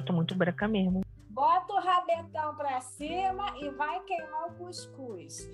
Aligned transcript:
eu 0.00 0.04
tô 0.04 0.12
muito 0.12 0.34
branca 0.34 0.66
mesmo. 0.66 1.02
Bota 1.28 1.72
o 1.72 1.80
rabetão 1.80 2.56
pra 2.56 2.80
cima 2.80 3.56
e 3.58 3.70
vai 3.70 4.00
queimar 4.00 4.48
o 4.48 4.54
cuscuz. 4.54 5.48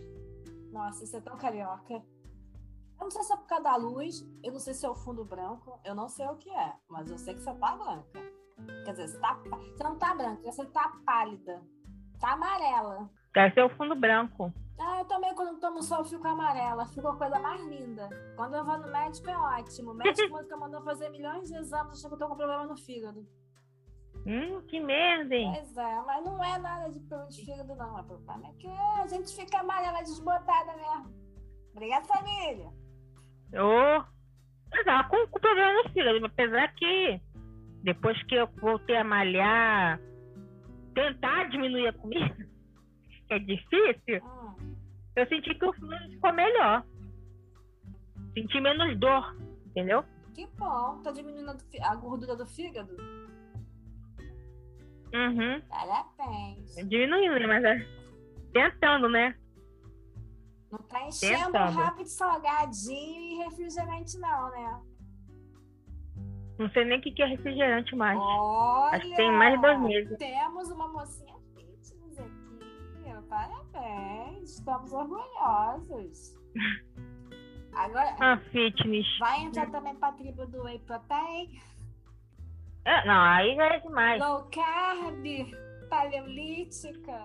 Nossa, 0.72 1.04
isso 1.04 1.16
é 1.16 1.20
tão 1.20 1.36
carioca. 1.36 1.94
Eu 1.94 3.04
não 3.04 3.10
sei 3.10 3.22
se 3.22 3.32
é 3.32 3.36
por 3.36 3.46
causa 3.46 3.64
da 3.64 3.76
luz, 3.76 4.26
eu 4.42 4.52
não 4.52 4.58
sei 4.58 4.72
se 4.72 4.86
é 4.86 4.88
o 4.88 4.94
fundo 4.94 5.24
branco, 5.24 5.78
eu 5.84 5.94
não 5.94 6.08
sei 6.08 6.26
o 6.26 6.36
que 6.36 6.48
é, 6.50 6.72
mas 6.88 7.10
eu 7.10 7.18
sei 7.18 7.34
que 7.34 7.40
você 7.40 7.54
tá 7.54 7.76
branca. 7.76 8.06
Quer 8.84 8.92
dizer, 8.92 9.08
você, 9.08 9.18
tá, 9.18 9.34
você 9.34 9.84
não 9.84 9.98
tá 9.98 10.14
branca, 10.14 10.50
você 10.50 10.64
tá 10.66 10.92
pálida. 11.04 11.62
Tá 12.18 12.32
amarela. 12.32 13.10
Deve 13.34 13.54
ser 13.54 13.64
o 13.64 13.76
fundo 13.76 13.94
branco. 13.94 14.50
Ah, 14.78 15.00
eu 15.00 15.04
também, 15.04 15.34
quando 15.34 15.60
tomo 15.60 15.82
sol, 15.82 16.04
fico 16.04 16.26
amarela. 16.26 16.86
Ficou 16.86 17.10
a 17.10 17.16
coisa 17.16 17.38
mais 17.38 17.62
linda. 17.66 18.08
Quando 18.34 18.54
eu 18.54 18.64
vou 18.64 18.78
no 18.78 18.90
médico, 18.90 19.28
é 19.28 19.36
ótimo. 19.36 19.90
O 19.90 19.94
médico 19.94 20.32
mandou 20.58 20.82
fazer 20.82 21.10
milhões 21.10 21.48
de 21.48 21.56
exames, 21.56 21.98
achando 21.98 22.08
que 22.08 22.14
eu 22.14 22.18
tô 22.18 22.28
com 22.28 22.36
problema 22.36 22.66
no 22.66 22.76
fígado. 22.76 23.26
Hum, 24.24 24.60
que 24.68 24.80
merda, 24.80 25.34
hein? 25.34 25.52
Pois 25.54 25.76
é, 25.76 26.02
mas 26.06 26.24
não 26.24 26.44
é 26.44 26.58
nada 26.58 26.90
de 26.90 27.00
problema 27.00 27.30
de 27.30 27.44
fígado, 27.44 27.74
não. 27.76 28.00
O 28.00 28.04
problema 28.04 28.48
é 28.48 28.52
que 28.54 28.68
a 28.68 29.06
gente 29.06 29.34
fica 29.36 29.58
amarela 29.58 30.02
desbotada 30.02 30.72
mesmo. 30.76 31.14
Obrigada, 31.72 32.06
família. 32.06 32.68
Ô, 33.54 34.00
oh, 34.00 34.16
é, 34.74 35.02
com, 35.04 35.26
com 35.28 35.40
problema 35.40 35.82
no 35.82 35.90
fígado, 35.90 36.24
apesar 36.24 36.74
que 36.74 37.20
depois 37.82 38.20
que 38.24 38.34
eu 38.34 38.48
voltei 38.60 38.96
a 38.96 39.04
malhar, 39.04 40.00
tentar 40.94 41.48
diminuir 41.50 41.88
a 41.88 41.92
comida, 41.92 42.48
que 43.28 43.34
é 43.34 43.38
difícil, 43.38 44.24
hum. 44.24 44.76
eu 45.14 45.26
senti 45.28 45.54
que 45.54 45.64
o 45.64 45.72
fígado 45.72 46.08
ficou 46.10 46.32
melhor. 46.32 46.84
Senti 48.34 48.60
menos 48.60 48.98
dor, 48.98 49.36
entendeu? 49.66 50.04
Que 50.34 50.46
bom, 50.58 51.00
tá 51.02 51.12
diminuindo 51.12 51.56
a 51.80 51.94
gordura 51.94 52.36
do 52.36 52.44
fígado? 52.44 52.94
Uhum. 55.16 55.60
Parabéns. 55.68 56.74
Diminuindo, 56.88 57.38
né? 57.40 57.46
Mas 57.46 57.64
é 57.64 57.86
tentando, 58.52 59.08
né? 59.08 59.34
Não 60.70 60.78
tá 60.80 61.06
enchendo 61.06 61.44
tentando. 61.46 61.76
rápido 61.76 62.06
salgadinho 62.08 63.20
e 63.20 63.44
refrigerante, 63.44 64.18
não, 64.18 64.50
né? 64.50 64.80
Não 66.58 66.70
sei 66.70 66.84
nem 66.84 66.98
o 66.98 67.02
que 67.02 67.22
é 67.22 67.26
refrigerante 67.26 67.94
mais. 67.94 68.18
Olha, 68.18 68.96
Acho 68.96 69.08
que 69.08 69.16
tem 69.16 69.30
mais 69.32 69.54
de 69.54 69.60
dois 69.60 69.80
meses. 69.80 70.18
Temos 70.18 70.70
uma 70.70 70.88
mocinha 70.88 71.34
fitness 71.54 72.18
aqui. 72.18 73.28
Parabéns. 73.28 74.58
Estamos 74.58 74.92
orgulhosos. 74.92 76.34
Agora. 77.74 78.16
Ah, 78.20 78.38
fitness. 78.50 79.06
Vai 79.18 79.42
entrar 79.42 79.70
também 79.70 79.94
pra 79.96 80.12
tribo 80.12 80.46
do 80.46 80.62
Whey 80.62 80.78
Protein? 80.80 81.60
É, 82.86 83.04
não, 83.04 83.20
aí 83.20 83.56
já 83.56 83.66
é 83.66 83.80
demais. 83.80 84.22
Low 84.22 84.48
carb, 84.48 85.24
paleolítica, 85.90 87.18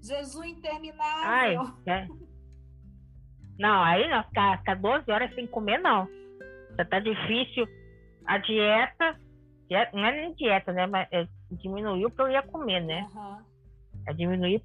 jejum 0.00 0.44
interminável. 0.44 1.74
Ai, 1.84 1.92
é. 1.92 2.06
Não, 3.58 3.82
aí 3.82 4.08
não, 4.08 4.22
ficar, 4.22 4.58
ficar 4.58 4.76
12 4.76 5.10
horas 5.10 5.34
sem 5.34 5.48
comer, 5.48 5.78
não. 5.78 6.08
Já 6.76 6.84
tá 6.84 7.00
difícil. 7.00 7.66
A 8.24 8.38
dieta, 8.38 9.20
dieta 9.68 9.96
não 9.96 10.04
é 10.04 10.12
nem 10.12 10.34
dieta, 10.34 10.72
né? 10.72 10.86
Mas 10.86 11.08
é, 11.10 11.26
diminuiu 11.50 12.08
porque 12.08 12.22
eu 12.22 12.30
ia 12.30 12.42
comer, 12.42 12.80
né? 12.80 13.10
Uhum. 13.12 13.42
É 14.06 14.12
diminuir. 14.12 14.64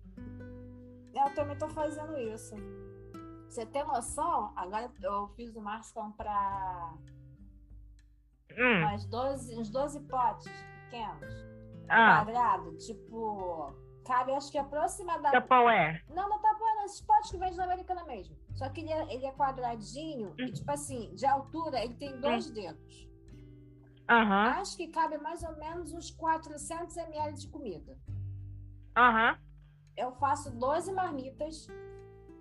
Eu 1.15 1.33
também 1.33 1.57
tô 1.57 1.67
fazendo 1.69 2.15
isso. 2.19 2.53
Você 3.49 3.65
tem 3.65 3.83
noção? 3.83 4.53
Agora 4.55 4.91
eu 5.01 5.27
fiz 5.29 5.55
o 5.55 5.61
Márcio 5.61 5.95
comprar 5.95 6.93
hum. 8.57 8.79
umas 8.79 9.05
12, 9.05 9.59
uns 9.59 9.69
12 9.69 9.99
potes 10.01 10.51
pequenos, 10.85 11.33
ah. 11.89 12.23
quadrado, 12.23 12.77
tipo, 12.77 13.73
cabe 14.05 14.33
acho 14.33 14.51
que 14.51 14.57
aproximadamente. 14.57 15.41
Tupperware? 15.41 16.03
Não, 16.09 16.29
não 16.29 16.37
Tupperware, 16.37 16.75
não, 16.75 16.85
esses 16.85 17.01
potes 17.01 17.31
que 17.31 17.37
vem 17.37 17.55
na 17.55 17.63
Americana 17.63 18.03
mesmo. 18.05 18.35
Só 18.53 18.69
que 18.69 18.81
ele 18.81 18.91
é, 18.91 19.13
ele 19.13 19.25
é 19.25 19.31
quadradinho 19.31 20.29
hum. 20.29 20.35
e, 20.39 20.51
tipo 20.51 20.71
assim, 20.71 21.13
de 21.13 21.25
altura, 21.25 21.83
ele 21.83 21.95
tem 21.95 22.19
dois 22.19 22.49
hum. 22.49 22.53
dedos. 22.53 23.07
Uhum. 24.09 24.31
Acho 24.31 24.77
que 24.77 24.87
cabe 24.87 25.17
mais 25.17 25.43
ou 25.43 25.53
menos 25.57 25.93
uns 25.93 26.09
400 26.11 26.95
ml 26.95 27.33
de 27.33 27.47
comida. 27.49 27.97
Aham. 28.95 29.31
Uhum. 29.31 29.47
Eu 29.97 30.11
faço 30.13 30.51
12 30.51 30.93
marmitas. 30.93 31.67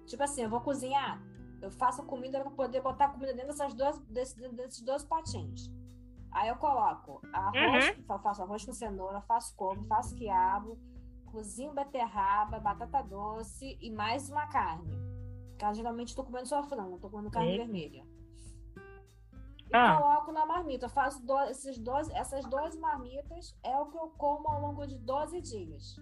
Tipo 0.07 0.23
assim, 0.23 0.43
eu 0.43 0.51
vou 0.51 0.61
cozinhar. 0.61 1.21
Eu 1.61 1.71
faço 1.71 2.05
comida 2.05 2.41
para 2.41 2.51
poder 2.51 2.81
botar 2.83 3.09
comida 3.09 3.33
dentro 3.33 3.49
dessas 3.49 3.75
duas, 3.75 3.99
desses, 4.03 4.37
desses 4.53 4.83
dois 4.83 5.03
potinhos. 5.03 5.73
Aí 6.37 6.51
eu 6.51 6.57
coloco 6.57 7.23
arroz, 7.33 7.97
uhum. 7.97 8.21
faço 8.21 8.43
arroz 8.43 8.63
com 8.63 8.73
cenoura, 8.75 9.23
faço 9.23 9.57
couve, 9.57 9.83
faço 9.87 10.15
quiabo, 10.15 10.79
cozinho 11.25 11.73
beterraba, 11.73 12.61
batata 12.61 13.03
doce 13.03 13.79
e 13.81 13.91
mais 13.91 14.29
uma 14.29 14.47
carne. 14.47 14.93
Porque 15.49 15.75
geralmente 15.75 16.09
estou 16.09 16.27
comendo 16.27 16.47
só 16.47 16.63
frango, 16.63 16.97
estou 16.97 17.09
comendo 17.09 17.31
carne 17.31 17.57
vermelha. 17.57 18.07
E 18.77 19.75
ah. 19.75 19.97
coloco 19.97 20.31
na 20.31 20.45
marmita. 20.45 20.85
Eu 20.85 20.91
faço 20.91 21.25
do, 21.25 21.41
esses 21.45 21.79
12, 21.79 22.13
essas 22.13 22.45
12 22.45 22.79
marmitas 22.79 23.59
é 23.63 23.75
o 23.79 23.87
que 23.87 23.97
eu 23.97 24.11
como 24.19 24.47
ao 24.47 24.61
longo 24.61 24.87
de 24.87 24.99
12 24.99 25.41
dias. 25.41 25.97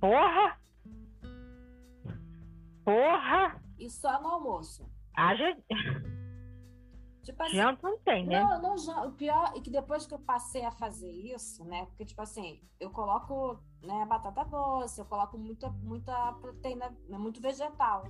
Porra! 0.00 0.58
Porra! 2.82 3.62
E 3.78 3.90
só 3.90 4.22
no 4.22 4.28
almoço. 4.28 4.90
Ah, 5.14 5.34
gente... 5.34 5.62
Tipo 7.22 7.42
assim, 7.44 7.56
Janta 7.56 7.88
não 7.88 7.98
tem, 8.00 8.26
né? 8.26 8.40
Não, 8.40 8.74
não, 8.74 9.08
o 9.08 9.12
pior 9.12 9.52
é 9.54 9.60
que 9.60 9.70
depois 9.70 10.06
que 10.06 10.14
eu 10.14 10.18
passei 10.18 10.64
a 10.64 10.72
fazer 10.72 11.10
isso, 11.10 11.64
né? 11.64 11.86
Porque, 11.86 12.04
tipo 12.04 12.20
assim, 12.20 12.60
eu 12.80 12.90
coloco 12.90 13.62
né, 13.80 14.04
batata 14.06 14.44
doce, 14.44 15.00
eu 15.00 15.04
coloco 15.04 15.38
muita, 15.38 15.70
muita 15.70 16.32
proteína, 16.40 16.92
né, 17.08 17.16
muito 17.16 17.40
vegetal 17.40 18.04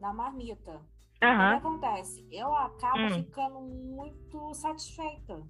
na 0.00 0.12
marmita. 0.12 0.80
Uhum. 1.20 1.46
O 1.46 1.50
que 1.50 1.66
acontece? 1.66 2.28
Eu 2.30 2.54
acabo 2.54 3.00
hum. 3.00 3.10
ficando 3.10 3.60
muito 3.60 4.54
satisfeita. 4.54 5.42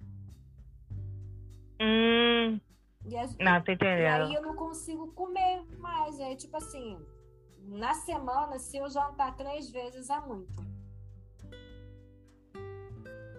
Hum. 1.79 2.59
E 3.05 3.17
as, 3.17 3.37
não, 3.37 3.61
tô 3.61 3.71
entendendo. 3.71 4.01
E 4.01 4.29
aí 4.29 4.33
eu 4.33 4.41
não 4.41 4.55
consigo 4.55 5.11
comer 5.13 5.63
mais. 5.77 6.19
Aí, 6.19 6.35
tipo 6.35 6.57
assim, 6.57 6.99
na 7.59 7.93
semana, 7.93 8.57
se 8.57 8.77
eu 8.77 8.89
jantar 8.89 9.35
três 9.37 9.69
vezes, 9.69 10.09
é 10.09 10.19
muito. 10.21 10.69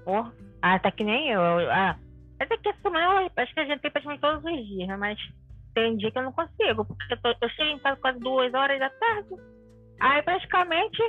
Oh, 0.06 0.24
ah, 0.62 0.78
tá 0.78 0.90
que 0.90 1.04
nem 1.04 1.30
eu. 1.30 1.40
Ah, 1.70 1.96
até 2.40 2.56
que 2.56 2.68
essa 2.68 2.80
semana 2.80 3.30
acho 3.36 3.54
que 3.54 3.60
a 3.60 3.64
gente 3.64 3.80
tem 3.80 3.90
praticamente 3.90 4.20
todos 4.20 4.44
os 4.44 4.66
dias, 4.66 4.88
né? 4.88 4.96
Mas 4.96 5.18
tem 5.74 5.96
dia 5.96 6.10
que 6.10 6.18
eu 6.18 6.22
não 6.22 6.32
consigo, 6.32 6.84
porque 6.84 7.12
eu, 7.12 7.20
tô, 7.20 7.28
eu 7.28 7.48
chego 7.50 7.70
em 7.70 7.78
casa 7.78 8.00
quase 8.00 8.18
duas 8.20 8.52
horas 8.54 8.78
da 8.78 8.90
tarde. 8.90 9.28
Aí 10.00 10.22
praticamente 10.22 11.02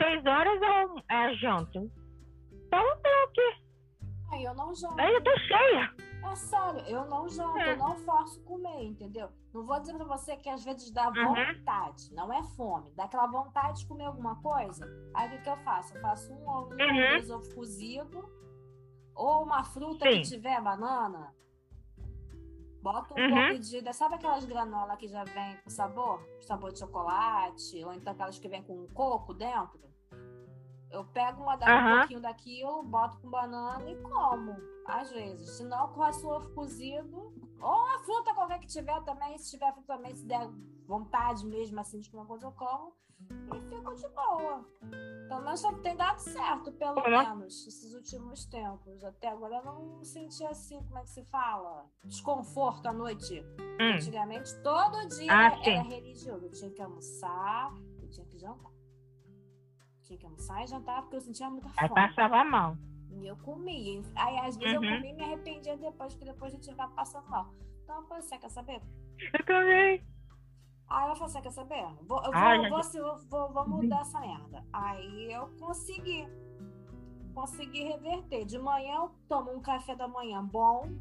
seis 0.00 0.24
horas 0.26 0.60
é, 0.62 1.14
é 1.14 1.34
janta. 1.36 1.78
Então 1.78 2.82
não 2.82 2.96
tem 3.02 3.24
o 3.24 3.28
quê? 3.32 3.54
Aí 4.32 4.44
eu 4.44 4.54
não 4.54 4.74
janto. 4.74 5.00
Aí 5.00 5.14
eu 5.14 5.22
tô 5.22 5.38
cheia. 5.38 6.09
É 6.22 6.34
sério, 6.36 6.80
eu 6.86 7.06
não 7.06 7.28
janto, 7.28 7.58
é. 7.58 7.72
eu 7.72 7.76
não 7.76 7.96
forço 7.96 8.42
comer, 8.44 8.84
entendeu? 8.84 9.28
Não 9.52 9.64
vou 9.64 9.80
dizer 9.80 9.94
pra 9.94 10.04
você 10.04 10.36
que 10.36 10.48
às 10.48 10.64
vezes 10.64 10.90
dá 10.90 11.08
uhum. 11.08 11.34
vontade, 11.34 12.14
não 12.14 12.32
é 12.32 12.42
fome, 12.42 12.92
dá 12.94 13.04
aquela 13.04 13.26
vontade 13.26 13.80
de 13.80 13.86
comer 13.86 14.04
alguma 14.04 14.36
coisa. 14.40 14.86
Aí 15.14 15.28
o 15.28 15.30
que, 15.32 15.38
que 15.42 15.48
eu 15.48 15.56
faço? 15.58 15.96
Eu 15.96 16.00
faço 16.00 16.32
um 16.32 16.48
ovo, 16.48 16.74
um 16.74 16.82
uhum. 16.82 17.10
dois 17.10 17.30
ovos 17.30 17.52
cozido, 17.52 18.28
ou 19.14 19.42
uma 19.42 19.64
fruta 19.64 20.10
Sim. 20.10 20.22
que 20.22 20.28
tiver 20.28 20.60
banana. 20.62 21.34
Bota 22.82 23.14
um 23.14 23.22
uhum. 23.22 23.48
pouco 23.48 23.58
de. 23.58 23.92
Sabe 23.92 24.14
aquelas 24.14 24.44
granolas 24.44 24.96
que 24.96 25.06
já 25.06 25.24
vem 25.24 25.56
com 25.62 25.68
sabor? 25.68 26.26
Sabor 26.40 26.72
de 26.72 26.78
chocolate, 26.78 27.84
ou 27.84 27.92
então 27.92 28.12
aquelas 28.12 28.38
que 28.38 28.48
vem 28.48 28.62
com 28.62 28.86
coco 28.88 29.34
dentro? 29.34 29.89
Eu 30.90 31.04
pego 31.04 31.42
uma 31.42 31.56
da, 31.56 31.66
um 31.66 31.98
pouquinho 31.98 32.20
daquilo, 32.20 32.82
boto 32.82 33.18
com 33.18 33.30
banana 33.30 33.88
e 33.88 33.96
como, 34.02 34.56
às 34.86 35.10
vezes. 35.10 35.50
Se 35.50 35.64
não, 35.64 35.88
com 35.88 36.00
o 36.00 36.30
ovo 36.30 36.50
cozido, 36.54 37.32
ou 37.60 37.94
a 37.94 37.98
fruta 38.00 38.34
qualquer 38.34 38.58
que 38.58 38.66
tiver 38.66 39.00
também, 39.02 39.38
se 39.38 39.50
tiver 39.50 39.72
fruta 39.72 39.96
também, 39.96 40.14
se 40.14 40.26
der 40.26 40.48
vontade 40.86 41.46
mesmo 41.46 41.78
assim 41.78 42.00
de 42.00 42.10
comer 42.10 42.26
coisa, 42.26 42.46
eu 42.46 42.52
como. 42.52 42.92
E 43.54 43.60
fico 43.60 43.94
de 43.94 44.08
boa. 44.08 44.64
Pelo 45.28 45.42
menos 45.42 45.62
tem 45.82 45.94
dado 45.94 46.18
certo, 46.18 46.72
pelo 46.72 46.98
uhum. 47.00 47.10
menos, 47.10 47.66
esses 47.66 47.94
últimos 47.94 48.46
tempos. 48.46 49.04
Até 49.04 49.28
agora 49.28 49.56
eu 49.56 49.64
não 49.64 50.02
senti 50.02 50.44
assim, 50.44 50.82
como 50.84 50.98
é 50.98 51.02
que 51.02 51.10
se 51.10 51.24
fala? 51.26 51.86
Desconforto 52.02 52.86
à 52.86 52.92
noite. 52.92 53.40
Hum. 53.78 53.94
Antigamente, 53.94 54.52
todo 54.62 55.06
dia 55.08 55.30
ah, 55.30 55.52
era, 55.52 55.70
era 55.70 55.82
religioso. 55.82 56.46
Eu 56.46 56.50
tinha 56.50 56.70
que 56.70 56.82
almoçar, 56.82 57.72
eu 58.02 58.08
tinha 58.08 58.26
que 58.26 58.38
jantar 58.38 58.69
tinha 60.10 60.18
que 60.18 60.26
almoçar 60.26 60.64
e 60.64 60.66
jantar 60.66 61.02
porque 61.02 61.16
eu 61.16 61.20
sentia 61.20 61.48
muita 61.48 61.68
fome. 61.68 61.80
Aí 61.80 61.88
passava 61.88 62.44
mal. 62.44 62.76
E 63.10 63.26
eu 63.26 63.36
comia. 63.36 64.02
Aí 64.16 64.38
às 64.38 64.56
vezes 64.56 64.76
uhum. 64.76 64.84
eu 64.84 64.96
comia 64.96 65.10
e 65.10 65.14
me 65.14 65.22
arrependia 65.22 65.76
depois, 65.76 66.14
porque 66.14 66.32
depois 66.32 66.52
a 66.52 66.56
gente 66.56 66.70
ficava 66.70 66.92
passando 66.92 67.28
mal. 67.28 67.52
Então 67.84 67.96
eu 67.96 68.02
falei, 68.04 68.22
você 68.22 68.38
quer 68.38 68.50
saber? 68.50 68.80
Eu 69.32 69.44
também. 69.44 70.04
Aí 70.88 71.08
eu 71.08 71.14
falei, 71.14 71.32
você 71.32 71.40
quer 71.40 71.52
saber? 71.52 71.84
Vou, 72.02 72.22
eu 72.24 72.30
ah, 72.34 72.56
vou, 72.68 72.82
vou, 72.82 72.82
vou, 72.82 73.18
vou, 73.28 73.52
vou 73.52 73.68
mudar 73.68 74.00
essa 74.00 74.20
merda. 74.20 74.64
Aí 74.72 75.32
eu 75.32 75.48
consegui. 75.60 76.26
consegui 77.34 77.84
reverter. 77.84 78.44
De 78.44 78.58
manhã 78.58 78.96
eu 78.96 79.10
tomo 79.28 79.52
um 79.52 79.60
café 79.60 79.94
da 79.94 80.08
manhã 80.08 80.44
bom, 80.44 80.92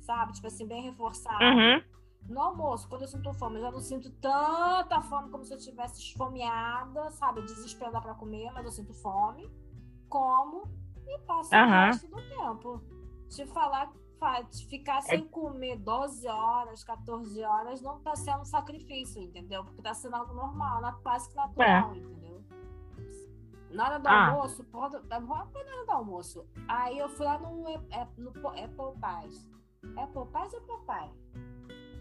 sabe? 0.00 0.32
Tipo 0.32 0.46
assim, 0.46 0.66
bem 0.66 0.82
reforçado. 0.82 1.44
Uhum. 1.44 1.82
No 2.28 2.40
almoço, 2.40 2.88
quando 2.88 3.02
eu 3.02 3.08
sinto 3.08 3.32
fome, 3.34 3.56
eu 3.56 3.62
já 3.62 3.70
não 3.70 3.80
sinto 3.80 4.10
tanta 4.12 5.02
fome 5.02 5.30
como 5.30 5.44
se 5.44 5.52
eu 5.52 5.58
tivesse 5.58 6.00
esfomeada, 6.00 7.10
sabe? 7.10 7.42
Desesperada 7.42 8.00
para 8.00 8.14
comer, 8.14 8.50
mas 8.52 8.64
eu 8.64 8.72
sinto 8.72 8.94
fome. 8.94 9.50
Como 10.08 10.68
e 11.06 11.18
passo 11.20 11.54
uhum. 11.54 11.62
o 11.62 11.66
resto 11.66 12.08
do 12.08 12.28
tempo. 12.28 12.82
Te 13.28 13.46
falar, 13.46 13.92
ficar 14.68 15.02
sem 15.02 15.26
comer 15.28 15.76
12 15.76 16.26
horas, 16.26 16.82
14 16.82 17.42
horas, 17.42 17.82
não 17.82 18.00
tá 18.00 18.16
sendo 18.16 18.40
um 18.40 18.44
sacrifício, 18.44 19.20
entendeu? 19.20 19.64
Porque 19.64 19.82
tá 19.82 19.92
sendo 19.92 20.16
algo 20.16 20.32
normal, 20.32 21.00
quase 21.02 21.28
que 21.28 21.36
natural, 21.36 21.92
é. 21.92 21.98
entendeu? 21.98 22.44
Na 23.70 23.86
hora 23.86 23.98
do 23.98 24.08
ah. 24.08 24.28
almoço, 24.28 24.64
porra, 24.64 25.02
na 25.10 25.16
hora 25.16 25.84
do 25.84 25.90
almoço. 25.90 26.46
Aí 26.68 26.96
eu 26.96 27.08
fui 27.08 27.26
lá 27.26 27.38
no, 27.38 27.68
é, 27.68 27.74
é, 27.90 28.08
no 28.16 28.30
Apple 28.30 29.00
Pies. 29.00 29.46
Apple 29.96 30.26
Pies 30.32 30.54
ou 30.54 30.60
Popeye? 30.62 31.10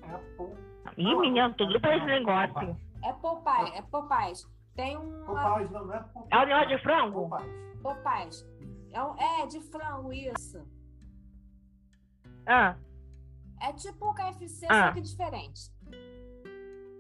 Apple. 0.04 0.56
Ih, 0.98 1.16
menino, 1.16 1.54
tudo 1.56 1.80
pra 1.80 1.98
esse 1.98 2.06
negócio. 2.06 2.78
É 3.04 3.14
Popeye, 3.14 3.78
é 3.78 3.82
Popeyes. 3.82 4.48
Tem 4.76 4.98
um. 4.98 5.26
Popeyes, 5.26 5.72
não, 5.72 5.86
não 5.86 5.94
é 5.94 6.00
Popeyes. 6.00 6.28
É 6.32 6.38
o 6.38 6.46
negócio 6.46 6.68
de 6.70 6.84
frango? 6.84 7.30
Popeyes. 7.30 7.82
Popeyes. 7.82 8.54
É, 8.92 9.04
um, 9.04 9.16
é, 9.18 9.48
de 9.48 9.60
frango, 9.60 10.14
isso. 10.14 10.66
Ah. 12.46 12.76
É 13.62 13.74
tipo 13.74 14.10
o 14.10 14.14
KFC, 14.14 14.68
ah. 14.70 14.88
só 14.88 14.94
que 14.94 15.02
diferente. 15.02 15.72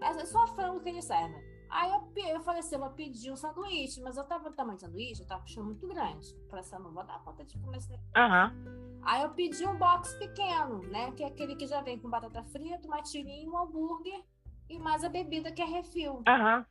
É 0.01 0.25
só 0.25 0.47
frango 0.47 0.81
que 0.81 0.89
eles 0.89 1.05
servem. 1.05 1.41
Aí 1.69 1.89
eu, 1.89 2.35
eu 2.35 2.41
falei 2.41 2.59
assim, 2.59 2.75
eu 2.75 2.81
vou 2.81 2.91
pedir 2.91 3.31
um 3.31 3.35
sanduíche, 3.35 4.01
mas 4.01 4.15
eu 4.17 4.23
tava 4.25 4.49
no 4.49 4.55
tamanho 4.55 4.75
de 4.75 4.81
sanduíche, 4.81 5.21
eu 5.21 5.27
tava 5.27 5.43
achando 5.43 5.65
muito 5.65 5.87
grande. 5.87 6.35
Eu 6.35 6.47
falei 6.47 6.59
assim, 6.59 6.75
eu 6.75 6.81
não 6.81 6.91
vou 6.91 7.03
dar 7.03 7.19
conta 7.23 7.43
de 7.43 7.57
comer 7.57 7.77
esse 7.77 7.91
uhum. 7.91 8.92
Aí 9.05 9.21
eu 9.23 9.29
pedi 9.31 9.65
um 9.65 9.77
box 9.77 10.13
pequeno, 10.17 10.81
né? 10.83 11.11
Que 11.11 11.23
é 11.23 11.27
aquele 11.27 11.55
que 11.55 11.67
já 11.67 11.81
vem 11.81 11.99
com 11.99 12.09
batata 12.09 12.43
frita, 12.43 12.87
uma 12.87 13.01
tirinha, 13.01 13.49
um 13.49 13.57
hambúrguer 13.57 14.23
e 14.69 14.79
mais 14.79 15.03
a 15.03 15.09
bebida 15.09 15.51
que 15.51 15.61
é 15.61 15.65
refil. 15.65 16.15
Uhum. 16.15 16.65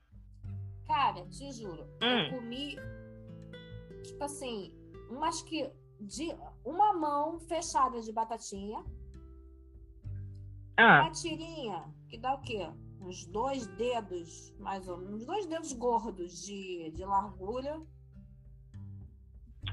Cara, 0.86 1.26
te 1.28 1.52
juro, 1.52 1.84
hum. 2.02 2.06
eu 2.06 2.30
comi, 2.30 2.76
tipo 4.02 4.24
assim, 4.24 4.72
umas 5.10 5.42
que. 5.42 5.70
De 6.00 6.34
uma 6.64 6.92
mão 6.94 7.38
fechada 7.38 8.00
de 8.00 8.12
batatinha. 8.12 8.84
Ah. 10.76 11.02
Uma 11.02 11.12
tirinha, 11.12 11.84
que 12.08 12.18
dá 12.18 12.34
o 12.34 12.40
quê? 12.40 12.68
uns 13.02 13.26
dois 13.26 13.66
dedos, 13.66 14.54
mais 14.58 14.88
ou 14.88 14.96
menos, 14.96 15.22
uns 15.22 15.26
dois 15.26 15.46
dedos 15.46 15.72
gordos 15.72 16.44
de, 16.44 16.90
de 16.94 17.04
largura. 17.04 17.80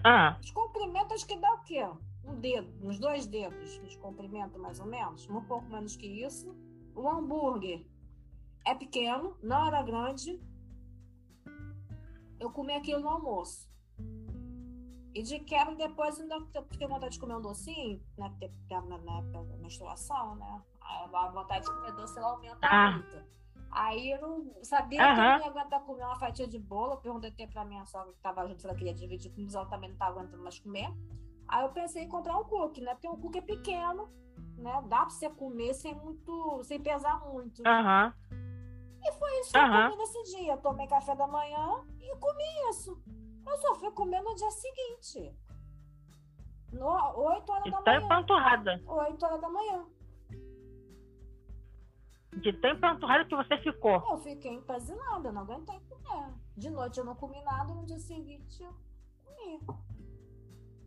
Ah. 0.03 0.37
Os 0.41 0.51
comprimentos 0.51 1.13
acho 1.13 1.27
que 1.27 1.37
dá 1.37 1.53
o 1.53 1.63
quê? 1.63 1.87
Um 2.29 2.39
dedo, 2.39 2.71
uns 2.87 2.99
dois 2.99 3.25
dedos 3.25 3.81
de 3.87 3.97
comprimento, 3.97 4.59
mais 4.59 4.79
ou 4.79 4.85
menos, 4.85 5.27
um 5.29 5.41
pouco 5.41 5.67
menos 5.67 5.95
que 5.95 6.07
isso. 6.07 6.55
O 6.95 7.07
hambúrguer 7.09 7.85
é 8.65 8.75
pequeno, 8.75 9.35
não 9.41 9.65
era 9.67 9.81
grande. 9.81 10.39
Eu 12.39 12.51
comi 12.51 12.73
aquilo 12.73 13.01
no 13.01 13.09
almoço. 13.09 13.69
E 15.13 15.23
de 15.23 15.39
quebra, 15.39 15.75
depois 15.75 16.19
ainda 16.19 16.39
fiquei 16.69 16.87
vontade 16.87 17.13
de 17.13 17.19
comer 17.19 17.35
um 17.35 17.41
docinho, 17.41 18.01
né? 18.17 18.29
Porque 18.29 18.51
na, 18.69 18.97
na 18.99 19.17
época 19.17 19.43
da 19.43 19.57
menstruação, 19.57 20.35
né? 20.35 20.61
A 20.81 21.31
vontade 21.31 21.65
de 21.65 21.71
comer 21.71 21.93
doce 21.93 22.17
ela 22.17 22.29
aumenta 22.29 22.59
ah. 22.61 22.91
muito. 22.91 23.39
Aí 23.71 24.11
eu 24.11 24.21
não 24.21 24.63
sabia 24.63 24.99
uhum. 25.01 25.15
que 25.15 25.19
eu 25.19 25.23
não 25.23 25.39
ia 25.39 25.47
aguentar 25.47 25.81
comer 25.81 26.03
uma 26.03 26.19
fatia 26.19 26.47
de 26.47 26.57
bolo. 26.57 26.93
Eu 26.93 26.97
perguntei 26.97 27.47
pra 27.47 27.65
minha 27.65 27.85
sogra 27.85 28.11
que 28.11 28.17
estava 28.17 28.47
junto 28.47 28.61
se 28.61 28.67
ela 28.67 28.75
queria 28.75 28.93
dividir 28.93 29.31
com 29.31 29.41
ela 29.41 29.65
também 29.65 29.89
não 29.89 29.95
estava 29.95 30.19
aguentando 30.19 30.43
mais 30.43 30.59
comer. 30.59 30.91
Aí 31.49 31.63
eu 31.63 31.69
pensei 31.69 32.03
em 32.03 32.07
comprar 32.07 32.37
um 32.37 32.43
cookie, 32.43 32.81
né? 32.81 32.93
Porque 32.93 33.09
um 33.09 33.19
cookie 33.19 33.39
é 33.39 33.41
pequeno, 33.41 34.07
né? 34.57 34.83
Dá 34.87 34.99
pra 34.99 35.09
você 35.09 35.29
comer 35.29 35.73
sem 35.73 35.95
muito, 35.95 36.63
sem 36.63 36.79
pesar 36.79 37.19
muito. 37.25 37.59
Uhum. 37.59 38.13
E 39.01 39.11
foi 39.13 39.39
isso 39.39 39.51
que 39.51 39.57
uhum. 39.57 39.65
eu 39.65 39.89
comi 39.89 39.97
nesse 39.97 40.23
dia. 40.37 40.57
Tomei 40.57 40.87
café 40.87 41.15
da 41.15 41.27
manhã 41.27 41.83
e 41.99 42.15
comi 42.17 42.69
isso. 42.69 43.01
Eu 43.47 43.57
só 43.57 43.75
fui 43.75 43.91
comer 43.91 44.21
no 44.21 44.35
dia 44.35 44.51
seguinte. 44.51 45.35
No, 46.71 46.87
8 46.87 47.51
horas 47.51 47.71
da 47.71 47.81
manhã. 47.81 48.07
Panturrada. 48.07 48.81
8 48.85 49.25
horas 49.25 49.41
da 49.41 49.49
manhã. 49.49 49.85
De 52.37 52.53
tão 52.53 52.71
empanturrada 52.71 53.25
que 53.25 53.35
você 53.35 53.57
ficou. 53.57 54.03
Eu 54.07 54.17
fiquei 54.19 54.53
empazinada, 54.53 55.31
não 55.31 55.41
aguentei 55.41 55.79
comer. 55.89 56.31
De 56.55 56.69
noite 56.69 56.99
eu 56.99 57.05
não 57.05 57.15
comi 57.15 57.41
nada, 57.41 57.73
no 57.73 57.85
dia 57.87 57.97
seguinte 57.97 58.61
eu 58.61 58.73
comi. 59.25 59.59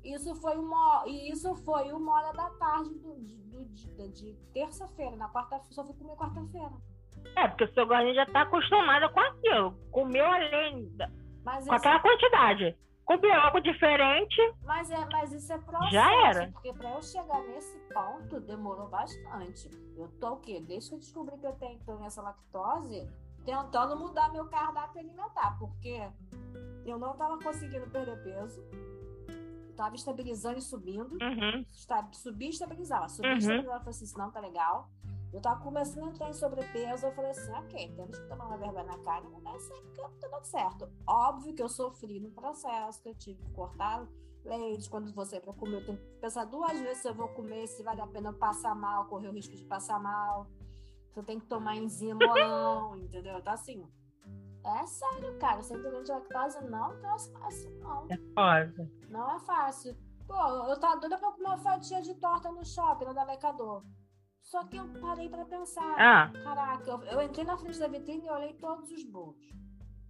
Isso 0.04 0.34
foi 0.36 0.56
uma, 0.56 1.04
isso 1.06 1.54
foi 1.56 1.92
uma 1.92 2.14
hora 2.14 2.32
da 2.32 2.50
tarde 2.50 2.90
do, 2.94 3.14
do, 3.14 3.64
de, 3.66 4.08
de 4.08 4.34
terça-feira. 4.52 5.16
Na 5.16 5.28
quarta-feira, 5.28 5.72
só 5.72 5.84
fui 5.84 5.94
comer 5.94 6.16
quarta-feira. 6.16 6.72
É, 7.36 7.48
porque 7.48 7.64
o 7.64 7.74
seu 7.74 7.86
gordinho 7.86 8.14
já 8.14 8.26
tá 8.26 8.42
acostumado 8.42 9.12
com 9.12 9.20
aquilo. 9.20 9.74
Comeu 9.90 10.26
além 10.26 10.88
da, 10.96 11.08
Mas 11.44 11.66
com 11.66 11.74
aquela 11.74 12.00
quantidade 12.00 12.76
comer 13.04 13.32
algo 13.32 13.60
diferente. 13.60 14.54
Mas, 14.64 14.90
é, 14.90 15.06
mas 15.10 15.32
isso 15.32 15.52
é 15.52 15.58
processo. 15.58 15.92
Já 15.92 16.28
era. 16.28 16.50
Porque 16.52 16.72
para 16.72 16.94
eu 16.94 17.02
chegar 17.02 17.42
nesse 17.42 17.78
ponto 17.92 18.40
demorou 18.40 18.88
bastante. 18.88 19.70
Eu 19.96 20.08
tô 20.20 20.34
o 20.34 20.40
quê? 20.40 20.62
Desde 20.66 20.90
que 20.90 20.96
eu 20.96 21.00
descobri 21.00 21.38
que 21.38 21.46
eu 21.46 21.52
tenho 21.54 21.74
intolerância 21.74 22.22
lactose, 22.22 23.08
tentando 23.44 23.96
mudar 23.96 24.32
meu 24.32 24.48
cardápio 24.48 25.00
alimentar, 25.00 25.58
porque 25.58 26.08
eu 26.86 26.98
não 26.98 27.16
tava 27.16 27.38
conseguindo 27.38 27.88
perder 27.90 28.22
peso. 28.22 28.62
Estabilizando 29.94 30.58
e 30.58 30.62
subindo. 30.62 31.12
Uhum. 31.12 31.64
Subir 32.12 32.46
e 32.46 32.50
estabilizar. 32.50 33.08
Subir 33.08 33.28
e 33.28 33.32
uhum. 33.32 33.38
estabilizar. 33.38 33.76
Eu 33.76 33.80
falei 33.80 33.90
assim, 33.90 34.18
não 34.18 34.30
tá 34.30 34.40
legal. 34.40 34.90
Eu 35.32 35.40
tava 35.40 35.62
começando 35.62 36.04
a 36.04 36.08
entrar 36.08 36.28
em 36.28 36.34
sobrepeso, 36.34 37.06
eu 37.06 37.12
falei 37.14 37.30
assim, 37.30 37.50
ok, 37.52 37.94
temos 37.96 38.18
que 38.18 38.28
tomar 38.28 38.48
uma 38.48 38.58
vergonha 38.58 38.84
na 38.84 38.98
cara 38.98 39.24
e 39.24 39.28
mudar 39.28 39.56
isso 39.56 39.70
porque 39.70 40.20
tá 40.20 40.28
dando 40.28 40.44
certo. 40.44 40.92
Óbvio 41.06 41.54
que 41.54 41.62
eu 41.62 41.70
sofri 41.70 42.20
no 42.20 42.30
processo, 42.32 43.02
que 43.02 43.08
eu 43.08 43.14
tive 43.14 43.42
que 43.42 43.50
cortar 43.52 44.06
leite, 44.44 44.90
quando 44.90 45.12
você 45.12 45.40
para 45.40 45.52
comer, 45.52 45.76
eu 45.76 45.84
tenho 45.84 45.98
que 45.98 46.04
pensar 46.20 46.44
duas 46.44 46.78
vezes 46.80 46.98
se 46.98 47.08
eu 47.08 47.14
vou 47.14 47.28
comer, 47.28 47.66
se 47.66 47.82
vale 47.82 48.00
a 48.00 48.06
pena 48.06 48.30
eu 48.30 48.34
passar 48.34 48.74
mal, 48.74 49.06
correr 49.06 49.28
o 49.28 49.32
risco 49.32 49.54
de 49.54 49.64
passar 49.64 50.00
mal. 50.00 50.46
Se 51.12 51.20
eu 51.20 51.24
tenho 51.24 51.40
que 51.40 51.46
tomar 51.46 51.76
enzima 51.76 52.24
ou 52.24 52.34
não, 52.34 52.96
entendeu? 52.96 53.38
Então, 53.38 53.52
assim, 53.52 53.86
é 54.64 54.86
sério, 54.86 55.38
cara. 55.38 55.60
Intolerante 55.60 56.12
à 56.12 56.16
lactose 56.16 56.64
não 56.64 56.92
é 56.92 57.18
fácil, 57.18 57.70
não. 57.80 58.06
É 58.10 58.16
fácil. 58.34 58.90
Não 59.08 59.36
é 59.36 59.38
fácil. 59.40 59.96
Pô, 60.26 60.34
eu 60.68 60.78
tava 60.78 61.00
doida 61.00 61.18
pra 61.18 61.32
comer 61.32 61.48
uma 61.48 61.58
fatia 61.58 62.00
de 62.00 62.14
torta 62.14 62.50
no 62.50 62.64
shopping, 62.64 63.06
no 63.06 63.14
Dalecador. 63.14 63.82
Só 64.42 64.64
que 64.64 64.76
eu 64.76 64.86
parei 65.00 65.28
para 65.28 65.44
pensar. 65.44 65.94
Ah. 65.98 66.30
Caraca, 66.42 66.90
eu, 66.90 67.02
eu, 67.04 67.22
entrei 67.22 67.44
na 67.44 67.56
frente 67.56 67.78
da 67.78 67.88
vitrine 67.88 68.26
e 68.26 68.30
olhei 68.30 68.52
todos 68.54 68.90
os 68.90 69.04
bolos. 69.04 69.52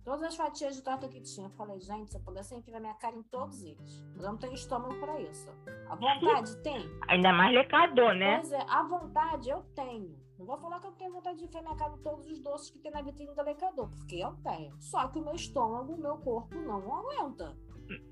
Todas 0.05 0.23
as 0.25 0.35
fatias 0.35 0.75
de 0.75 0.83
torta 0.83 1.09
que 1.09 1.21
tinha. 1.21 1.47
Eu 1.47 1.51
falei, 1.51 1.79
gente, 1.79 2.11
se 2.11 2.17
eu 2.17 2.23
pudesse 2.23 2.55
enfiar 2.55 2.81
minha 2.81 2.95
cara 2.95 3.15
em 3.15 3.23
todos 3.23 3.63
eles. 3.63 4.03
Mas 4.15 4.25
eu 4.25 4.33
não 4.33 4.39
tenho 4.39 4.55
estômago 4.55 4.99
para 4.99 5.21
isso. 5.21 5.49
A 5.89 5.95
vontade 5.95 6.57
tem. 6.63 6.91
Ainda 7.09 7.33
mais 7.33 7.55
lecador, 7.55 8.15
né? 8.15 8.39
Pois 8.39 8.53
é, 8.53 8.67
a 8.69 8.83
vontade 8.83 9.49
eu 9.49 9.63
tenho. 9.75 10.19
Não 10.43 10.47
vou 10.49 10.59
falar 10.59 10.81
que 10.81 10.89
eu 10.89 10.93
tenho 10.93 11.13
vontade 11.13 11.39
de 11.39 11.45
enfiar 11.45 11.63
minha 11.63 11.77
cara 11.77 11.95
em 11.95 12.03
todos 12.03 12.27
os 12.27 12.41
doces 12.41 12.69
que 12.69 12.79
tem 12.81 12.91
na 12.91 13.01
vitrine 13.01 13.33
do 13.33 13.43
lecador, 13.43 13.89
porque 13.91 14.17
eu 14.17 14.35
tenho. 14.43 14.75
Só 14.81 15.07
que 15.07 15.21
o 15.21 15.25
meu 15.25 15.35
estômago, 15.35 15.95
o 15.95 16.01
meu 16.01 16.19
corpo 16.19 16.57
não 16.57 16.93
aguenta. 16.93 17.57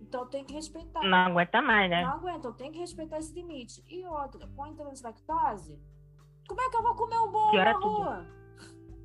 Então 0.00 0.20
eu 0.20 0.26
tenho 0.28 0.44
que 0.46 0.54
respeitar. 0.54 1.02
Não 1.02 1.18
aguenta 1.18 1.60
mais, 1.60 1.90
né? 1.90 2.02
Não 2.02 2.12
aguenta, 2.12 2.46
eu 2.46 2.52
tenho 2.52 2.72
que 2.72 2.78
respeitar 2.78 3.18
esse 3.18 3.34
limite. 3.34 3.82
E 3.88 4.06
outra, 4.06 4.46
com 4.46 4.62
a 4.62 4.68
lactose, 4.68 5.76
como 6.46 6.60
é 6.60 6.70
que 6.70 6.76
eu 6.76 6.82
vou 6.84 6.94
comer 6.94 7.18
um 7.18 7.32
bolo 7.32 7.52
na 7.52 7.72
rua? 7.72 8.26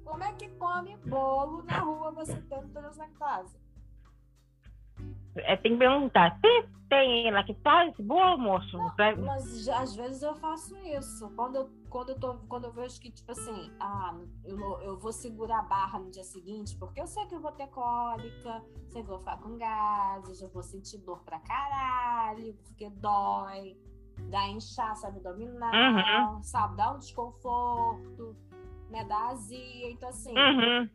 Como 0.04 0.24
é 0.24 0.34
que 0.34 0.48
come 0.50 0.96
bolo 0.98 1.64
na 1.64 1.80
rua 1.80 2.12
você 2.12 2.40
tendo 2.44 2.72
casa? 3.18 3.60
É, 5.38 5.58
tem 5.58 5.74
que 5.74 5.80
perguntar, 5.80 6.40
tem, 6.40 6.66
tem 6.90 7.32
lactose? 7.32 8.02
Boa, 8.02 8.38
moço. 8.38 8.78
Não, 8.78 8.94
mas 9.26 9.68
às 9.70 9.96
vezes 9.96 10.22
eu 10.22 10.34
faço 10.36 10.76
isso. 10.78 11.30
Quando 11.36 11.56
eu, 11.56 11.70
quando, 11.90 12.10
eu 12.10 12.20
tô, 12.20 12.36
quando 12.48 12.66
eu 12.66 12.72
vejo 12.72 13.00
que, 13.02 13.12
tipo 13.12 13.32
assim, 13.32 13.72
ah, 13.80 14.16
eu, 14.44 14.58
eu 14.82 14.98
vou 14.98 15.12
segurar 15.12 15.60
a 15.60 15.64
barra 15.64 16.00
no 16.00 16.10
dia 16.10 16.24
seguinte, 16.24 16.78
porque 16.78 17.02
eu 17.02 17.08
sei 17.08 17.26
que 17.26 17.36
eu 17.36 17.42
vou 17.42 17.52
ter 17.52 17.68
cólica, 17.68 18.64
sei 18.88 19.04
que 19.04 19.10
eu 19.10 19.18
vou 19.18 19.20
ficar 19.20 19.38
com 19.38 19.58
gases, 19.58 20.42
eu 20.42 20.50
vou 20.50 20.64
sentir 20.64 21.00
dor 21.00 21.24
pra 21.24 21.40
caralho, 21.40 22.54
porque 22.64 22.90
dói 22.90 23.78
dá 24.30 24.48
inchaço 24.48 25.06
abdominal, 25.06 26.36
uhum. 26.36 26.44
sabe? 26.44 26.78
Dá 26.78 26.92
um 26.92 27.00
desconforto, 27.00 28.36
né? 28.90 29.04
Dá 29.06 29.30
azia. 29.30 29.92
Então, 29.92 30.10
assim, 30.10 30.34
uhum. 30.38 30.90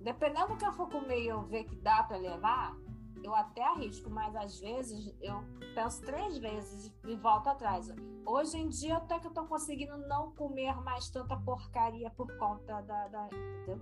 dependendo 0.00 0.48
do 0.48 0.56
que 0.56 0.66
eu 0.66 0.72
for 0.72 0.88
comer 0.88 1.22
e 1.22 1.28
eu 1.28 1.42
ver 1.42 1.64
que 1.64 1.76
dá 1.76 2.02
para 2.04 2.16
levar, 2.16 2.74
eu 3.22 3.34
até 3.34 3.62
arrisco, 3.62 4.10
mas 4.10 4.34
às 4.36 4.58
vezes 4.60 5.14
eu 5.20 5.42
penso 5.74 6.02
três 6.02 6.38
vezes 6.38 6.92
e 7.06 7.16
volto 7.16 7.48
atrás. 7.48 7.92
Hoje 8.24 8.56
em 8.56 8.68
dia, 8.68 8.96
até 8.96 9.18
que 9.18 9.26
eu 9.26 9.32
tô 9.32 9.44
conseguindo 9.44 9.96
não 10.08 10.32
comer 10.32 10.74
mais 10.82 11.08
tanta 11.10 11.36
porcaria 11.36 12.10
por 12.10 12.36
conta 12.38 12.80
da. 12.82 13.08
da 13.08 13.28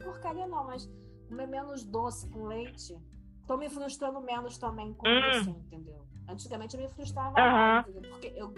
porcaria 0.03 0.47
não, 0.47 0.64
mas 0.64 0.88
comer 1.29 1.47
menos 1.47 1.85
doce 1.85 2.29
com 2.31 2.45
leite 2.45 2.97
tô 3.47 3.57
me 3.57 3.69
frustrando 3.69 4.21
menos 4.21 4.59
também 4.59 4.93
com 4.95 5.09
hum. 5.09 5.31
isso, 5.31 5.50
entendeu? 5.50 6.07
Antigamente 6.29 6.76
eu 6.76 6.83
me 6.83 6.88
frustrava 6.88 7.38
uhum. 7.38 7.53
mais, 7.53 7.87
porque 8.09 8.33
eu, 8.35 8.53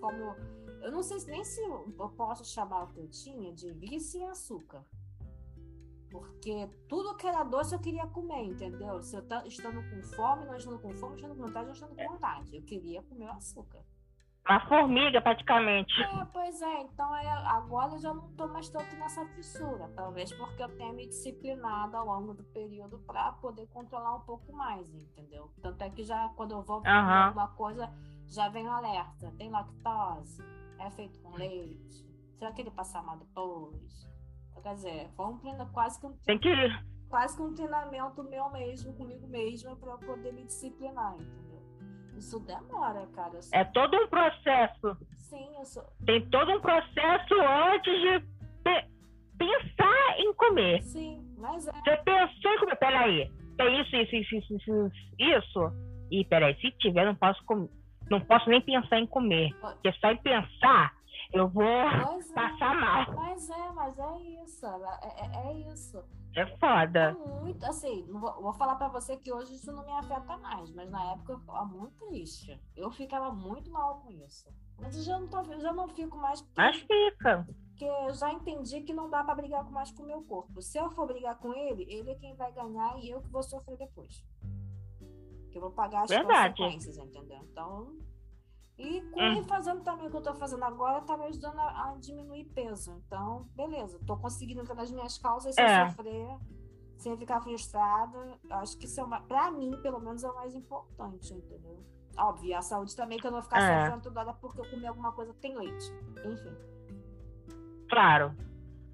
como 0.00 0.34
eu 0.82 0.90
não 0.90 1.02
sei 1.02 1.18
nem 1.26 1.44
se 1.44 1.60
eu 1.60 2.12
posso 2.16 2.44
chamar 2.44 2.84
o 2.84 2.88
que 2.88 3.00
eu 3.00 3.08
tinha 3.08 3.52
de 3.52 3.70
vício 3.72 4.20
em 4.20 4.28
açúcar. 4.28 4.82
Porque 6.10 6.68
tudo 6.88 7.16
que 7.16 7.26
era 7.26 7.44
doce 7.44 7.74
eu 7.74 7.80
queria 7.80 8.06
comer, 8.06 8.44
entendeu? 8.44 9.02
Se 9.02 9.16
eu 9.16 9.22
estando 9.46 9.82
com 9.88 10.02
fome, 10.02 10.44
não 10.44 10.56
estando 10.56 10.78
com 10.80 10.92
fome, 10.94 11.16
estando 11.16 11.36
com 11.36 11.42
vontade, 11.46 11.66
não 11.66 11.72
estando 11.72 11.94
com 11.94 12.08
vontade. 12.08 12.56
Eu 12.56 12.62
queria 12.62 13.02
comer 13.02 13.26
o 13.26 13.32
açúcar. 13.32 13.80
Uma 14.48 14.66
formiga, 14.66 15.20
praticamente. 15.20 15.92
É, 16.02 16.24
pois 16.32 16.60
é. 16.60 16.80
Então, 16.80 17.14
é, 17.14 17.28
agora 17.28 17.92
eu 17.92 17.98
já 17.98 18.12
não 18.12 18.30
estou 18.30 18.48
mais 18.48 18.68
tanto 18.68 18.96
nessa 18.96 19.24
fissura. 19.26 19.88
Talvez 19.94 20.32
porque 20.32 20.62
eu 20.62 20.76
tenha 20.76 20.92
me 20.92 21.06
disciplinado 21.06 21.96
ao 21.96 22.06
longo 22.06 22.34
do 22.34 22.42
período 22.44 22.98
para 23.00 23.32
poder 23.32 23.68
controlar 23.68 24.16
um 24.16 24.22
pouco 24.22 24.52
mais, 24.52 24.92
entendeu? 24.92 25.52
Tanto 25.62 25.82
é 25.84 25.90
que 25.90 26.02
já, 26.02 26.28
quando 26.30 26.52
eu 26.52 26.62
vou 26.62 26.78
comer 26.78 26.90
uhum. 26.90 27.10
alguma 27.10 27.48
coisa, 27.48 27.92
já 28.26 28.48
vem 28.48 28.66
o 28.66 28.72
alerta. 28.72 29.32
Tem 29.36 29.50
lactose? 29.50 30.42
É 30.78 30.90
feito 30.90 31.20
com 31.20 31.36
leite? 31.36 32.04
Será 32.38 32.50
que 32.52 32.62
ele 32.62 32.70
passa 32.70 33.02
mal 33.02 33.18
depois? 33.18 34.08
Quer 34.62 34.74
dizer, 34.74 35.08
foi 35.16 35.26
um 35.26 35.38
quase 35.72 35.98
que 35.98 36.06
um, 36.06 36.12
Tem 36.24 36.38
que... 36.38 36.50
quase 37.08 37.36
que 37.36 37.42
um 37.42 37.54
treinamento 37.54 38.22
meu 38.24 38.50
mesmo, 38.50 38.92
comigo 38.94 39.26
mesma, 39.26 39.74
para 39.74 39.96
poder 39.96 40.32
me 40.32 40.44
disciplinar, 40.44 41.14
entendeu? 41.14 41.62
Isso 42.16 42.38
demora, 42.40 43.06
cara. 43.14 43.40
Sou... 43.40 43.58
É 43.58 43.64
todo 43.64 43.96
um 43.96 44.06
processo. 44.08 44.96
Sim, 45.16 45.48
eu 45.56 45.64
sou... 45.64 45.82
Tem 46.04 46.28
todo 46.28 46.52
um 46.52 46.60
processo 46.60 47.34
antes 47.72 48.00
de 48.00 48.20
pe 48.62 48.90
pensar 49.38 50.18
em 50.18 50.34
comer. 50.34 50.82
Sim, 50.82 51.24
mas 51.38 51.66
é. 51.66 51.72
Você 51.72 51.96
pensou 52.04 52.52
em 52.52 52.58
comer, 52.58 52.76
peraí, 52.76 53.32
tem 53.56 53.80
isso, 53.80 53.96
isso, 53.96 54.16
isso, 54.16 54.36
isso, 54.36 54.54
isso, 54.54 54.92
isso. 55.18 55.72
E 56.10 56.24
peraí, 56.26 56.54
se 56.60 56.70
tiver, 56.72 57.06
não 57.06 57.14
posso 57.14 57.42
comer. 57.44 57.70
Não 58.10 58.20
posso 58.20 58.50
nem 58.50 58.60
pensar 58.60 58.98
em 58.98 59.06
comer. 59.06 59.54
Porque 59.60 59.92
só 59.92 60.10
em 60.10 60.16
pensar, 60.18 60.92
eu 61.32 61.48
vou 61.48 61.64
pois 62.04 62.30
é. 62.30 62.34
passar 62.34 62.76
é. 62.76 62.80
mal. 62.80 63.14
Mas 63.14 63.50
é, 63.50 63.72
mas 63.72 63.98
é 63.98 64.18
isso. 64.42 64.66
É, 64.66 65.26
é, 65.26 65.48
é 65.48 65.72
isso. 65.72 66.04
É 66.34 66.46
foda. 66.58 67.00
É 67.00 67.12
muito, 67.12 67.64
assim, 67.66 68.06
vou, 68.08 68.40
vou, 68.40 68.52
falar 68.52 68.76
pra 68.76 68.88
você 68.88 69.16
que 69.16 69.32
hoje 69.32 69.54
isso 69.54 69.72
não 69.72 69.84
me 69.84 69.92
afeta 69.92 70.36
mais, 70.38 70.70
mas 70.70 70.88
na 70.88 71.12
época 71.12 71.32
eu 71.32 71.38
ficava 71.40 71.64
muito 71.64 72.06
triste. 72.06 72.60
Eu 72.76 72.90
ficava 72.90 73.32
muito 73.32 73.70
mal 73.70 74.00
com 74.00 74.10
isso. 74.12 74.48
Mas 74.78 74.96
eu 74.96 75.02
já 75.02 75.18
não, 75.18 75.28
tô, 75.28 75.42
já 75.58 75.72
não 75.72 75.88
fico 75.88 76.16
mais. 76.16 76.40
Porque, 76.40 76.60
mas 76.60 76.76
fica. 76.76 77.46
Porque 77.70 77.84
eu 77.84 78.14
já 78.14 78.32
entendi 78.32 78.82
que 78.82 78.92
não 78.92 79.10
dá 79.10 79.24
pra 79.24 79.34
brigar 79.34 79.68
mais 79.70 79.90
com 79.90 80.04
o 80.04 80.06
meu 80.06 80.22
corpo. 80.22 80.62
Se 80.62 80.78
eu 80.78 80.90
for 80.90 81.06
brigar 81.06 81.36
com 81.38 81.52
ele, 81.52 81.84
ele 81.88 82.10
é 82.10 82.14
quem 82.14 82.34
vai 82.36 82.52
ganhar 82.52 82.96
e 82.98 83.10
eu 83.10 83.20
que 83.20 83.28
vou 83.28 83.42
sofrer 83.42 83.76
depois. 83.76 84.24
Que 85.50 85.58
eu 85.58 85.62
vou 85.62 85.72
pagar 85.72 86.02
as 86.02 86.10
Verdade. 86.10 86.56
consequências, 86.56 86.96
entendeu? 86.96 87.40
Então, 87.50 87.98
e 88.80 89.02
com 89.10 89.20
hum. 89.20 89.44
fazendo 89.44 89.82
também 89.82 90.06
o 90.06 90.10
que 90.10 90.16
eu 90.16 90.22
tô 90.22 90.34
fazendo 90.34 90.64
agora, 90.64 91.02
tá 91.02 91.16
me 91.16 91.26
ajudando 91.26 91.58
a, 91.58 91.90
a 91.90 91.96
diminuir 92.00 92.44
peso. 92.46 93.00
Então, 93.06 93.46
beleza, 93.54 94.00
tô 94.06 94.16
conseguindo 94.16 94.62
entrar 94.62 94.74
nas 94.74 94.90
minhas 94.90 95.18
causas 95.18 95.54
sem 95.54 95.64
é. 95.64 95.90
sofrer, 95.90 96.38
sem 96.96 97.16
ficar 97.18 97.42
frustrada. 97.42 98.38
Acho 98.50 98.78
que 98.78 98.86
isso 98.86 98.98
é 98.98 99.04
uma, 99.04 99.20
pra 99.20 99.50
mim, 99.50 99.78
pelo 99.82 100.00
menos, 100.00 100.24
é 100.24 100.30
o 100.30 100.34
mais 100.34 100.54
importante, 100.54 101.34
entendeu? 101.34 101.84
Óbvio, 102.16 102.56
a 102.56 102.62
saúde 102.62 102.96
também, 102.96 103.18
que 103.18 103.26
eu 103.26 103.30
não 103.30 103.40
vou 103.40 103.48
ficar 103.48 103.62
é. 103.62 103.80
sofrendo 103.80 104.02
toda 104.02 104.20
hora 104.20 104.32
porque 104.32 104.60
eu 104.60 104.70
comi 104.70 104.86
alguma 104.86 105.12
coisa 105.12 105.34
que 105.34 105.40
tem 105.40 105.56
leite. 105.56 105.92
Enfim. 106.24 106.56
Claro. 107.90 108.34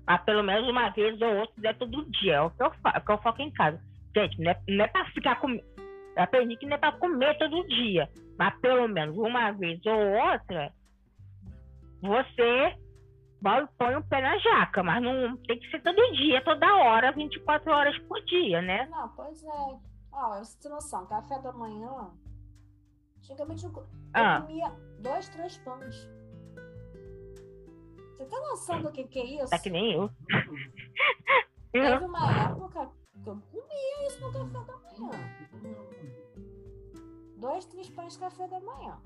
Mas 0.07 0.23
pelo 0.23 0.43
menos 0.43 0.69
uma 0.69 0.90
vez 0.90 1.21
ou 1.21 1.28
outra, 1.28 1.69
é 1.69 1.73
todo 1.75 2.11
dia. 2.11 2.35
É 2.35 2.40
o 2.40 2.50
que 2.50 2.62
eu, 2.62 2.66
é 2.66 2.99
o 2.99 3.00
que 3.05 3.12
eu 3.12 3.19
foco 3.19 3.43
em 3.43 3.52
casa. 3.52 3.81
Gente, 4.16 4.40
não 4.40 4.50
é, 4.50 4.62
não 4.69 4.85
é 4.85 4.88
pra 4.88 5.05
ficar 5.12 5.40
com. 5.40 5.59
Eu 6.16 6.23
aprendi 6.23 6.56
que 6.56 6.66
não 6.66 6.76
é 6.76 6.78
pra 6.78 6.92
comer 6.92 7.37
todo 7.38 7.66
dia 7.68 8.08
mas 8.38 8.58
pelo 8.61 8.88
menos 8.88 9.16
uma 9.16 9.50
vez 9.52 9.80
ou 9.87 10.32
outra, 10.32 10.73
você 12.00 12.76
põe 13.78 13.96
o 13.96 14.04
pé 14.04 14.20
na 14.20 14.38
jaca, 14.38 14.82
mas 14.82 15.02
não 15.02 15.37
tem 15.38 15.58
que 15.58 15.70
ser 15.70 15.82
todo 15.82 16.12
dia, 16.12 16.42
toda 16.44 16.76
hora, 16.76 17.12
24 17.12 17.70
horas 17.70 17.99
por 18.00 18.23
dia, 18.25 18.61
né? 18.61 18.87
Não, 18.87 19.08
pois 19.11 19.42
é. 19.42 19.78
Ó, 20.12 20.38
você 20.38 20.58
tem 20.61 20.70
noção, 20.70 21.06
café 21.06 21.40
da 21.40 21.52
manhã, 21.52 22.11
antigamente 23.18 23.64
eu, 23.64 23.73
eu 23.73 23.87
ah. 24.14 24.40
comia 24.42 24.70
dois, 25.00 25.28
três 25.28 25.58
pães. 25.58 26.08
Você 28.16 28.25
tem 28.25 28.40
noção 28.40 28.82
do 28.82 28.92
que, 28.92 29.04
que 29.04 29.18
é 29.18 29.25
isso? 29.42 29.50
Tá 29.50 29.58
que 29.58 29.70
nem 29.70 29.92
eu. 29.92 30.11
Teve 31.70 31.87
uma 32.04 32.44
época 32.44 32.90
que 33.23 33.28
eu 33.28 33.42
comia 33.52 34.06
isso 34.06 34.20
no 34.20 34.32
café 34.32 34.64
da 34.64 34.76
manhã 34.78 35.11
dois, 37.47 37.65
três 37.67 37.88
pães 37.91 38.15
de 38.15 38.19
café 38.19 38.49
da 38.49 38.59
manhã. 38.59 38.99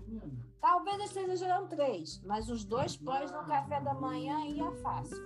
Talvez 0.61 0.99
eu 0.99 1.05
esteja 1.05 1.37
gerando 1.37 1.69
três, 1.69 2.23
mas 2.25 2.49
os 2.49 2.65
dois 2.65 2.97
pães 2.97 3.31
no 3.31 3.45
café 3.45 3.81
da 3.83 3.93
manhã 3.93 4.47
ia 4.47 4.73
fácil. 4.83 5.19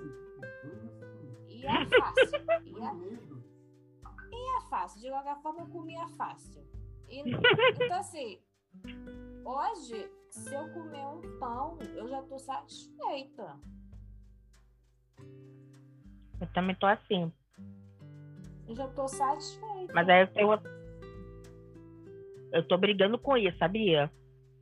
Ia 1.49 1.87
fácil. 1.87 2.45
Ia, 2.67 2.93
ia 4.33 4.61
fácil. 4.69 5.01
De 5.01 5.09
qualquer 5.11 5.41
forma, 5.43 5.61
eu 5.61 5.69
comia 5.69 6.09
fácil. 6.09 6.61
E, 7.09 7.21
então, 7.21 7.99
assim, 7.99 8.41
hoje, 9.45 10.11
se 10.31 10.53
eu 10.53 10.69
comer 10.73 11.07
um 11.07 11.39
pão, 11.39 11.79
eu 11.95 12.09
já 12.09 12.21
tô 12.23 12.37
satisfeita. 12.37 13.57
Eu 16.41 16.53
também 16.53 16.75
tô 16.75 16.87
assim. 16.87 17.33
Eu 18.67 18.75
já 18.75 18.89
tô 18.89 19.07
satisfeita. 19.07 19.93
Mas 19.93 20.09
aí 20.09 20.23
eu 20.23 20.33
tenho 20.33 20.49
eu 22.55 22.67
tô 22.67 22.79
brigando 22.79 23.19
com 23.19 23.37
isso, 23.37 23.59
sabia? 23.59 24.11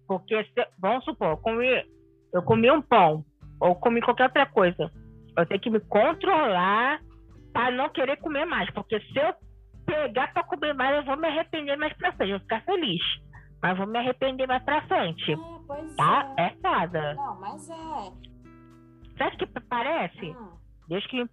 Porque, 0.09 0.43
se, 0.45 0.67
vamos 0.81 1.05
supor, 1.05 1.29
eu 1.29 1.37
comi, 1.37 1.85
eu 2.33 2.43
comi 2.43 2.71
um 2.71 2.83
pão, 2.83 3.25
ou 3.61 3.77
comi 3.77 4.01
qualquer 4.01 4.25
outra 4.25 4.47
coisa. 4.47 4.91
Eu 5.37 5.47
tenho 5.47 5.61
que 5.61 5.71
me 5.71 5.81
controlar 5.81 7.01
para 7.53 7.71
não 7.71 7.89
querer 7.91 8.17
comer 8.17 8.45
mais. 8.45 8.71
Porque 8.71 8.99
se 9.01 9.19
eu 9.19 9.35
pegar 9.87 10.33
para 10.33 10.43
comer 10.45 10.75
mais, 10.75 10.97
eu 10.97 11.05
vou 11.05 11.17
me 11.17 11.29
arrepender 11.29 11.77
mais 11.77 11.93
pra 11.97 12.13
frente. 12.13 12.31
Eu 12.31 12.39
vou 12.39 12.45
ficar 12.45 12.63
feliz. 12.65 13.03
Mas 13.63 13.79
vou 13.79 13.87
me 13.87 13.99
arrepender 13.99 14.47
mais 14.47 14.63
pra 14.65 14.83
frente. 14.83 15.33
É, 15.33 15.37
pois 15.67 15.97
tá? 15.97 16.35
É. 16.39 16.47
é 16.47 16.51
foda. 16.61 17.15
Não, 17.15 17.41
mas 17.41 17.71
é. 17.71 18.13
Sabe 19.19 19.37
o 19.37 19.39
que 19.39 19.47
parece? 19.61 20.31
Hum. 20.31 20.53
Desde 20.89 21.09
que 21.09 21.27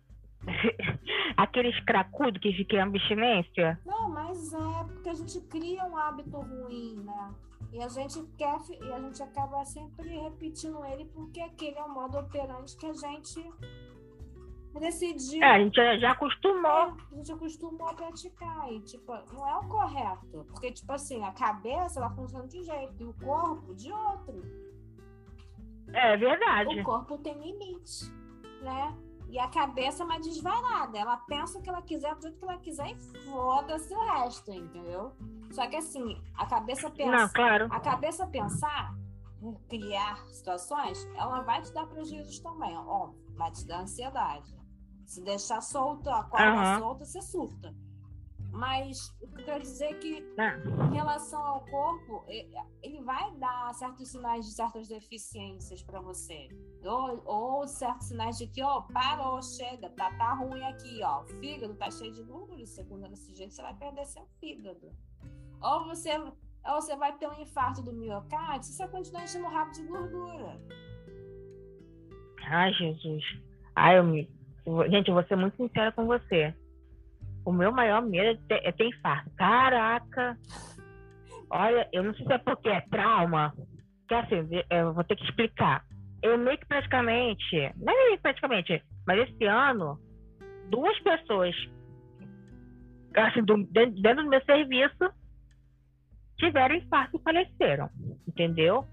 Aqueles 1.38 1.78
cracudos 1.86 2.42
que 2.42 2.54
ficam 2.54 2.80
em 2.80 2.82
abstinência? 2.82 3.80
Não, 3.86 4.10
mas 4.10 4.54
é 4.54 4.84
porque 4.86 5.10
a 5.10 5.14
gente 5.14 5.42
cria 5.42 5.86
um 5.86 5.98
hábito 5.98 6.38
ruim, 6.38 6.96
né? 7.04 7.34
E 7.72 7.82
a 7.82 7.88
gente 7.88 8.24
quer 8.38 8.58
e 8.82 8.92
a 8.92 9.00
gente 9.00 9.22
acaba 9.22 9.64
sempre 9.64 10.10
repetindo 10.10 10.84
ele 10.86 11.06
porque 11.06 11.40
aquele 11.40 11.78
é 11.78 11.84
o 11.84 11.94
modo 11.94 12.18
operante 12.18 12.76
que 12.76 12.86
a 12.86 12.94
gente 12.94 13.46
decidiu. 14.80 15.44
É, 15.44 15.56
a 15.56 15.60
gente 15.60 16.00
já 16.00 16.12
acostumou. 16.12 16.72
É, 16.72 16.94
a 17.12 17.16
gente 17.16 17.32
acostumou 17.32 17.88
a 17.88 17.94
praticar. 17.94 18.72
E, 18.72 18.80
tipo, 18.82 19.14
não 19.34 19.48
é 19.48 19.56
o 19.58 19.68
correto. 19.68 20.46
Porque, 20.50 20.72
tipo 20.72 20.92
assim, 20.92 21.24
a 21.24 21.32
cabeça 21.32 22.00
ela 22.00 22.10
funciona 22.12 22.48
de 22.48 22.60
um 22.60 22.64
jeito 22.64 23.04
e 23.04 23.06
o 23.06 23.14
corpo 23.14 23.76
de 23.76 23.92
outro. 23.92 24.42
É 25.94 26.18
verdade. 26.18 26.80
O 26.80 26.84
corpo 26.84 27.18
tem 27.18 27.34
limite, 27.34 28.06
né? 28.62 28.96
E 29.30 29.38
a 29.38 29.48
cabeça 29.48 30.04
é 30.04 30.06
uma 30.06 30.20
desvarada. 30.20 30.98
Ela 30.98 31.18
pensa 31.18 31.60
o 31.60 31.62
que 31.62 31.70
ela 31.70 31.82
quiser 31.82 32.16
do 32.16 32.22
jeito 32.22 32.38
que 32.38 32.46
ela 32.46 32.58
quiser 32.58 32.90
e 32.90 32.96
foda-se 33.26 33.94
o 33.94 34.06
resto, 34.06 34.52
entendeu? 34.52 35.14
Só 35.52 35.68
que 35.68 35.76
assim, 35.76 36.22
a 36.36 36.46
cabeça 36.46 36.90
pensa. 36.90 37.12
Não, 37.12 37.30
claro. 37.30 37.68
A 37.70 37.80
cabeça 37.80 38.26
pensar 38.26 38.98
criar 39.70 40.18
situações, 40.28 41.08
ela 41.16 41.42
vai 41.42 41.62
te 41.62 41.72
dar 41.74 41.88
prejuízos 41.88 42.40
também, 42.40 42.76
ó. 42.78 43.12
Vai 43.36 43.52
te 43.52 43.66
dar 43.66 43.82
ansiedade. 43.82 44.54
Se 45.06 45.24
deixar 45.24 45.62
solto, 45.62 46.10
a 46.10 46.24
corda 46.24 46.74
uhum. 46.74 46.80
solta, 46.80 47.06
você 47.06 47.22
surta. 47.22 47.74
Mas 48.52 49.16
o 49.22 49.28
que 49.28 49.42
eu 49.42 49.46
quero 49.46 49.62
dizer 49.62 49.86
é 49.86 49.94
que, 49.94 50.34
ah. 50.38 50.58
em 50.88 50.96
relação 50.96 51.42
ao 51.42 51.62
corpo, 51.66 52.26
ele 52.82 53.02
vai 53.02 53.32
dar 53.38 53.74
certos 53.74 54.10
sinais 54.10 54.46
de 54.46 54.52
certas 54.52 54.88
deficiências 54.88 55.84
para 55.84 56.00
você. 56.02 56.48
Ou, 56.84 57.22
ou, 57.26 57.68
certos 57.68 58.08
sinais 58.08 58.38
de 58.38 58.48
que, 58.48 58.62
ó, 58.64 58.82
parou, 58.82 59.42
chega, 59.42 59.90
tá, 59.92 60.12
tá 60.18 60.34
ruim 60.34 60.64
aqui, 60.64 61.00
ó. 61.04 61.22
O 61.22 61.28
fígado 61.28 61.76
tá 61.76 61.92
cheio 61.92 62.14
de 62.14 62.24
gordura. 62.24 62.66
Segundo 62.66 63.08
desse 63.08 63.34
jeito, 63.36 63.54
você 63.54 63.62
vai 63.62 63.76
perder 63.76 64.06
seu 64.06 64.26
fígado. 64.40 64.92
Ou 65.62 65.86
você, 65.86 66.18
ou 66.18 66.82
você 66.82 66.96
vai 66.96 67.16
ter 67.18 67.28
um 67.28 67.42
infarto 67.42 67.82
do 67.82 67.94
miocárdio 67.94 68.64
se 68.64 68.74
você 68.74 68.88
continuar 68.88 69.24
enchendo 69.24 69.46
o 69.46 69.50
rabo 69.50 69.72
de 69.72 69.84
gordura. 69.84 70.60
Ai, 72.48 72.74
Jesus. 72.74 73.24
Ai, 73.76 74.00
eu 74.00 74.04
me... 74.04 74.30
Gente, 74.90 75.08
eu 75.08 75.14
vou 75.14 75.24
ser 75.26 75.36
muito 75.36 75.56
sincera 75.56 75.92
com 75.92 76.06
você. 76.06 76.54
O 77.50 77.52
meu 77.52 77.72
maior 77.72 78.04
medo 78.04 78.40
é 78.52 78.72
ter, 78.72 78.84
é 78.84 78.88
infarto. 78.88 79.32
Caraca! 79.36 80.38
Olha, 81.50 81.90
eu 81.92 82.04
não 82.04 82.14
sei 82.14 82.24
se 82.24 82.34
é 82.34 82.38
porque 82.38 82.70
é 82.70 82.82
trauma. 82.82 83.52
Que 84.08 84.14
assim, 84.14 84.48
eu 84.70 84.94
vou 84.94 85.04
ter 85.04 85.16
que 85.16 85.24
explicar. 85.24 85.84
Eu 86.22 86.38
meio 86.38 86.60
que 86.60 86.68
praticamente, 86.68 87.74
não 87.76 87.92
é 87.92 88.04
meio 88.04 88.18
que 88.18 88.22
praticamente, 88.22 88.84
mas 89.08 89.28
esse 89.28 89.46
ano, 89.46 89.98
duas 90.70 91.00
pessoas 91.00 91.56
assim, 93.16 93.44
do, 93.44 93.64
dentro 93.64 94.24
do 94.24 94.30
meu 94.30 94.46
serviço, 94.46 95.12
tiveram 96.38 96.76
infarto 96.76 97.18
e 97.18 97.24
faleceram, 97.24 97.90
entendeu? 98.28 98.86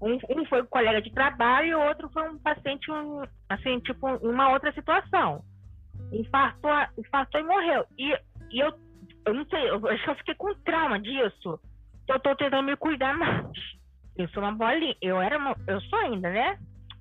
Um, 0.00 0.14
um 0.30 0.46
foi 0.46 0.62
um 0.62 0.66
colega 0.66 1.02
de 1.02 1.12
trabalho 1.12 1.66
e 1.66 1.74
o 1.74 1.82
outro 1.88 2.08
foi 2.08 2.26
um 2.26 2.38
paciente, 2.38 2.90
um, 2.90 3.22
assim, 3.50 3.80
tipo, 3.80 4.06
uma 4.26 4.50
outra 4.50 4.72
situação. 4.72 5.44
Infartou, 6.14 6.70
infartou 6.98 7.40
e 7.40 7.44
morreu. 7.44 7.86
E, 7.98 8.12
e 8.50 8.60
eu, 8.60 8.72
eu 9.26 9.34
não 9.34 9.44
sei, 9.46 9.68
eu 9.68 9.86
acho 9.88 10.04
que 10.04 10.10
eu 10.10 10.16
fiquei 10.16 10.34
com 10.34 10.54
trauma 10.64 11.00
disso. 11.00 11.58
Eu 12.08 12.20
tô 12.20 12.34
tentando 12.36 12.62
me 12.62 12.76
cuidar 12.76 13.16
mais. 13.16 13.46
Eu 14.16 14.28
sou 14.28 14.42
uma 14.42 14.52
bolinha, 14.52 14.96
eu 15.02 15.20
era 15.20 15.36
uma, 15.36 15.56
eu 15.66 15.80
sou 15.82 15.98
ainda, 15.98 16.30
né? 16.30 16.58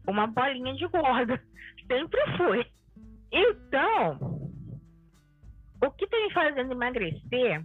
Uma 0.07 0.25
bolinha 0.25 0.73
de 0.73 0.87
gorda. 0.87 1.41
Sempre 1.87 2.21
fui. 2.37 2.65
Então, 3.31 4.49
o 5.83 5.91
que 5.91 6.07
tem 6.07 6.27
me 6.27 6.33
fazendo 6.33 6.71
emagrecer 6.71 7.63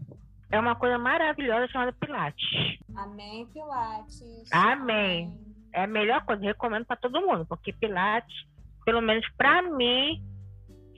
é 0.51 0.59
uma 0.59 0.75
coisa 0.75 0.99
maravilhosa 0.99 1.69
chamada 1.69 1.93
Pilates. 1.93 2.79
Amém, 2.97 3.47
Pilates. 3.47 4.53
Amém. 4.53 5.39
É 5.73 5.85
a 5.85 5.87
melhor 5.87 6.25
coisa, 6.25 6.43
recomendo 6.43 6.85
para 6.87 6.97
todo 6.97 7.21
mundo, 7.21 7.47
porque 7.47 7.73
Pilates, 7.73 8.35
pelo 8.85 9.01
menos 9.01 9.27
para 9.37 9.63
mim, 9.63 10.23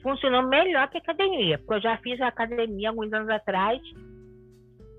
funcionou 0.01 0.43
melhor 0.47 0.89
que 0.89 0.97
academia. 0.97 1.57
Porque 1.57 1.73
eu 1.75 1.81
já 1.81 1.97
fiz 1.97 2.19
a 2.21 2.27
academia 2.27 2.89
alguns 2.89 3.11
anos 3.13 3.29
atrás. 3.29 3.81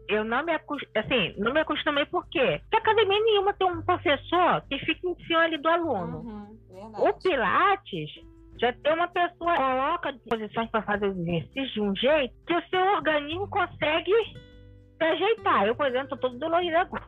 Eu 0.08 0.24
não 0.24 0.44
me, 0.44 0.52
assim, 0.52 1.34
não 1.38 1.52
me 1.52 1.60
acostumei 1.60 2.04
por 2.06 2.26
quê? 2.28 2.60
Porque 2.62 2.76
academia 2.76 3.20
nenhuma 3.20 3.54
tem 3.54 3.66
um 3.66 3.82
professor 3.82 4.62
que 4.68 4.78
fica 4.80 5.08
em 5.08 5.14
cima 5.26 5.40
ali 5.40 5.58
do 5.58 5.68
aluno. 5.68 6.18
Uhum, 6.18 7.08
o 7.08 7.12
Pilates 7.14 8.10
já 8.58 8.72
tem 8.72 8.92
uma 8.92 9.08
pessoa 9.08 9.52
que 9.52 9.58
coloca 9.58 10.14
posições 10.28 10.70
para 10.70 10.82
fazer 10.82 11.08
os 11.08 11.18
exercícios 11.18 11.72
de 11.72 11.80
um 11.80 11.96
jeito 11.96 12.34
que 12.46 12.54
o 12.54 12.62
seu 12.68 12.80
organismo 12.80 13.48
consegue 13.48 14.12
se 14.98 15.04
ajeitar. 15.04 15.66
Eu, 15.66 15.74
por 15.74 15.86
exemplo, 15.86 16.10
tô 16.10 16.16
todo 16.16 16.38
dolorido 16.38 16.76
agora. 16.76 17.04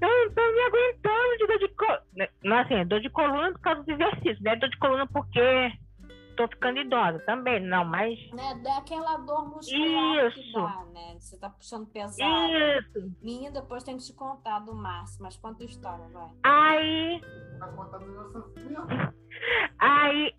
Eu 0.00 0.08
não 0.08 0.34
tô 0.34 0.40
me 0.40 0.60
aguentando 0.60 1.36
de 1.38 1.46
dor 1.46 1.58
de 1.58 1.68
coluna. 1.74 2.28
Não, 2.44 2.58
assim, 2.58 2.86
dor 2.86 3.00
de 3.00 3.10
coluna 3.10 3.52
por 3.52 3.60
causa 3.60 3.82
dos 3.82 3.88
exercícios, 3.88 4.40
né? 4.40 4.56
Dor 4.56 4.70
de 4.70 4.78
coluna 4.78 5.06
porque 5.06 5.72
tô 6.40 6.48
ficando 6.48 6.78
idosa 6.78 7.18
também, 7.20 7.60
não, 7.60 7.84
mas. 7.84 8.18
Né, 8.32 8.60
daquela 8.62 9.18
dor 9.18 9.48
muscular 9.48 10.26
Isso. 10.26 10.40
que 10.40 10.52
dá, 10.52 10.84
né? 10.92 11.16
Você 11.18 11.38
tá 11.38 11.50
puxando 11.50 11.86
pesado. 11.86 12.22
Isso. 12.22 13.12
Minha 13.22 13.50
depois 13.50 13.82
tem 13.82 13.96
que 13.96 14.04
te 14.04 14.14
contar 14.14 14.60
do 14.60 14.74
Márcio, 14.74 15.22
mas 15.22 15.36
conta 15.36 15.62
a 15.62 15.66
história, 15.66 16.08
vai. 16.08 16.30
Aí. 16.44 17.20
Aí 19.78 20.34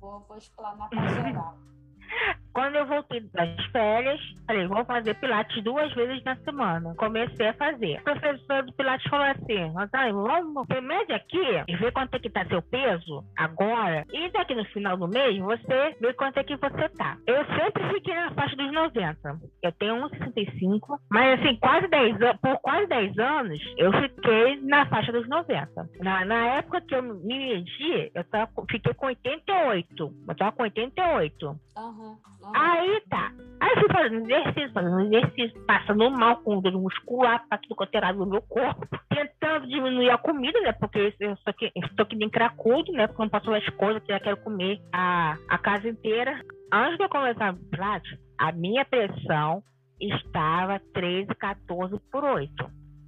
Vou, 0.00 0.20
vou 0.28 0.36
explanar 0.36 0.88
pra 0.88 1.08
geral. 1.08 1.58
Quando 2.56 2.76
eu 2.76 2.86
voltei 2.86 3.20
das 3.34 3.66
férias, 3.66 4.18
falei, 4.46 4.66
vou 4.66 4.82
fazer 4.86 5.12
Pilates 5.16 5.62
duas 5.62 5.92
vezes 5.92 6.24
na 6.24 6.34
semana. 6.36 6.94
Comecei 6.94 7.48
a 7.48 7.52
fazer. 7.52 7.98
O 7.98 8.04
professor 8.04 8.62
do 8.64 8.72
Pilates 8.72 9.10
falou 9.10 9.26
assim: 9.26 9.74
vamos 10.10 10.66
ter 10.66 10.80
média 10.80 11.16
aqui 11.16 11.38
e 11.68 11.76
ver 11.76 11.92
quanto 11.92 12.14
é 12.14 12.18
que 12.18 12.30
tá 12.30 12.46
seu 12.46 12.62
peso 12.62 13.22
agora. 13.36 14.06
E 14.10 14.30
daqui 14.30 14.54
no 14.54 14.64
final 14.64 14.96
do 14.96 15.06
mês, 15.06 15.36
você 15.38 15.96
vê 16.00 16.14
quanto 16.14 16.38
é 16.38 16.44
que 16.44 16.56
você 16.56 16.88
tá. 16.96 17.18
Eu 17.26 17.44
sempre 17.44 17.92
fiquei 17.92 18.14
na 18.14 18.30
faixa 18.30 18.56
dos 18.56 18.72
90. 18.72 19.40
Eu 19.62 19.72
tenho 19.72 20.08
1,65, 20.08 20.98
mas 21.10 21.38
assim, 21.38 21.56
quase 21.56 21.88
10 21.88 22.22
anos, 22.22 22.40
por 22.40 22.58
quase 22.60 22.86
10 22.86 23.18
anos, 23.18 23.74
eu 23.76 23.92
fiquei 24.00 24.62
na 24.62 24.86
faixa 24.86 25.12
dos 25.12 25.28
90. 25.28 25.90
Na, 26.00 26.24
na 26.24 26.46
época 26.54 26.80
que 26.80 26.94
eu 26.94 27.02
me 27.02 27.22
medi, 27.22 28.10
eu 28.14 28.24
tava, 28.24 28.50
fiquei 28.70 28.94
com 28.94 29.06
88. 29.08 30.14
Eu 30.26 30.34
tava 30.34 30.52
com 30.52 30.62
88. 30.62 31.60
Uhum. 31.76 32.16
Aí 32.54 33.00
tá. 33.08 33.32
Aí 33.60 33.70
eu 33.70 33.80
fui 33.80 33.88
fazendo 33.92 34.30
exercício, 34.30 34.72
fazendo 34.72 35.00
exercício, 35.00 35.64
passando 35.66 36.10
mal 36.10 36.36
com 36.38 36.60
dor 36.60 36.72
muscular, 36.72 37.44
tá 37.48 37.58
tudo 37.58 37.74
coterado 37.74 38.18
no 38.18 38.26
meu 38.26 38.42
corpo, 38.42 38.86
tentando 39.08 39.66
diminuir 39.66 40.10
a 40.10 40.18
comida, 40.18 40.60
né? 40.60 40.72
Porque 40.72 41.14
eu 41.18 41.36
sou 41.38 41.54
que, 41.54 41.72
estou 41.74 42.06
que 42.06 42.16
nem 42.16 42.28
cracudo, 42.28 42.92
né? 42.92 43.06
Porque 43.06 43.22
não 43.22 43.30
posso 43.30 43.46
fazer 43.46 43.66
as 43.66 43.74
coisas 43.74 44.02
que 44.02 44.12
eu 44.12 44.20
quero 44.20 44.36
comer 44.38 44.80
a, 44.92 45.36
a 45.48 45.58
casa 45.58 45.88
inteira. 45.88 46.40
Antes 46.72 46.98
de 46.98 47.04
eu 47.04 47.08
começar 47.08 47.48
a 47.48 47.56
prática, 47.70 48.18
a 48.38 48.52
minha 48.52 48.84
pressão 48.84 49.62
estava 50.00 50.80
13, 50.92 51.28
14 51.34 51.98
por 52.12 52.24
8. 52.24 52.52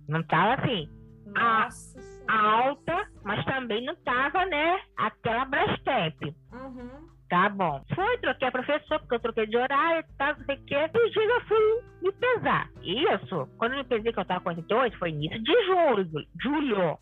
Não 0.09 0.21
estava 0.21 0.55
assim. 0.55 0.89
Nossa 1.27 2.19
alta, 2.29 3.09
mas 3.25 3.45
também 3.47 3.85
não 3.85 3.95
estava, 3.95 4.45
né? 4.45 4.81
Aquela 4.97 5.45
Brastemp. 5.47 6.23
Uhum. 6.53 7.09
Tá 7.29 7.49
bom. 7.51 7.83
Foi, 7.95 8.17
troquei 8.19 8.49
a 8.49 8.53
professora, 8.53 9.01
porque 9.01 9.15
eu 9.15 9.21
troquei 9.21 9.47
de 9.47 9.57
horário 9.57 10.01
e 10.01 10.17
tal, 10.17 10.35
não 10.37 10.45
sei 10.47 10.55
o 10.57 10.65
quê. 10.65 10.75
E 10.77 11.11
dia 11.11 11.23
eu 11.25 11.41
fui 11.43 11.83
me 12.03 12.13
pesar. 12.13 12.71
Isso, 12.83 13.47
quando 13.59 13.73
eu 13.73 13.79
me 13.79 13.85
pesei 13.85 14.13
que 14.13 14.19
eu 14.19 14.25
tava 14.25 14.41
com 14.41 14.49
88, 14.49 14.99
foi 14.99 15.11
início 15.11 15.43
de 15.43 15.67
julho. 15.67 16.27
julho. 16.43 16.99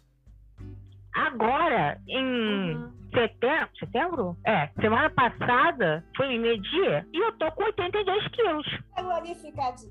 Agora, 1.15 1.99
em 2.09 2.75
Uhum. 2.77 2.93
setembro, 3.15 3.71
setembro? 3.79 4.37
É, 4.45 4.67
semana 4.81 5.09
passada, 5.11 6.05
fui 6.17 6.27
me 6.29 6.39
medir 6.41 7.07
e 7.15 7.19
eu 7.19 7.33
tô 7.39 7.51
com 7.53 7.62
82 7.65 8.29
quilos. 8.29 8.67
Glorificar 8.99 9.75
de 9.77 9.87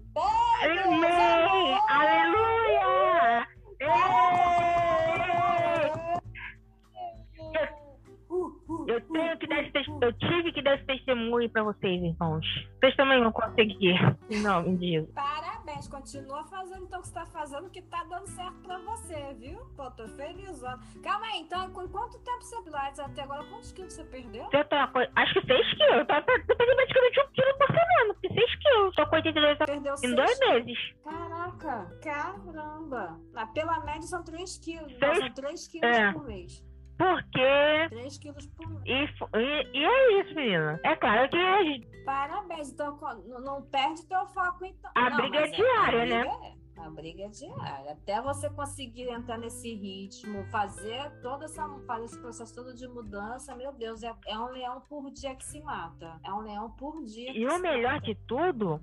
Amém! 0.64 1.80
Aleluia! 1.90 3.48
Ei! 3.82 4.85
Eu 8.88 9.02
tenho 9.02 9.38
que 9.38 9.48
dar 9.48 9.62
esse 9.64 9.72
eu 10.02 10.14
tive 10.14 10.52
que 10.54 10.62
dar 10.62 10.76
esse 10.76 10.86
testemunho 10.86 11.50
pra 11.50 11.64
vocês, 11.64 12.02
irmãos. 12.04 12.46
Vocês 12.80 12.96
também 12.96 13.20
vão 13.22 13.32
conseguir. 13.32 13.96
Em 14.30 14.42
nome 14.42 14.78
de. 14.78 15.02
Parabéns, 15.14 15.88
continua 15.88 16.44
fazendo 16.46 16.84
então 16.86 17.00
o 17.00 17.02
que 17.02 17.08
você 17.08 17.14
tá 17.14 17.26
fazendo, 17.26 17.70
que 17.70 17.82
tá 17.84 18.04
dando 18.10 18.28
certo 18.28 18.60
pra 18.62 18.78
você, 18.80 19.34
viu? 19.40 19.60
Pô, 19.76 19.90
tô 19.92 20.08
feliz. 20.10 20.64
ó. 20.64 20.78
Calma 21.02 21.26
aí, 21.28 21.42
então, 21.42 21.70
com 21.72 21.88
quanto 21.88 22.18
tempo 22.20 22.42
você 22.42 22.62
pilates 22.64 23.00
até 23.00 23.22
agora? 23.24 23.44
Quantos 23.46 23.72
quilos 23.72 23.94
você 23.94 24.04
perdeu? 24.06 24.48
Eu 24.52 24.66
tô, 24.66 24.76
acho 24.76 25.34
que 25.34 25.46
6 25.46 25.74
quilos. 25.78 25.96
Eu 25.98 26.06
tô 26.06 26.14
eu 26.16 26.24
perdi 26.24 26.46
praticamente 26.76 27.20
um 27.20 27.28
quilo 27.34 27.58
por 27.58 27.68
semana. 27.68 28.14
Porque 28.14 28.28
6 28.34 28.56
quilos. 28.60 28.96
Tô 28.96 29.08
com 29.08 29.16
82 29.16 29.58
Perdeu 29.58 29.96
em 30.04 30.16
dois 30.16 30.40
meses. 30.40 30.78
Caraca, 31.04 32.00
caramba. 32.04 33.20
Pela 33.54 33.80
média 33.82 34.02
são 34.04 34.24
3 34.24 34.58
quilos. 34.58 34.92
Não, 35.00 35.00
Seis- 35.00 35.20
são 35.20 35.34
3 35.34 35.68
quilos 35.68 35.90
é. 35.98 36.12
por 36.14 36.26
mês. 36.26 36.64
Porque. 36.98 37.90
3 37.90 38.18
quilos 38.18 38.46
por 38.48 38.68
mês. 38.70 38.86
E, 38.86 39.38
e, 39.38 39.80
e 39.80 39.84
é 39.86 40.22
isso, 40.22 40.36
menina. 40.36 40.80
É 40.84 40.96
claro 40.96 41.30
que 41.30 41.38
a 41.38 41.64
gente- 41.64 41.88
Parabéns. 42.06 42.72
Então, 42.72 42.98
não 43.28 43.42
não 43.42 43.62
perde 43.64 44.06
teu 44.08 44.26
foco, 44.28 44.64
então. 44.66 44.92
A 44.96 45.10
Não, 45.10 45.18
briga 45.18 45.38
é 45.38 45.42
mas 45.42 45.52
diária, 45.56 46.02
a 46.02 46.06
né? 46.06 46.22
briga 46.22 46.46
é- 46.46 46.66
A 46.78 46.90
briga 46.90 47.24
é 47.24 47.28
diária. 47.30 47.92
Até 47.94 48.22
você 48.22 48.50
conseguir 48.50 49.10
entrar 49.10 49.38
nesse 49.38 49.74
ritmo, 49.74 50.44
fazer 50.52 51.10
toda 51.22 51.46
essa, 51.46 51.68
fazer 51.88 52.06
esse 52.06 52.20
processo 52.20 52.54
todo 52.54 52.76
de 52.76 52.88
mudança, 52.88 53.56
meu 53.56 53.72
Deus, 53.74 54.04
é, 54.04 54.14
é 54.28 54.38
um 54.38 54.50
leão 54.52 54.82
por 54.82 55.10
dia 55.10 55.34
que 55.36 55.46
se 55.46 55.62
mata. 55.62 56.20
É 56.24 56.32
um 56.34 56.42
leão 56.42 56.70
por 56.72 57.02
dia. 57.06 57.32
que 57.32 57.40
E 57.40 57.48
o 57.48 57.60
melhor 57.60 57.94
mata. 57.94 58.06
de 58.06 58.16
tudo, 58.28 58.80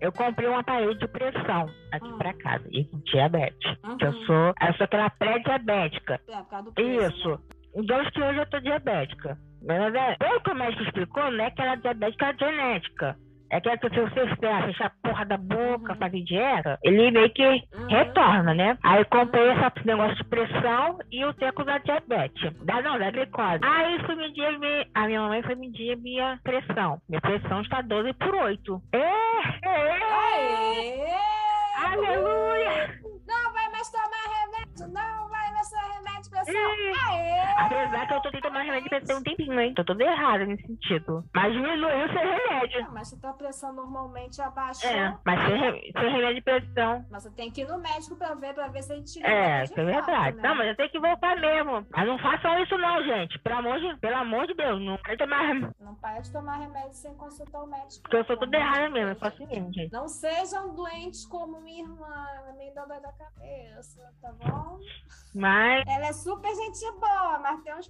eu 0.00 0.12
comprei 0.12 0.48
um 0.48 0.58
aparelho 0.58 0.98
de 0.98 1.06
pressão 1.08 1.70
aqui 1.92 2.08
Hum. 2.08 2.18
pra 2.18 2.34
casa. 2.34 2.68
E 2.70 2.84
com 2.84 2.98
diabetes. 2.98 3.78
Uhum. 3.84 3.96
Eu 4.00 4.12
sou. 4.26 4.46
Eu 4.60 4.74
sou 4.76 4.84
aquela 4.84 5.08
pré-diabética. 5.10 6.20
É, 6.28 6.36
por 6.38 6.46
causa 6.48 6.64
do 6.64 6.72
peso, 6.72 7.16
Isso. 7.16 7.28
né? 7.30 7.38
Então 7.76 8.00
que 8.10 8.22
hoje 8.22 8.38
eu 8.38 8.46
tô 8.46 8.58
diabética. 8.60 9.36
Mas 9.66 9.94
é, 9.94 10.16
pelo 10.16 10.40
que 10.40 10.50
o 10.50 10.54
médico 10.54 10.82
explicou, 10.82 11.30
não 11.30 11.44
é 11.44 11.50
que 11.50 11.60
ela 11.62 11.72
é 11.72 11.76
diabética 11.76 12.34
genética. 12.38 13.16
É 13.48 13.60
que 13.60 13.70
se 13.90 14.00
você 14.00 14.26
fechar 14.36 14.64
fechar 14.66 14.86
a 14.86 15.08
porra 15.08 15.24
da 15.24 15.36
boca, 15.36 15.92
Uhum. 15.92 15.98
fazer 15.98 16.20
dieta, 16.24 16.78
ele 16.82 17.12
meio 17.12 17.30
que 17.30 17.44
Uhum. 17.46 17.86
retorna, 17.88 18.52
né? 18.54 18.76
Aí 18.82 19.04
comprei 19.04 19.52
esse 19.52 19.86
negócio 19.86 20.16
de 20.16 20.24
pressão 20.24 20.98
e 21.12 21.24
o 21.24 21.32
teco 21.32 21.62
da 21.64 21.78
diabetes. 21.78 22.52
Da, 22.64 22.82
não, 22.82 22.98
da 22.98 23.08
glicose. 23.12 23.60
Aí 23.62 24.00
fui 24.04 24.16
medir 24.16 24.46
a 24.46 24.58
minha, 24.58 24.86
a 24.94 25.06
minha 25.06 25.20
mamãe 25.20 25.42
foi 25.44 25.54
medir 25.54 25.92
a 25.92 25.96
minha 25.96 26.40
pressão. 26.42 26.98
Minha 27.08 27.20
pressão 27.20 27.60
está 27.60 27.82
12 27.82 28.12
por 28.14 28.34
8. 28.34 28.82
É, 28.92 28.98
é, 28.98 29.92
Aê! 30.02 31.06
aleluia! 31.86 32.45
É. 36.48 37.10
Aê! 37.10 37.36
Apesar 37.58 38.06
que 38.06 38.14
eu 38.14 38.20
tô 38.20 38.30
tentando 38.30 38.42
tomar 38.52 38.62
remédio 38.62 38.84
de 38.84 38.88
pressão 38.90 39.18
um 39.18 39.22
tempinho, 39.22 39.60
hein? 39.60 39.74
Tô 39.74 39.84
toda 39.84 40.04
errada 40.04 40.44
nesse 40.44 40.66
sentido. 40.66 41.24
Mas 41.34 41.52
diminuiu 41.52 42.08
sem 42.08 42.16
remédio. 42.18 42.82
Não, 42.84 42.92
mas 42.92 43.08
se 43.08 43.20
tua 43.20 43.32
pressão 43.32 43.72
normalmente 43.72 44.40
abaixou, 44.42 44.88
É, 44.90 45.16
mas 45.24 45.40
sem, 45.46 45.56
re- 45.58 45.92
remédio 45.94 46.34
de 46.36 46.42
pressão. 46.42 47.04
mas 47.10 47.22
você 47.22 47.30
tem 47.30 47.50
que 47.50 47.62
ir 47.62 47.68
no 47.68 47.78
médico 47.78 48.14
pra 48.16 48.34
ver, 48.34 48.54
pra 48.54 48.68
ver 48.68 48.82
se 48.82 48.92
a 48.92 48.96
gente 48.96 49.24
É, 49.24 49.64
isso 49.64 49.78
é 49.80 49.84
verdade. 49.84 50.36
né? 50.36 50.48
Não, 50.48 50.54
mas 50.54 50.68
eu 50.68 50.76
tenho 50.76 50.90
que 50.90 50.98
voltar 51.00 51.36
mesmo. 51.36 51.86
Mas 51.90 52.06
não 52.06 52.18
façam 52.18 52.62
isso 52.62 52.76
não, 52.78 53.02
gente. 53.02 53.38
Pelo 53.40 53.56
amor 53.56 53.80
de, 53.80 53.96
pelo 53.96 54.16
amor 54.16 54.46
de 54.46 54.54
Deus, 54.54 54.80
não 54.82 54.96
quero 54.98 55.18
tomar 55.18 55.40
remédio. 55.46 55.74
Não 55.80 55.94
para 55.96 56.20
de 56.20 56.30
tomar 56.32 56.56
remédio 56.58 56.94
sem 56.94 57.14
consultar 57.14 57.62
o 57.62 57.66
médico. 57.66 58.02
Porque 58.02 58.16
eu 58.16 58.24
sou 58.24 58.36
toda 58.36 58.56
errada 58.56 58.90
mesmo, 58.90 59.10
eu 59.10 59.16
faço 59.16 59.38
mesmo, 59.46 59.72
gente. 59.72 59.92
Não 59.92 60.06
sejam 60.08 60.74
doentes 60.74 61.24
como 61.26 61.60
minha 61.60 61.82
irmã, 61.82 62.26
ela 62.36 62.52
me 62.52 62.70
dá 62.74 62.84
da 62.86 63.12
cabeça, 63.12 64.00
tá 64.22 64.30
bom? 64.32 64.78
Mas, 65.34 65.84
Ela 65.86 66.06
é 66.06 66.12
super 66.12 66.35
gente 66.54 66.92
boa, 66.98 67.38
mas 67.38 67.62
tem 67.62 67.74
uns 67.74 67.88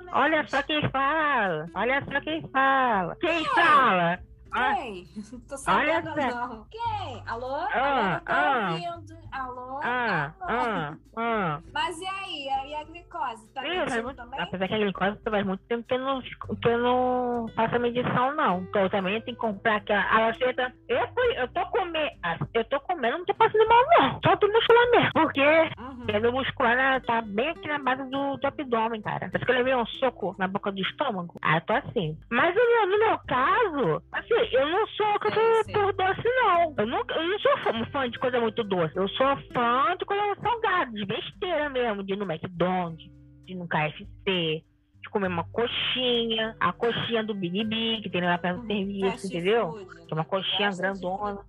menos. 0.00 0.12
olha 0.12 0.46
só 0.46 0.62
quem 0.62 0.90
fala. 0.90 1.70
Olha 1.74 2.04
só 2.04 2.20
quem 2.20 2.48
fala. 2.50 3.16
Quem 3.16 3.44
fala? 3.46 4.20
Quem? 4.54 5.08
Não 5.32 5.40
tô 5.48 5.56
sabendo, 5.56 6.14
não. 6.14 6.66
Quem? 6.70 7.22
Alô? 7.26 7.54
Ah, 7.54 8.14
Alô, 8.14 8.22
ah, 8.26 8.70
ouvindo. 8.70 9.18
Alô? 9.32 9.80
Ah, 9.82 10.32
Alô? 10.40 10.48
Ah, 10.48 10.96
ah. 11.16 11.60
Mas 11.72 12.00
e 12.00 12.06
aí? 12.06 12.70
E 12.70 12.74
a 12.74 12.84
glicose? 12.84 13.46
Tá 13.48 13.62
muito, 13.62 14.16
também? 14.16 14.40
Apesar 14.40 14.68
que 14.68 14.74
a 14.74 14.78
glicose 14.78 15.18
faz 15.28 15.46
muito 15.46 15.64
tempo 15.64 15.84
que 15.86 15.94
eu 15.94 15.98
não, 15.98 16.22
que 16.22 16.68
eu 16.68 16.78
não 16.78 17.48
faço 17.54 17.74
a 17.74 17.78
medição, 17.78 18.34
não. 18.36 18.62
Então 18.62 18.82
eu 18.82 18.90
também 18.90 19.20
tenho 19.22 19.36
que 19.36 19.40
comprar 19.40 19.76
aquela 19.76 20.04
a 20.08 20.20
laceta. 20.26 20.72
Eu, 20.88 21.08
eu 21.36 21.48
tô 21.48 21.66
comendo, 21.66 22.10
eu 22.54 22.64
tô 22.64 22.80
comendo, 22.80 23.18
não 23.18 23.24
tô 23.24 23.34
passando 23.34 23.68
mal, 23.68 23.84
não. 23.98 24.20
Só 24.24 24.36
do 24.36 24.52
muscular 24.52 24.90
mesmo. 24.90 25.12
Porque 25.12 25.42
uhum. 25.42 26.28
o 26.28 26.32
muscular 26.32 27.02
tá 27.02 27.20
bem 27.22 27.48
aqui 27.48 27.66
na 27.66 27.78
base 27.78 28.04
do, 28.10 28.36
do 28.36 28.46
abdômen, 28.46 29.02
cara. 29.02 29.28
Parece 29.30 29.44
que 29.44 29.50
eu 29.50 29.56
levei 29.56 29.74
um 29.74 29.86
soco 29.86 30.34
na 30.38 30.46
boca 30.46 30.70
do 30.70 30.80
estômago. 30.80 31.34
Ah, 31.42 31.56
eu 31.56 31.60
tô 31.62 31.72
assim. 31.72 32.16
Mas 32.30 32.54
no, 32.54 32.86
no 32.86 32.98
meu 32.98 33.18
caso, 33.26 34.02
assim, 34.12 34.43
eu 34.52 34.68
não 34.68 34.86
sou 34.88 35.18
por 35.18 35.92
doce, 35.92 36.22
não. 36.24 36.74
Eu 36.76 36.86
não, 36.86 37.04
eu 37.08 37.28
não 37.28 37.38
sou 37.38 37.86
fã 37.90 38.08
de 38.08 38.18
coisa 38.18 38.40
muito 38.40 38.62
doce. 38.64 38.96
Eu 38.96 39.08
sou 39.08 39.36
fã 39.52 39.96
de 39.98 40.04
coisa 40.04 40.34
salgada, 40.40 40.92
de 40.92 41.04
besteira 41.04 41.68
mesmo, 41.68 42.02
de 42.02 42.12
ir 42.12 42.16
no 42.16 42.30
McDonald's, 42.30 43.04
de 43.44 43.52
ir 43.52 43.54
no 43.54 43.68
KFC, 43.68 44.64
de 45.02 45.10
comer 45.10 45.28
uma 45.28 45.44
coxinha, 45.44 46.56
a 46.58 46.72
coxinha 46.72 47.22
do 47.22 47.34
Big 47.34 48.02
que 48.02 48.10
tem 48.10 48.22
lá 48.22 48.38
perto 48.38 48.56
do 48.56 48.62
uhum. 48.62 48.68
serviço, 48.68 49.26
entendeu? 49.26 49.72
Food. 49.72 50.06
Que 50.06 50.12
é 50.12 50.14
uma 50.14 50.24
coxinha 50.24 50.70
grandona. 50.70 51.40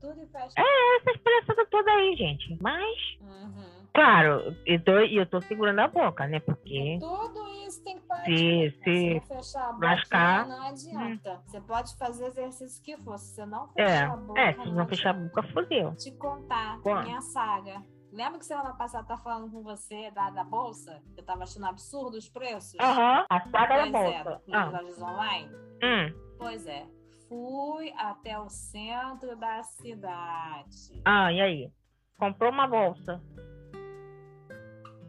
É, 0.57 0.97
essa 0.97 1.11
expressão 1.11 1.65
toda 1.69 1.91
aí, 1.91 2.15
gente. 2.15 2.57
Mas. 2.61 2.97
Uhum. 3.21 3.85
Claro, 3.93 4.55
eu 4.65 4.79
tô, 4.81 4.91
eu 4.91 5.25
tô 5.25 5.41
segurando 5.41 5.79
a 5.79 5.87
boca, 5.87 6.27
né? 6.27 6.39
Porque. 6.41 6.97
Tudo 6.99 7.54
tem 7.83 7.97
que 7.99 8.05
parar. 8.05 8.25
Se, 8.25 8.79
se, 8.83 9.21
fechar 9.27 9.69
a 9.69 9.73
boca, 9.73 9.85
lascar, 9.85 10.47
não 10.47 10.67
adianta. 10.67 11.33
Hum. 11.33 11.41
Você 11.45 11.61
pode 11.61 11.97
fazer 11.97 12.25
exercício 12.27 12.83
que 12.83 12.97
for. 12.97 13.17
Se 13.17 13.35
você 13.35 13.45
não 13.45 13.67
fechar 13.69 13.89
é, 13.89 14.03
a 14.03 14.17
boca. 14.17 14.41
É, 14.41 14.53
se 14.53 14.71
não, 14.71 14.87
fechar 14.87 15.09
a 15.11 15.13
boca, 15.13 15.43
fodeu. 15.43 15.95
Te 15.95 16.11
contar, 16.11 16.79
Quando? 16.81 17.05
minha 17.05 17.21
saga. 17.21 17.83
Lembra 18.11 18.39
que 18.39 18.45
semana 18.45 18.73
passada 18.73 19.05
tá 19.05 19.17
falando 19.17 19.51
com 19.51 19.61
você 19.61 20.09
da, 20.11 20.29
da 20.29 20.43
bolsa? 20.43 21.01
Eu 21.17 21.23
tava 21.23 21.43
achando 21.43 21.65
absurdo 21.65 22.17
os 22.17 22.29
preços? 22.29 22.79
Aham, 22.79 23.19
uhum, 23.19 23.25
a 23.29 23.41
saga 23.49 23.75
pois 23.75 23.91
da 23.91 23.99
bolsa. 23.99 24.41
É, 24.47 24.55
ah. 24.55 24.65
lojas 24.69 25.01
online? 25.01 25.51
Hum. 25.83 26.35
Pois 26.37 26.65
é. 26.65 26.85
Fui 27.27 27.91
até 27.97 28.39
o 28.39 28.47
centro 28.49 29.35
da 29.35 29.63
cidade. 29.63 31.01
Ah, 31.03 31.33
e 31.33 31.41
aí? 31.41 31.71
Comprou 32.17 32.51
uma 32.51 32.67
bolsa? 32.67 33.21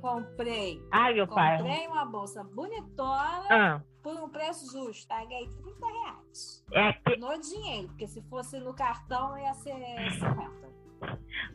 Comprei. 0.01 0.83
Ai, 0.91 1.15
meu 1.15 1.27
pai. 1.27 1.59
Comprei 1.59 1.87
uma 1.89 2.05
bolsa 2.05 2.45
bonitona 2.45 3.47
ah. 3.51 3.83
por 4.03 4.15
um 4.17 4.29
preço 4.29 4.71
justo. 4.71 5.09
Paguei 5.09 5.49
30 5.63 5.87
reais. 5.87 6.65
É 6.73 6.93
que... 6.93 7.17
No 7.17 7.39
dinheiro, 7.41 7.89
porque 7.89 8.07
se 8.07 8.23
fosse 8.29 8.59
no 8.61 8.75
cartão 8.75 9.37
ia 9.39 9.55
ser 9.55 9.75
50. 9.75 10.67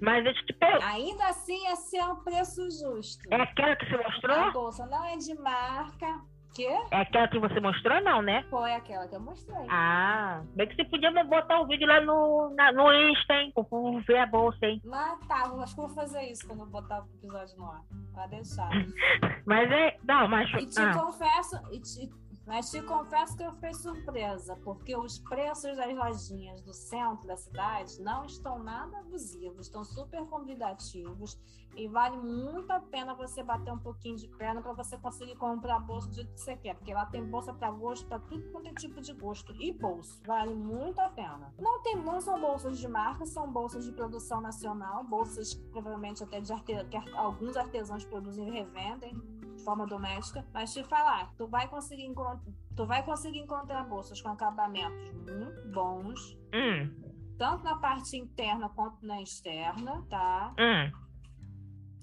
Mas 0.01 0.25
eu 0.25 0.33
te 0.33 0.53
pergunto. 0.53 0.85
Ainda 0.85 1.27
assim 1.27 1.63
ia 1.63 1.75
ser 1.75 2.03
um 2.03 2.15
preço 2.17 2.61
justo. 2.71 3.21
É 3.31 3.41
aquela 3.41 3.75
que 3.75 3.85
você 3.85 3.97
mostrou? 3.97 4.35
A 4.35 4.51
bolsa 4.51 4.85
não 4.87 5.05
é 5.05 5.17
de 5.17 5.33
marca. 5.35 6.21
Quê? 6.53 6.67
É 6.91 7.01
aquela 7.01 7.27
que 7.29 7.39
você 7.39 7.59
mostrou, 7.59 8.01
não, 8.01 8.21
né? 8.21 8.43
Foi 8.49 8.73
aquela 8.73 9.07
que 9.07 9.15
eu 9.15 9.21
mostrei. 9.21 9.65
Ah, 9.69 10.41
bem 10.53 10.67
que 10.67 10.75
você 10.75 10.83
podia 10.83 11.11
botar 11.23 11.61
o 11.61 11.67
vídeo 11.67 11.87
lá 11.87 12.01
no, 12.01 12.53
na, 12.55 12.71
no 12.73 12.93
Insta, 12.93 13.33
hein? 13.35 13.53
Pra 13.53 13.63
ver 14.05 14.17
a 14.17 14.25
bolsa, 14.25 14.65
hein? 14.65 14.81
Mas 14.83 15.19
tá, 15.27 15.43
acho 15.43 15.75
que 15.75 15.81
eu 15.81 15.87
vou 15.87 15.95
fazer 15.95 16.23
isso 16.23 16.45
quando 16.45 16.61
eu 16.61 16.67
botar 16.67 17.03
o 17.03 17.05
episódio 17.17 17.57
no 17.57 17.65
ar. 17.65 17.81
Pra 18.13 18.27
deixar. 18.27 18.69
mas 19.45 19.71
é. 19.71 19.97
Não, 20.03 20.27
mas. 20.27 20.49
E 20.55 20.65
te 20.65 20.81
ah. 20.81 20.93
confesso, 20.93 21.55
e 21.71 21.79
te, 21.79 22.09
mas 22.51 22.69
te 22.69 22.81
confesso 22.81 23.37
que 23.37 23.43
eu 23.43 23.53
fiquei 23.53 23.73
surpresa, 23.73 24.57
porque 24.57 24.93
os 24.93 25.17
preços 25.19 25.77
das 25.77 25.95
lojinhas 25.95 26.61
do 26.61 26.73
centro 26.73 27.25
da 27.25 27.37
cidade 27.37 28.01
não 28.01 28.25
estão 28.25 28.59
nada 28.59 28.97
abusivos, 28.97 29.67
estão 29.67 29.85
super 29.85 30.25
convidativos 30.25 31.39
e 31.77 31.87
vale 31.87 32.17
muito 32.17 32.69
a 32.71 32.81
pena 32.81 33.13
você 33.13 33.41
bater 33.41 33.71
um 33.71 33.79
pouquinho 33.79 34.17
de 34.17 34.27
perna 34.27 34.61
para 34.61 34.73
você 34.73 34.97
conseguir 34.97 35.37
comprar 35.37 35.79
bolsa 35.79 36.09
do 36.09 36.15
jeito 36.15 36.33
que 36.33 36.41
você 36.41 36.57
quer, 36.57 36.75
porque 36.75 36.93
lá 36.93 37.05
tem 37.05 37.23
bolsa 37.23 37.53
para 37.53 37.71
gosto, 37.71 38.05
para 38.05 38.19
tudo 38.19 38.51
quanto 38.51 38.67
é 38.67 38.73
tipo 38.73 38.99
de 38.99 39.13
gosto 39.13 39.53
e 39.53 39.71
bolso. 39.71 40.21
Vale 40.25 40.53
muito 40.53 40.99
a 40.99 41.07
pena. 41.07 41.53
Não 41.57 41.81
tem, 41.81 41.95
não 41.95 42.19
são 42.19 42.37
bolsas 42.37 42.77
de 42.77 42.87
marca, 42.89 43.25
são 43.25 43.49
bolsas 43.49 43.85
de 43.85 43.93
produção 43.93 44.41
nacional, 44.41 45.05
bolsas 45.05 45.53
provavelmente 45.53 46.21
até 46.21 46.41
de 46.41 46.51
arte, 46.51 46.65
que 46.65 46.97
alguns 47.13 47.55
artesãos 47.55 48.03
produzem 48.03 48.49
e 48.49 48.51
revendem 48.51 49.41
de 49.61 49.65
forma 49.65 49.85
doméstica, 49.85 50.45
mas 50.51 50.73
te 50.73 50.83
falar, 50.83 51.33
tu 51.37 51.47
vai 51.47 51.67
conseguir 51.67 52.05
encontrar, 52.05 52.41
tu 52.75 52.85
vai 52.85 53.03
conseguir 53.05 53.39
encontrar 53.39 53.83
bolsas 53.83 54.19
com 54.19 54.29
acabamentos 54.29 55.13
muito 55.13 55.71
bons. 55.71 56.37
Hum. 56.53 57.11
Tanto 57.37 57.63
na 57.63 57.75
parte 57.77 58.17
interna 58.17 58.69
quanto 58.69 59.05
na 59.05 59.21
externa, 59.21 60.05
tá? 60.09 60.53
Hum. 60.59 60.91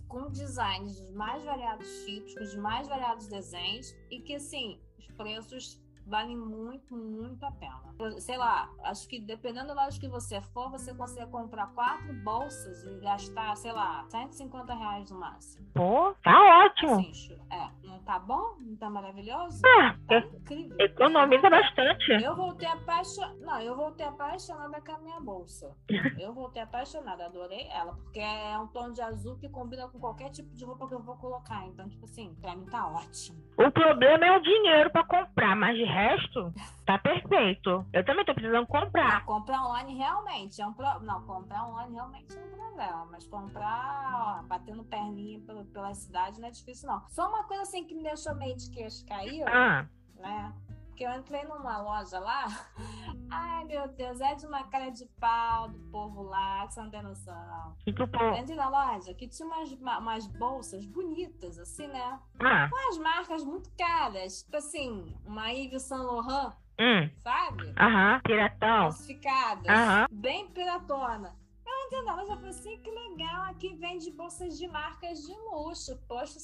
Com 0.08 0.30
designs 0.30 1.00
dos 1.00 1.14
mais 1.14 1.44
variados 1.44 1.86
tipos, 2.04 2.34
com 2.34 2.42
os 2.42 2.54
mais 2.56 2.88
variados 2.88 3.28
desenhos, 3.28 3.92
e 4.10 4.20
que 4.20 4.36
assim, 4.36 4.80
os 4.98 5.06
preços 5.16 5.82
vale 6.08 6.34
muito, 6.34 6.96
muito 6.96 7.44
a 7.44 7.52
pena. 7.52 7.78
Sei 8.20 8.36
lá, 8.36 8.68
acho 8.84 9.08
que 9.08 9.20
dependendo 9.20 9.68
da 9.68 9.84
loja 9.84 10.00
que 10.00 10.08
você 10.08 10.40
for, 10.40 10.70
você 10.70 10.94
consegue 10.94 11.30
comprar 11.30 11.66
quatro 11.68 12.12
bolsas 12.24 12.84
e 12.84 13.00
gastar, 13.00 13.56
sei 13.56 13.72
lá, 13.72 14.04
150 14.08 14.74
reais 14.74 15.10
no 15.10 15.20
máximo. 15.20 15.66
Pô, 15.74 16.14
tá 16.22 16.64
ótimo. 16.64 17.00
Assim, 17.00 17.38
é, 17.50 17.68
não 17.86 17.98
tá 18.00 18.18
bom? 18.18 18.56
Não 18.60 18.76
tá 18.76 18.88
maravilhoso? 18.88 19.62
Ah, 19.66 19.94
tá 20.08 20.16
é, 20.16 20.18
incrível. 20.18 20.76
Economiza 20.80 21.50
bastante. 21.50 22.12
Eu 22.22 22.34
voltei 22.34 22.68
apaixonada. 22.68 23.36
Não, 23.40 23.60
eu 23.60 23.76
voltei 23.76 24.06
apaixonada 24.06 24.80
com 24.80 24.92
a 24.92 24.98
minha 24.98 25.20
bolsa. 25.20 25.76
Eu 26.18 26.32
voltei 26.32 26.60
apaixonada, 26.62 27.26
adorei 27.26 27.68
ela, 27.72 27.94
porque 27.94 28.18
é 28.18 28.58
um 28.58 28.66
tom 28.68 28.92
de 28.92 29.00
azul 29.00 29.38
que 29.38 29.48
combina 29.48 29.88
com 29.88 29.98
qualquer 29.98 30.30
tipo 30.30 30.54
de 30.54 30.64
roupa 30.64 30.86
que 30.88 30.94
eu 30.94 31.02
vou 31.02 31.16
colocar. 31.16 31.66
Então, 31.66 31.88
tipo 31.88 32.04
assim, 32.04 32.34
pra 32.40 32.54
mim 32.56 32.66
tá 32.66 32.86
ótimo. 32.86 33.38
O 33.56 33.70
problema 33.70 34.26
é 34.26 34.36
o 34.36 34.40
dinheiro 34.40 34.90
pra 34.90 35.04
comprar, 35.04 35.56
mas 35.56 35.76
de 35.76 35.84
resto, 35.98 36.52
tá 36.86 36.98
perfeito. 36.98 37.84
Eu 37.92 38.04
também 38.04 38.24
tô 38.24 38.34
precisando 38.34 38.66
comprar. 38.66 39.20
Não, 39.20 39.26
comprar 39.26 39.66
online 39.66 39.96
realmente 39.96 40.60
é 40.60 40.66
um 40.66 40.72
pro... 40.72 41.00
Não, 41.00 41.22
comprar 41.22 41.66
online 41.66 41.94
realmente 41.94 42.36
é 42.36 42.40
um 42.40 42.56
problema. 42.56 43.06
Mas 43.10 43.26
comprar, 43.26 44.40
ó, 44.40 44.42
batendo 44.46 44.84
perninha 44.84 45.40
pela, 45.40 45.64
pela 45.64 45.94
cidade 45.94 46.40
não 46.40 46.48
é 46.48 46.50
difícil, 46.50 46.88
não. 46.88 47.02
Só 47.08 47.28
uma 47.28 47.44
coisa 47.44 47.62
assim 47.62 47.84
que 47.84 47.94
me 47.94 48.02
deixou 48.02 48.34
meio 48.34 48.56
de 48.56 48.70
queixo 48.70 49.04
cair, 49.06 49.42
ah. 49.48 49.86
né? 50.16 50.52
Porque 50.98 51.06
eu 51.06 51.16
entrei 51.16 51.44
numa 51.44 51.80
loja 51.80 52.18
lá. 52.18 52.46
Ai, 53.30 53.64
meu 53.66 53.86
Deus, 53.86 54.20
é 54.20 54.34
de 54.34 54.44
uma 54.44 54.64
cara 54.64 54.90
de 54.90 55.06
pau 55.20 55.68
do 55.68 55.78
povo 55.92 56.24
lá, 56.24 56.66
que 56.66 56.74
você 56.74 56.82
não 56.82 56.90
tem 56.90 57.02
noção. 57.02 57.76
Que 57.84 57.92
que 57.92 58.02
eu 58.02 58.34
entrei 58.34 58.56
na 58.56 58.68
loja 58.68 59.14
que 59.14 59.28
tinha 59.28 59.46
umas, 59.46 59.70
umas 59.70 60.26
bolsas 60.26 60.84
bonitas, 60.86 61.56
assim, 61.56 61.86
né? 61.86 62.18
Ah. 62.40 62.68
Com 62.68 62.88
as 62.90 62.98
marcas 62.98 63.44
muito 63.44 63.70
caras. 63.78 64.42
Tipo 64.42 64.56
assim, 64.56 65.14
uma 65.24 65.52
Yves 65.52 65.82
Saint 65.82 66.02
Laurent. 66.02 66.56
Hum. 66.80 67.08
Sabe? 67.18 67.72
Aham, 67.78 68.20
piratão. 68.24 68.80
Classificadas. 68.86 69.68
Aham. 69.68 70.06
Bem 70.10 70.48
piratona. 70.48 71.36
Eu 71.64 71.86
entrei 71.86 72.02
na 72.02 72.16
loja 72.16 72.32
e 72.32 72.36
falei 72.36 72.50
assim, 72.50 72.76
que 72.80 72.90
legal, 72.90 73.42
aqui 73.42 73.76
vende 73.76 74.10
bolsas 74.10 74.58
de 74.58 74.66
marcas 74.66 75.20
de 75.20 75.32
luxo. 75.32 75.96
Poxa, 76.08 76.40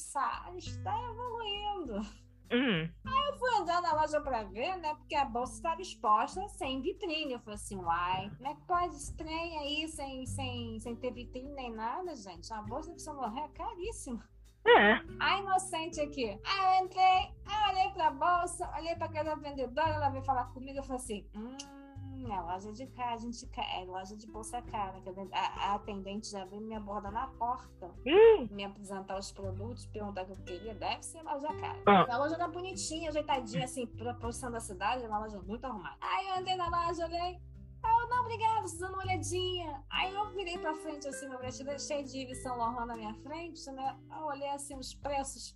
o 0.52 0.58
está 0.58 0.96
evoluindo. 1.10 2.23
Uhum. 2.52 2.90
Aí 3.06 3.28
eu 3.30 3.38
fui 3.38 3.54
andar 3.60 3.80
na 3.80 3.94
loja 3.94 4.20
pra 4.20 4.44
ver, 4.44 4.76
né? 4.76 4.94
Porque 4.94 5.14
a 5.14 5.24
bolsa 5.24 5.54
estava 5.54 5.80
exposta 5.80 6.46
sem 6.48 6.80
vitrine. 6.80 7.32
Eu 7.32 7.40
falei 7.40 7.54
assim, 7.54 7.76
uai, 7.76 8.30
como 8.36 8.48
é 8.48 8.54
que 8.54 8.60
pode 8.62 8.94
esse 8.96 9.16
trem 9.16 9.58
aí 9.58 9.88
sem, 9.88 10.26
sem, 10.26 10.78
sem 10.80 10.96
ter 10.96 11.12
vitrine 11.12 11.52
nem 11.52 11.72
nada, 11.72 12.14
gente? 12.14 12.52
A 12.52 12.62
bolsa 12.62 12.92
de 12.92 13.02
São 13.02 13.16
Morrer 13.16 13.44
é 13.44 13.48
caríssima. 13.48 14.28
É. 14.66 15.00
A 15.20 15.38
inocente 15.38 16.00
aqui. 16.00 16.38
Aí 16.44 16.78
eu 16.78 16.86
entrei, 16.86 17.02
aí 17.02 17.34
eu 17.46 17.70
olhei 17.70 17.92
pra 17.92 18.10
bolsa, 18.10 18.70
olhei 18.78 18.94
pra 18.96 19.06
aquela 19.06 19.34
vendedora, 19.34 19.90
ela 19.90 20.08
veio 20.08 20.24
falar 20.24 20.46
comigo, 20.54 20.78
eu 20.78 20.82
falei 20.82 21.02
assim, 21.02 21.26
hum 21.34 21.83
é 22.32 22.40
loja 22.40 22.72
de 22.72 22.86
casa, 22.88 23.26
a 23.26 23.30
gente 23.30 23.48
é 23.56 23.84
loja 23.84 24.16
de 24.16 24.26
bolsa 24.26 24.62
cara. 24.62 25.02
A, 25.32 25.70
a 25.70 25.74
atendente 25.74 26.30
já 26.30 26.44
veio 26.44 26.62
me 26.62 26.74
abordar 26.74 27.12
na 27.12 27.26
porta, 27.28 27.94
hum. 28.06 28.48
me 28.50 28.64
apresentar 28.64 29.18
os 29.18 29.32
produtos, 29.32 29.86
perguntar 29.86 30.22
o 30.22 30.26
que 30.26 30.32
eu 30.32 30.44
queria. 30.44 30.74
Deve 30.74 31.02
ser 31.02 31.22
loja 31.22 31.48
cara. 31.54 31.82
Ah. 31.86 32.14
A 32.14 32.18
loja 32.18 32.34
era 32.34 32.48
bonitinha, 32.48 33.10
ajeitadinha, 33.10 33.64
assim, 33.64 33.86
pra 33.86 34.14
posição 34.14 34.50
da 34.50 34.60
cidade, 34.60 35.04
é 35.04 35.08
uma 35.08 35.18
loja 35.18 35.40
muito 35.40 35.64
arrumada. 35.64 35.96
Aí 36.00 36.28
eu 36.28 36.34
andei 36.36 36.56
na 36.56 36.68
loja, 36.68 37.04
olhei. 37.04 37.40
Aí 37.82 38.00
eu, 38.00 38.08
não, 38.08 38.22
obrigada, 38.22 38.62
vocês 38.62 38.80
dando 38.80 38.94
uma 38.94 39.02
olhadinha. 39.02 39.84
Aí 39.90 40.14
eu 40.14 40.30
virei 40.30 40.56
pra 40.58 40.74
frente, 40.74 41.06
assim, 41.06 41.26
uma 41.26 41.38
prateleira 41.38 41.78
cheia 41.78 42.02
de 42.02 42.18
Yves 42.18 42.42
Saint 42.42 42.56
Laurent 42.56 42.86
na 42.86 42.96
minha 42.96 43.14
frente, 43.14 43.70
né? 43.70 43.98
Eu 44.10 44.26
olhei, 44.26 44.48
assim, 44.48 44.74
os 44.76 44.94
preços 44.94 45.54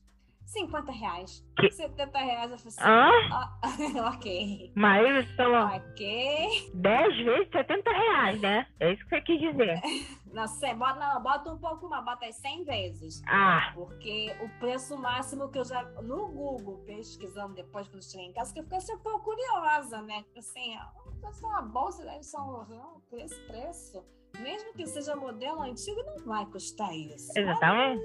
50 0.49 0.91
reais. 0.93 1.45
Que? 1.59 1.71
70 1.71 2.19
reais. 2.19 2.51
Eu 2.51 2.59
falei 2.59 2.69
assim, 2.69 2.81
ah, 2.81 3.61
ok. 4.15 4.73
Mas 4.75 5.31
falou 5.37 5.77
Ok. 5.77 6.71
10 6.75 7.17
vezes 7.25 7.49
70 7.53 7.91
reais, 7.91 8.41
né? 8.41 8.67
É 8.81 8.93
isso 8.93 9.03
que 9.05 9.11
você 9.11 9.21
quis 9.23 9.41
dizer. 9.41 9.81
Não, 10.33 10.47
sei, 10.47 10.75
bota, 10.75 11.01
não, 11.01 11.23
bota 11.23 11.51
um 11.51 11.59
pouco 11.59 11.89
mais, 11.89 12.05
bota 12.05 12.27
aí 12.27 12.33
100 12.35 12.65
vezes. 12.65 13.23
Ah, 13.27 13.73
Porque 13.75 14.31
o 14.43 14.49
preço 14.61 14.97
máximo 14.99 15.49
que 15.51 15.59
eu 15.59 15.65
já. 15.65 15.83
No 16.03 16.29
Google, 16.29 16.85
pesquisando 16.85 17.55
depois 17.55 17.89
quando 17.89 18.03
eu 18.03 18.03
cheguei 18.03 18.27
em 18.27 18.33
casa, 18.35 18.53
que 18.53 18.61
eu 18.61 18.65
fiquei 18.65 18.77
assim, 18.77 18.95
um 18.95 18.99
pouco 18.99 19.25
curiosa, 19.25 20.03
né? 20.03 20.23
Assim, 20.37 20.77
ó, 20.77 21.39
uma 21.43 21.63
bolsa 21.63 22.05
deve 22.05 22.23
ser 22.23 22.37
um 22.37 23.01
esse 23.13 23.41
preço. 23.47 24.05
Mesmo 24.39 24.75
que 24.75 24.87
seja 24.87 25.17
modelo 25.17 25.63
antigo, 25.63 26.03
não 26.05 26.19
vai 26.27 26.45
custar 26.45 26.95
isso. 26.95 27.33
exatamente. 27.35 28.03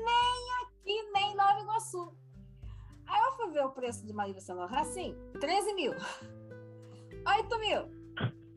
E 0.86 1.12
nem 1.12 1.36
Nova 1.36 1.60
Iguaçu. 1.60 2.16
Aí 3.08 3.22
eu 3.22 3.32
fui 3.34 3.52
ver 3.52 3.66
o 3.66 3.70
preço 3.72 4.06
de 4.06 4.12
uma 4.14 4.28
Yves 4.28 4.44
Saint 4.44 4.58
Laurent, 4.60 4.80
assim, 4.80 5.16
13 5.40 5.74
mil. 5.74 5.94
8 7.28 7.60
mil. 7.60 8.04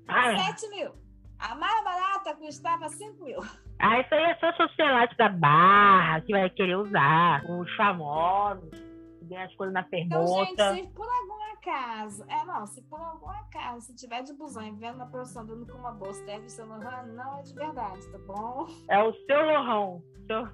Ah, 0.08 0.36
7 0.36 0.68
mil. 0.70 0.92
A 1.38 1.54
mais 1.54 1.84
barata 1.84 2.34
custava 2.36 2.88
5 2.88 3.24
mil. 3.24 3.40
ah, 3.78 4.00
isso 4.00 4.14
aí 4.14 4.24
é 4.24 4.34
só 4.36 4.52
socialite 4.54 5.16
da 5.16 5.28
barra 5.28 6.20
que 6.22 6.32
vai 6.32 6.48
querer 6.50 6.76
usar. 6.76 7.44
Os 7.44 7.70
famosos, 7.76 8.70
que 9.18 9.24
ganham 9.26 9.44
as 9.44 9.54
coisas 9.54 9.74
na 9.74 9.86
Então, 9.92 10.26
gente, 10.26 10.62
se 10.62 10.88
por 10.94 11.06
algum 11.06 11.52
acaso, 11.52 12.24
é 12.28 12.44
não, 12.44 12.66
se 12.66 12.82
por 12.82 13.00
algum 13.00 13.28
acaso, 13.28 13.86
se 13.86 13.94
tiver 13.96 14.22
de 14.22 14.32
busão 14.32 14.62
e 14.62 14.70
vendo 14.72 15.02
a 15.02 15.06
produção 15.06 15.44
dando 15.44 15.66
com 15.66 15.78
uma 15.78 15.92
bolsa, 15.92 16.24
deve 16.24 16.48
ser 16.48 16.64
Laurent, 16.64 17.06
não 17.08 17.38
é 17.38 17.42
de 17.42 17.54
verdade, 17.54 18.06
tá 18.10 18.18
bom? 18.26 18.66
É 18.88 19.02
o 19.02 19.12
seu 19.12 19.44
Lohan, 19.44 20.00
seu, 20.26 20.46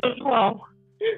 seu 0.00 0.16
João. 0.18 0.60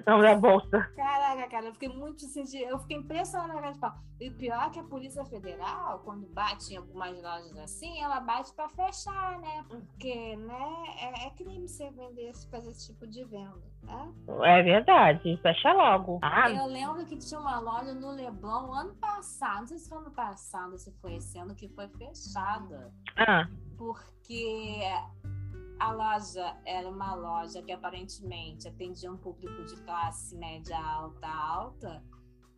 Não 0.06 0.20
da 0.20 0.34
bolsa. 0.34 0.80
Caraca, 0.96 1.48
cara, 1.48 1.66
eu 1.66 1.72
fiquei 1.72 1.88
muito 1.88 2.24
assim, 2.24 2.42
eu 2.58 2.78
fiquei 2.80 2.96
impressionada 2.96 3.52
com 3.52 3.58
aquela 3.58 3.74
fala. 3.74 3.96
E 4.20 4.28
o 4.28 4.34
pior 4.34 4.66
é 4.66 4.70
que 4.70 4.78
a 4.78 4.84
Polícia 4.84 5.24
Federal, 5.24 5.98
quando 6.04 6.26
bate 6.28 6.72
em 6.72 6.76
algumas 6.76 7.20
lojas 7.20 7.56
assim, 7.58 8.00
ela 8.00 8.20
bate 8.20 8.52
pra 8.54 8.68
fechar, 8.68 9.38
né? 9.40 9.64
Porque, 9.68 10.36
né, 10.36 10.84
é, 11.00 11.26
é 11.26 11.30
crime 11.30 11.66
você 11.68 11.90
vender, 11.90 12.32
fazer 12.50 12.70
esse 12.70 12.86
tipo 12.92 13.06
de 13.06 13.24
venda, 13.24 13.60
né? 13.82 14.12
É 14.44 14.62
verdade, 14.62 15.36
fecha 15.42 15.72
logo. 15.72 16.20
Ah, 16.22 16.48
Eu 16.50 16.66
lembro 16.66 17.04
que 17.06 17.16
tinha 17.16 17.40
uma 17.40 17.58
loja 17.58 17.92
no 17.92 18.12
Leblon 18.12 18.72
ano 18.72 18.94
passado, 18.94 19.60
não 19.60 19.66
sei 19.66 19.78
se 19.78 19.88
foi 19.88 19.98
ano 19.98 20.10
passado, 20.12 20.78
se 20.78 20.92
foi 21.00 21.14
esse 21.16 21.36
ano, 21.38 21.54
que 21.54 21.68
foi 21.68 21.88
fechada. 21.88 22.92
ah, 23.16 23.46
Porque 23.76 24.80
a 25.78 25.92
loja 25.92 26.56
era 26.64 26.88
uma 26.88 27.14
loja 27.14 27.62
que 27.62 27.72
aparentemente 27.72 28.68
atendia 28.68 29.10
um 29.10 29.16
público 29.16 29.64
de 29.64 29.76
classe 29.82 30.36
média 30.36 30.78
alta 30.78 31.28
alta 31.28 32.02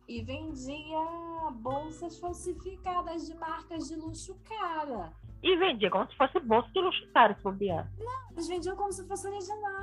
e 0.07 0.23
vendia 0.23 1.51
bolsas 1.53 2.17
falsificadas 2.19 3.27
de 3.27 3.35
marcas 3.35 3.87
de 3.87 3.95
luxo 3.95 4.39
cara. 4.45 5.11
e 5.43 5.55
vendia 5.57 5.89
como 5.89 6.09
se 6.09 6.15
fosse 6.15 6.39
bolsa 6.39 6.69
de 6.73 6.79
luxo 6.79 7.11
caro, 7.13 7.35
se 7.35 7.41
bobear. 7.41 7.91
Eles 8.31 8.47
vendiam 8.47 8.75
como 8.75 8.91
se 8.91 9.05
fosse 9.07 9.27
original. 9.27 9.76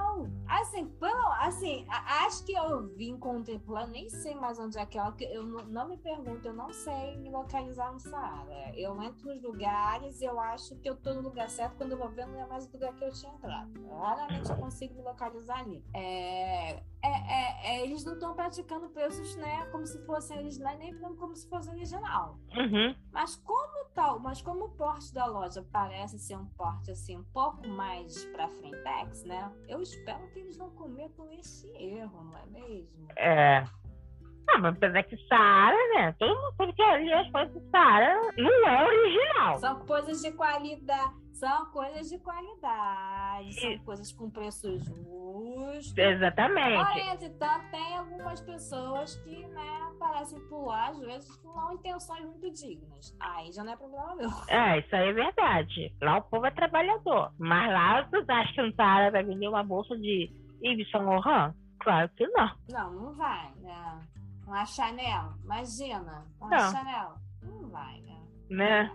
Assim, 0.48 0.86
pelo, 0.86 1.26
assim, 1.40 1.86
acho 1.88 2.44
que 2.44 2.52
eu 2.52 2.86
vim 2.96 3.16
contemplando, 3.18 3.90
nem 3.92 4.08
sei 4.08 4.34
mais 4.34 4.58
onde 4.58 4.78
é 4.78 4.86
que 4.86 4.98
é, 4.98 5.12
que 5.12 5.24
eu 5.24 5.42
não, 5.44 5.64
não 5.66 5.88
me 5.88 5.96
pergunto, 5.96 6.46
eu 6.46 6.52
não 6.54 6.72
sei 6.72 7.16
me 7.16 7.30
localizar 7.30 7.92
no 7.92 7.98
Saara. 8.00 8.72
Eu 8.76 9.00
entro 9.02 9.26
nos 9.28 9.42
lugares 9.42 10.20
e 10.20 10.24
eu 10.24 10.38
acho 10.38 10.76
que 10.76 10.88
eu 10.88 10.96
tô 10.96 11.14
no 11.14 11.22
lugar 11.22 11.48
certo, 11.50 11.76
quando 11.76 11.92
eu 11.92 11.98
vou 11.98 12.08
ver 12.10 12.26
não 12.26 12.38
é 12.40 12.46
mais 12.46 12.66
o 12.66 12.72
lugar 12.72 12.94
que 12.94 13.04
eu 13.04 13.12
tinha 13.12 13.32
entrado. 13.32 13.72
Raramente 13.88 14.50
eu 14.50 14.56
consigo 14.56 14.94
me 14.94 15.02
localizar 15.02 15.58
ali. 15.60 15.84
É, 15.94 16.72
é, 16.72 16.82
é- 17.02 17.76
é, 17.76 17.82
eles 17.82 18.04
não 18.04 18.14
estão 18.14 18.34
praticando 18.34 18.88
preços, 18.90 19.36
né, 19.36 19.66
como 19.70 19.86
se 19.86 19.98
fossem 20.06 20.38
originais, 20.38 20.78
nem 20.78 20.94
como 20.98 21.34
se 21.34 21.48
fosse 21.48 21.70
original. 21.70 22.38
Uhum. 22.56 22.94
Mas 23.12 23.36
como 23.36 23.84
tal, 23.94 24.18
mas 24.18 24.42
como 24.42 24.64
o 24.64 24.68
porte 24.70 25.12
da 25.14 25.24
loja 25.26 25.64
parece 25.70 26.18
ser 26.18 26.36
um 26.36 26.46
porte 26.46 26.90
assim 26.90 27.16
um 27.16 27.24
pouco 27.24 27.66
mais 27.68 28.24
para 28.26 28.48
frentex, 28.48 29.22
né? 29.24 29.52
Eu 29.68 29.80
espero 30.04 30.28
que 30.28 30.38
eles 30.38 30.56
não 30.58 30.70
cometam 30.70 31.32
esse 31.32 31.66
erro, 31.68 32.24
não 32.24 32.36
é 32.36 32.46
mesmo? 32.46 33.08
É. 33.16 33.64
Ah, 34.54 34.58
mas 34.58 34.76
apesar 34.76 35.02
que 35.02 35.16
Saara, 35.26 35.76
né? 35.94 36.14
Todo 36.16 36.32
mundo 36.32 36.54
sabe 36.56 36.72
que 36.74 36.82
ali 36.82 37.12
as 37.12 37.28
coisas 37.30 37.54
de 37.54 37.70
Saara 37.70 38.20
não 38.36 38.68
é 38.68 38.86
original. 38.86 39.58
São 39.58 39.80
coisas 39.80 40.22
de 40.22 40.30
qualidade, 40.30 41.14
são 41.32 41.66
coisas 41.72 42.08
de 42.08 42.18
qualidade, 42.20 43.52
são 43.52 43.78
coisas 43.78 44.12
com 44.12 44.30
preço 44.30 44.78
justo. 44.78 45.98
Exatamente. 45.98 46.86
Porém, 46.86 47.10
entretanto, 47.10 47.70
tem 47.72 47.96
algumas 47.96 48.40
pessoas 48.42 49.16
que, 49.24 49.44
né, 49.48 49.92
parecem 49.98 50.38
pular, 50.48 50.90
às 50.90 51.00
vezes, 51.00 51.36
com 51.38 51.48
não 51.48 51.72
intenções 51.72 52.24
muito 52.24 52.48
dignas. 52.52 53.16
Aí 53.18 53.50
já 53.50 53.64
não 53.64 53.72
é 53.72 53.76
problema 53.76 54.14
meu. 54.14 54.30
É, 54.48 54.78
isso 54.78 54.94
aí 54.94 55.08
é 55.08 55.12
verdade. 55.12 55.92
Lá 56.00 56.18
o 56.18 56.22
povo 56.22 56.46
é 56.46 56.50
trabalhador. 56.52 57.32
Mas 57.40 57.72
lá, 57.72 58.02
você 58.02 58.30
acha 58.30 58.52
que 58.52 58.62
um 58.62 58.72
vai 58.76 59.24
vender 59.24 59.48
uma 59.48 59.64
bolsa 59.64 59.96
de 59.98 60.30
Yves 60.62 60.88
Saint 60.92 61.04
Laurent? 61.04 61.54
Claro 61.80 62.08
que 62.16 62.26
não. 62.28 62.50
Não, 62.70 62.92
não 62.92 63.12
vai, 63.14 63.52
né? 63.60 64.00
Uma 64.46 64.64
Chanel, 64.66 65.32
imagina. 65.44 66.24
Uma 66.40 66.50
Não. 66.50 66.70
Chanel. 66.70 67.14
Não 67.42 67.68
vai, 67.70 68.00
né? 68.00 68.20
Né? 68.50 68.90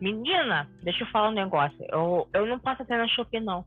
Menina, 0.00 0.68
deixa 0.82 1.04
eu 1.04 1.08
falar 1.08 1.28
um 1.28 1.34
negócio. 1.34 1.76
Eu, 1.90 2.28
eu 2.32 2.46
não 2.46 2.58
passo 2.58 2.82
até 2.82 2.96
na 2.96 3.06
Shopee, 3.08 3.40
não. 3.40 3.64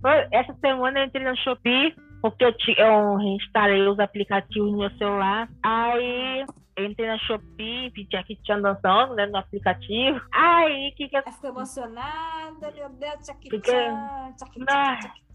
Essa 0.32 0.54
semana 0.54 1.00
eu 1.00 1.04
entrei 1.06 1.24
na 1.24 1.36
Shopee 1.36 1.94
porque 2.20 2.44
eu, 2.44 2.52
ti- 2.52 2.74
eu 2.76 3.16
reinstalei 3.16 3.86
os 3.86 3.98
aplicativos 3.98 4.70
no 4.72 4.78
meu 4.78 4.90
celular. 4.96 5.48
Aí 5.62 6.44
entrei 6.78 7.06
na 7.08 7.18
Shopee, 7.18 7.90
vi 7.90 8.06
Jackie 8.10 8.38
Chan 8.46 8.60
dançando 8.60 9.14
né, 9.14 9.26
no 9.26 9.36
aplicativo. 9.36 10.20
Aí 10.32 10.88
o 10.90 10.94
que 10.96 11.08
que 11.08 11.16
eu 11.16 11.22
ficou 11.32 11.50
emocionada, 11.50 12.70
meu 12.74 12.88
Deus, 12.90 13.26
Tchaki 13.26 13.50
Fiquei-. 13.50 13.72
Chan, 13.72 14.34
Tchaki 14.38 14.64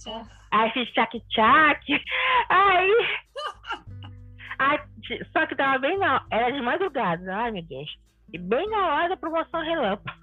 Chan. 0.03 0.21
Aí 0.51 0.71
fiz 0.71 0.91
tchac 0.91 1.19
tchac. 1.29 2.03
Aí. 2.49 2.91
Aí, 4.59 4.79
só 5.31 5.45
que 5.45 5.55
tava 5.55 5.79
bem 5.79 5.97
na. 5.97 6.25
Era 6.31 6.51
de 6.51 6.61
madrugada. 6.61 7.35
Ai, 7.35 7.51
meu 7.51 7.63
Deus. 7.63 7.89
E 8.33 8.37
bem 8.37 8.67
na 8.69 8.87
hora 8.95 9.09
da 9.09 9.17
promoção 9.17 9.61
relâmpago. 9.61 10.17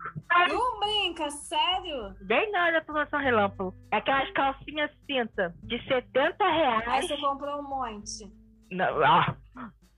Não 0.48 0.80
brinca, 0.80 1.30
sério? 1.30 2.14
Bem 2.22 2.50
na 2.50 2.64
hora 2.64 2.72
da 2.72 2.80
promoção 2.82 3.20
relâmpago. 3.20 3.74
Aquelas 3.90 4.30
calcinhas 4.32 4.90
cinta 5.06 5.54
de 5.62 5.80
70 5.86 6.44
Aí 6.44 6.52
reais. 6.58 7.06
você 7.08 7.16
comprou 7.18 7.60
um 7.60 7.68
monte. 7.68 8.24
Não, 8.70 8.86
ó, 9.00 9.34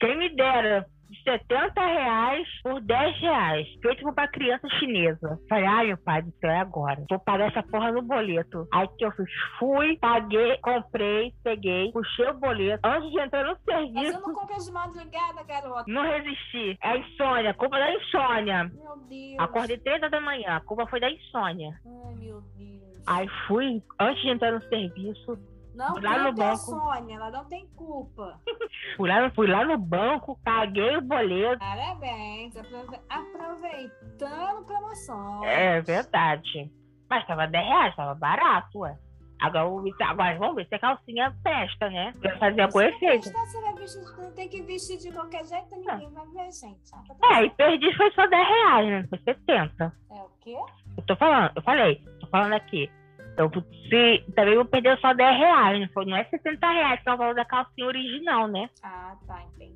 quem 0.00 0.18
me 0.18 0.28
dera. 0.36 0.86
De 1.10 1.22
70 1.22 1.80
reais 1.80 2.46
por 2.62 2.80
10 2.80 3.20
reais. 3.20 3.66
Feito 3.82 4.12
pra 4.14 4.28
criança 4.28 4.68
chinesa. 4.78 5.38
Falei, 5.48 5.66
ai 5.66 5.86
meu 5.88 5.98
pai 5.98 6.22
céu, 6.40 6.50
é 6.50 6.58
agora. 6.60 7.04
Vou 7.08 7.18
pagar 7.18 7.48
essa 7.48 7.62
porra 7.62 7.92
no 7.92 8.02
boleto. 8.02 8.66
Aí 8.72 8.88
que 8.98 9.04
eu 9.04 9.10
fiz? 9.12 9.26
Fui, 9.58 9.96
paguei, 9.98 10.56
comprei, 10.58 11.32
peguei, 11.42 11.90
puxei 11.92 12.26
o 12.28 12.34
boleto. 12.34 12.80
Antes 12.86 13.10
de 13.10 13.20
entrar 13.20 13.44
no 13.44 13.50
Mas 13.50 13.60
eu 13.66 13.74
serviço, 13.74 14.20
não 14.20 14.34
comprei 14.34 14.58
de 14.58 14.72
madrugada, 14.72 15.42
garota. 15.46 15.84
não 15.86 16.02
resisti. 16.02 16.78
É 16.82 16.88
a 16.90 16.96
insônia, 16.98 17.54
culpa 17.54 17.78
da 17.78 17.92
insônia. 17.94 18.64
Meu 18.64 18.96
Deus. 19.08 19.36
Acordei 19.38 19.78
3 19.78 19.98
horas 19.98 20.10
da 20.10 20.20
manhã, 20.20 20.56
a 20.56 20.60
culpa 20.60 20.86
foi 20.86 21.00
da 21.00 21.10
insônia. 21.10 21.70
Ai, 21.84 22.14
meu 22.16 22.40
Deus. 22.56 23.02
Aí 23.06 23.28
fui, 23.46 23.82
antes 24.00 24.22
de 24.22 24.30
entrar 24.30 24.52
no 24.52 24.62
serviço, 24.62 25.38
Não 25.74 25.94
lá 26.00 26.18
no 26.18 26.32
banco. 26.32 26.56
Sônia, 26.56 27.16
ela 27.16 27.30
não 27.30 27.44
tem 27.46 27.66
culpa. 27.76 28.40
fui 28.96 29.08
lá, 29.08 29.30
fui 29.30 29.46
lá 29.46 29.64
no 29.64 29.76
banco, 29.76 30.38
paguei 30.44 30.96
o 30.96 31.00
boleto. 31.02 31.58
Parabéns, 31.58 32.56
aprove- 32.56 33.00
aproveitando 33.08 34.64
promoção. 34.64 35.44
É 35.44 35.80
verdade. 35.80 36.70
Mas 37.10 37.26
tava 37.26 37.46
10 37.46 37.66
reais, 37.66 37.96
tava 37.96 38.14
barato, 38.14 38.78
ué. 38.80 38.96
Agora, 39.42 39.66
agora 40.00 40.38
vamos 40.38 40.54
ver 40.54 40.66
se 40.68 40.74
a 40.76 40.78
calcinha 40.78 41.36
presta, 41.42 41.90
né? 41.90 42.12
Pra 42.20 42.38
fazer 42.38 42.70
Se 42.70 42.78
efeito. 42.84 43.32
não 43.32 43.46
Você 43.46 43.60
vai 43.60 43.74
vestir, 43.74 44.32
tem 44.34 44.48
que 44.48 44.62
vestir 44.62 44.96
de 44.98 45.12
qualquer 45.12 45.44
jeito, 45.44 45.74
ninguém 45.76 46.08
vai 46.12 46.26
ver, 46.28 46.52
gente. 46.52 46.80
Ah, 47.22 47.40
É, 47.42 47.44
e 47.44 47.50
perdi 47.50 47.94
foi 47.96 48.10
só 48.12 48.26
10 48.26 48.48
reais, 48.48 48.88
né? 48.88 49.06
Foi 49.10 49.18
70. 49.18 49.92
É 50.10 50.14
o 50.22 50.30
quê? 50.40 50.56
Eu 50.96 51.02
tô 51.04 51.16
falando, 51.16 51.50
eu 51.56 51.62
falei, 51.62 51.96
tô 52.20 52.26
falando 52.28 52.52
aqui. 52.54 52.90
Eu 53.36 53.50
se, 53.50 54.32
também 54.34 54.54
vou 54.54 54.64
perder 54.64 54.98
só 55.00 55.12
10 55.12 55.38
reais, 55.38 55.80
não, 55.80 55.88
foi, 55.88 56.04
não 56.04 56.16
é 56.16 56.24
70 56.24 56.70
reais, 56.70 57.02
que 57.02 57.08
é 57.08 57.14
o 57.14 57.16
valor 57.16 57.34
da 57.34 57.44
calcinha 57.44 57.86
original, 57.86 58.46
né? 58.46 58.70
Ah, 58.82 59.16
tá, 59.26 59.42
entendi. 59.42 59.74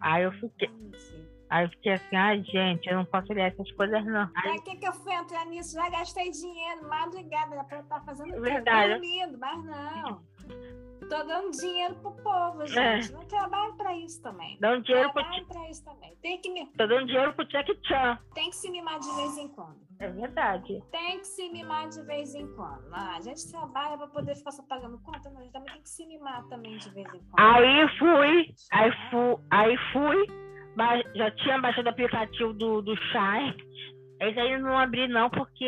Aí 0.00 0.22
eu 0.22 0.32
fiquei, 0.32 0.68
Entendi. 0.68 1.28
aí 1.50 1.64
eu 1.66 1.70
fiquei 1.70 1.92
assim, 1.92 2.16
ai 2.16 2.42
gente, 2.42 2.88
eu 2.88 2.96
não 2.96 3.04
posso 3.04 3.30
olhar 3.32 3.48
essas 3.48 3.70
coisas 3.72 4.02
não. 4.06 4.26
Pra 4.28 4.58
que, 4.62 4.76
que 4.76 4.88
eu 4.88 4.94
fui 4.94 5.12
entrar 5.12 5.44
nisso? 5.44 5.74
Já 5.74 5.90
gastei 5.90 6.30
dinheiro, 6.30 6.88
madrugada, 6.88 7.54
era 7.54 7.64
pra 7.64 7.80
estar 7.80 8.00
fazendo 8.00 8.32
quê? 8.32 8.40
Verdade. 8.40 8.92
Dormindo, 8.94 9.38
mas 9.38 9.64
não. 9.64 10.22
Tô 11.10 11.24
dando 11.24 11.50
dinheiro 11.50 11.94
pro 11.96 12.12
povo, 12.12 12.64
gente. 12.66 13.10
É. 13.10 13.12
Não 13.12 13.26
trabalho 13.26 13.74
pra 13.74 13.96
isso 13.96 14.22
também. 14.22 14.56
Dando 14.60 14.84
dinheiro 14.84 15.12
pro 15.12 15.22
Trabalho 15.22 15.46
pra 15.46 15.68
isso 15.68 15.84
também. 15.84 16.16
Tem 16.22 16.40
que 16.40 16.50
me... 16.50 16.66
Tô 16.66 16.86
dando 16.86 17.06
dinheiro 17.06 17.32
pro 17.34 17.44
Jack 17.46 17.76
Chan. 17.84 18.18
Tem 18.32 18.48
que 18.48 18.56
se 18.56 18.70
mimar 18.70 19.00
de 19.00 19.16
vez 19.16 19.36
em 19.36 19.48
quando. 19.48 19.76
É 19.98 20.08
verdade. 20.08 20.82
Tem 20.92 21.18
que 21.18 21.26
se 21.26 21.50
mimar 21.50 21.88
de 21.88 22.00
vez 22.02 22.34
em 22.34 22.46
quando. 22.54 22.88
Ah, 22.92 23.16
a 23.16 23.20
gente 23.20 23.50
trabalha 23.50 23.98
pra 23.98 24.06
poder 24.06 24.36
ficar 24.36 24.52
só 24.52 24.62
pagando 24.62 24.98
conta, 25.00 25.28
mas 25.30 25.50
também 25.50 25.72
tem 25.72 25.82
que 25.82 25.90
se 25.90 26.06
mimar 26.06 26.46
também 26.48 26.78
de 26.78 26.88
vez 26.90 27.06
em 27.08 27.18
quando. 27.18 27.38
Aí 27.38 27.88
fui, 27.98 28.54
aí 28.72 28.92
fui, 29.10 29.36
aí 29.50 29.76
fui, 29.92 30.26
já 31.16 31.30
tinha 31.32 31.60
baixado 31.60 31.86
o 31.86 31.90
aplicativo 31.90 32.52
do, 32.54 32.80
do 32.80 32.96
Shine 32.96 33.70
esse 34.20 34.38
aí 34.38 34.60
não 34.60 34.76
abri 34.76 35.08
não, 35.08 35.30
porque 35.30 35.66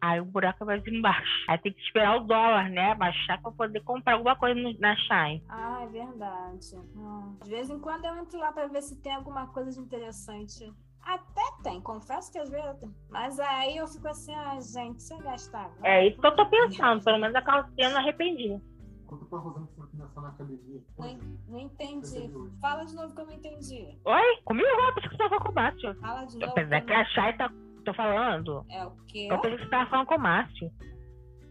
aí 0.00 0.20
o 0.20 0.24
buraco 0.26 0.64
vai 0.64 0.78
vir 0.78 0.94
embaixo. 0.94 1.44
Aí 1.48 1.56
tem 1.58 1.72
que 1.72 1.80
esperar 1.80 2.16
o 2.16 2.24
dólar, 2.24 2.68
né? 2.68 2.94
Baixar 2.94 3.40
pra 3.40 3.50
poder 3.50 3.80
comprar 3.80 4.14
alguma 4.14 4.36
coisa 4.36 4.60
na 4.78 4.94
Shine. 4.96 5.42
Ah, 5.48 5.80
é 5.82 5.86
verdade. 5.86 6.76
Hum. 6.94 7.36
De 7.42 7.50
vez 7.50 7.70
em 7.70 7.78
quando 7.80 8.04
eu 8.04 8.16
entro 8.16 8.38
lá 8.38 8.52
pra 8.52 8.66
ver 8.66 8.82
se 8.82 9.00
tem 9.02 9.14
alguma 9.14 9.46
coisa 9.48 9.70
de 9.70 9.80
interessante. 9.80 10.70
Até 11.02 11.40
tem, 11.62 11.80
confesso 11.80 12.30
que 12.30 12.38
às 12.38 12.50
vezes 12.50 12.78
tem. 12.78 12.94
Mas 13.08 13.40
aí 13.40 13.78
eu 13.78 13.86
fico 13.86 14.06
assim, 14.08 14.34
ah, 14.34 14.58
gente, 14.60 15.02
se 15.02 15.14
eu 15.14 15.18
gastar. 15.20 15.70
É 15.82 16.06
isso 16.06 16.20
que 16.20 16.26
eu 16.26 16.36
tô 16.36 16.44
pensando, 16.44 17.02
pelo 17.02 17.18
menos 17.18 17.34
a 17.34 17.40
calcinha 17.40 17.88
não 17.88 17.98
arrependi. 17.98 18.60
Quanto 19.06 19.24
pra 19.24 19.38
Rosana 19.38 19.66
começar 19.74 20.20
na 20.20 20.28
academia? 20.28 20.82
Não, 20.98 21.18
não 21.48 21.58
entendi. 21.58 22.30
Fala 22.60 22.84
de 22.84 22.94
novo 22.94 23.14
que 23.14 23.20
eu 23.22 23.26
não 23.26 23.32
entendi. 23.32 23.98
Oi? 24.04 24.36
Comigo? 24.44 24.68
Eu 24.68 24.94
pensei 24.94 25.08
que 25.08 25.16
você 25.16 25.28
tava 25.28 25.40
com 25.40 25.50
o 25.50 25.54
Márcio. 25.54 25.94
Fala 25.94 26.24
de 26.26 26.38
novo. 26.38 26.52
Apesar 26.52 26.80
que 26.82 26.92
a 26.92 27.04
Chay 27.06 27.36
tá 27.38 27.50
tô 27.88 27.94
falando. 27.94 28.64
É 28.68 28.84
o 28.84 28.90
quê? 29.06 29.28
Pensei 29.30 29.56
que 29.56 29.64
você 29.64 29.70
tava 29.70 29.90
falando 29.90 30.06
com 30.06 30.14
o 30.14 30.20
Márcio. 30.20 30.70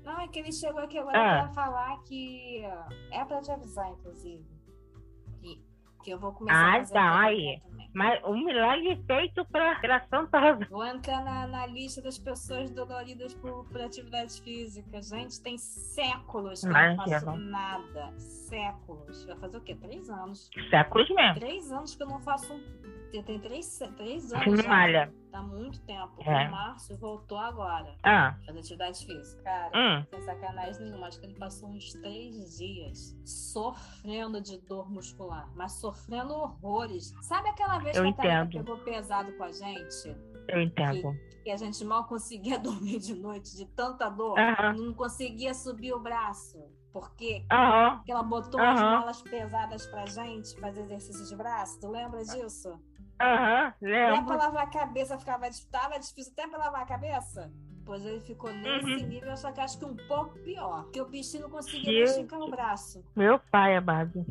Não, 0.04 0.20
é 0.22 0.28
que 0.28 0.40
ele 0.40 0.52
chegou 0.52 0.82
aqui 0.82 0.98
agora 0.98 1.18
ah. 1.18 1.44
pra 1.44 1.54
falar 1.54 1.98
que. 2.04 2.64
É 3.12 3.26
pra 3.26 3.42
te 3.42 3.52
avisar, 3.52 3.90
inclusive. 3.90 4.46
Que, 5.42 5.62
que 6.04 6.12
eu 6.12 6.20
vou 6.20 6.32
começar 6.34 6.58
ah, 6.58 6.76
a 6.76 6.80
fazer. 6.80 6.98
Ah, 6.98 7.02
tá. 7.02 7.20
Aí. 7.22 7.62
Mas 7.98 8.24
um 8.24 8.46
milagre 8.46 8.96
feito 9.08 9.44
pra, 9.46 9.80
pela 9.80 10.00
Santa 10.02 10.40
Rosa. 10.40 10.68
Vou 10.70 10.86
entrar 10.86 11.24
na, 11.24 11.48
na 11.48 11.66
lista 11.66 12.00
das 12.00 12.20
pessoas 12.20 12.70
doloridas 12.70 13.34
por, 13.34 13.66
por 13.66 13.82
atividade 13.82 14.40
física. 14.40 15.02
Gente, 15.02 15.42
tem 15.42 15.58
séculos 15.58 16.62
que 16.62 16.68
Mas, 16.68 16.92
eu 16.92 16.96
não 16.96 17.06
faço 17.08 17.36
nada. 17.38 18.14
Séculos. 18.20 19.26
Vai 19.26 19.36
fazer 19.38 19.58
o 19.58 19.62
quê? 19.62 19.74
Três 19.74 20.12
anos. 20.12 20.48
Séculos 20.70 21.10
mesmo. 21.10 21.40
Três 21.40 21.72
anos 21.72 21.96
que 21.96 22.04
eu 22.04 22.08
não 22.08 22.20
faço 22.20 22.54
um 22.54 22.60
tem 23.24 23.40
três, 23.40 23.80
três 23.96 24.34
anos. 24.34 24.62
Sim, 24.62 24.68
malha. 24.68 25.14
Tá 25.32 25.42
muito 25.42 25.80
tempo. 25.82 26.14
É. 26.22 26.48
O 26.48 26.52
Márcio 26.52 26.98
voltou 26.98 27.38
agora. 27.38 27.96
Ah. 28.04 28.36
Fazer 28.46 28.60
atividade 28.60 29.06
física. 29.06 29.44
Cara, 29.44 29.72
hum. 29.76 30.06
sem 30.10 30.22
sacanagem 30.22 30.84
nenhuma. 30.84 31.08
Acho 31.08 31.20
que 31.20 31.26
ele 31.26 31.36
passou 31.36 31.70
uns 31.70 31.94
três 31.94 32.58
dias 32.58 33.16
sofrendo 33.26 34.42
de 34.42 34.60
dor 34.62 34.90
muscular. 34.90 35.50
Mas 35.56 35.74
sofrendo 35.74 36.34
horrores. 36.34 37.14
Sabe 37.22 37.50
aquela 37.50 37.78
vez 37.88 37.98
Eu 37.98 38.04
que 38.04 38.10
entendo. 38.10 38.60
a 38.60 38.64
pegou 38.64 38.78
pesado 38.80 39.32
com 39.34 39.44
a 39.44 39.52
gente? 39.52 40.16
Eu 40.48 40.62
entendo. 40.62 41.14
Que, 41.30 41.44
que, 41.44 41.52
a 41.52 41.58
gente 41.58 41.84
mal 41.86 42.06
conseguia 42.06 42.60
dormir 42.60 43.00
de 43.00 43.16
noite 43.16 43.56
de 43.56 43.66
tanta 43.66 44.10
dor. 44.10 44.36
Não 44.76 44.94
conseguia 44.94 45.54
subir 45.54 45.94
o 45.94 46.00
braço. 46.00 46.58
Porque 46.92 47.46
uhum. 47.52 48.02
ela 48.08 48.24
botou 48.24 48.60
as 48.60 48.82
malas 48.82 49.22
pesadas 49.22 49.86
pra 49.88 50.06
gente 50.06 50.60
fazer 50.60 50.82
exercício 50.82 51.26
de 51.26 51.36
braço. 51.36 51.80
Tu 51.80 51.88
lembra 51.88 52.24
disso? 52.24 52.80
Aham, 53.22 53.74
lembro. 53.82 54.16
Até 54.16 54.26
pra 54.26 54.36
lavar 54.36 54.64
a 54.64 54.70
cabeça 54.70 55.18
ficava 55.18 55.48
tava 55.72 56.00
difícil 56.00 56.34
até 56.34 56.48
pra 56.48 56.58
lavar 56.58 56.82
a 56.82 56.86
cabeça. 56.86 57.52
Pois 57.86 58.06
ele 58.06 58.20
ficou 58.20 58.52
nesse 58.52 59.04
uhum. 59.04 59.08
nível, 59.08 59.38
só 59.38 59.52
que 59.52 59.62
acho 59.62 59.78
que 59.80 59.86
um 59.86 59.96
pouco 60.08 60.38
pior. 60.40 60.84
Porque 60.84 61.02
o 61.02 61.08
bichinho 61.08 61.44
não 61.44 61.50
conseguia 61.50 62.04
esticar 62.04 62.40
o 62.40 62.50
braço. 62.50 63.04
Meu 63.16 63.40
pai, 63.52 63.76
amado. 63.76 64.26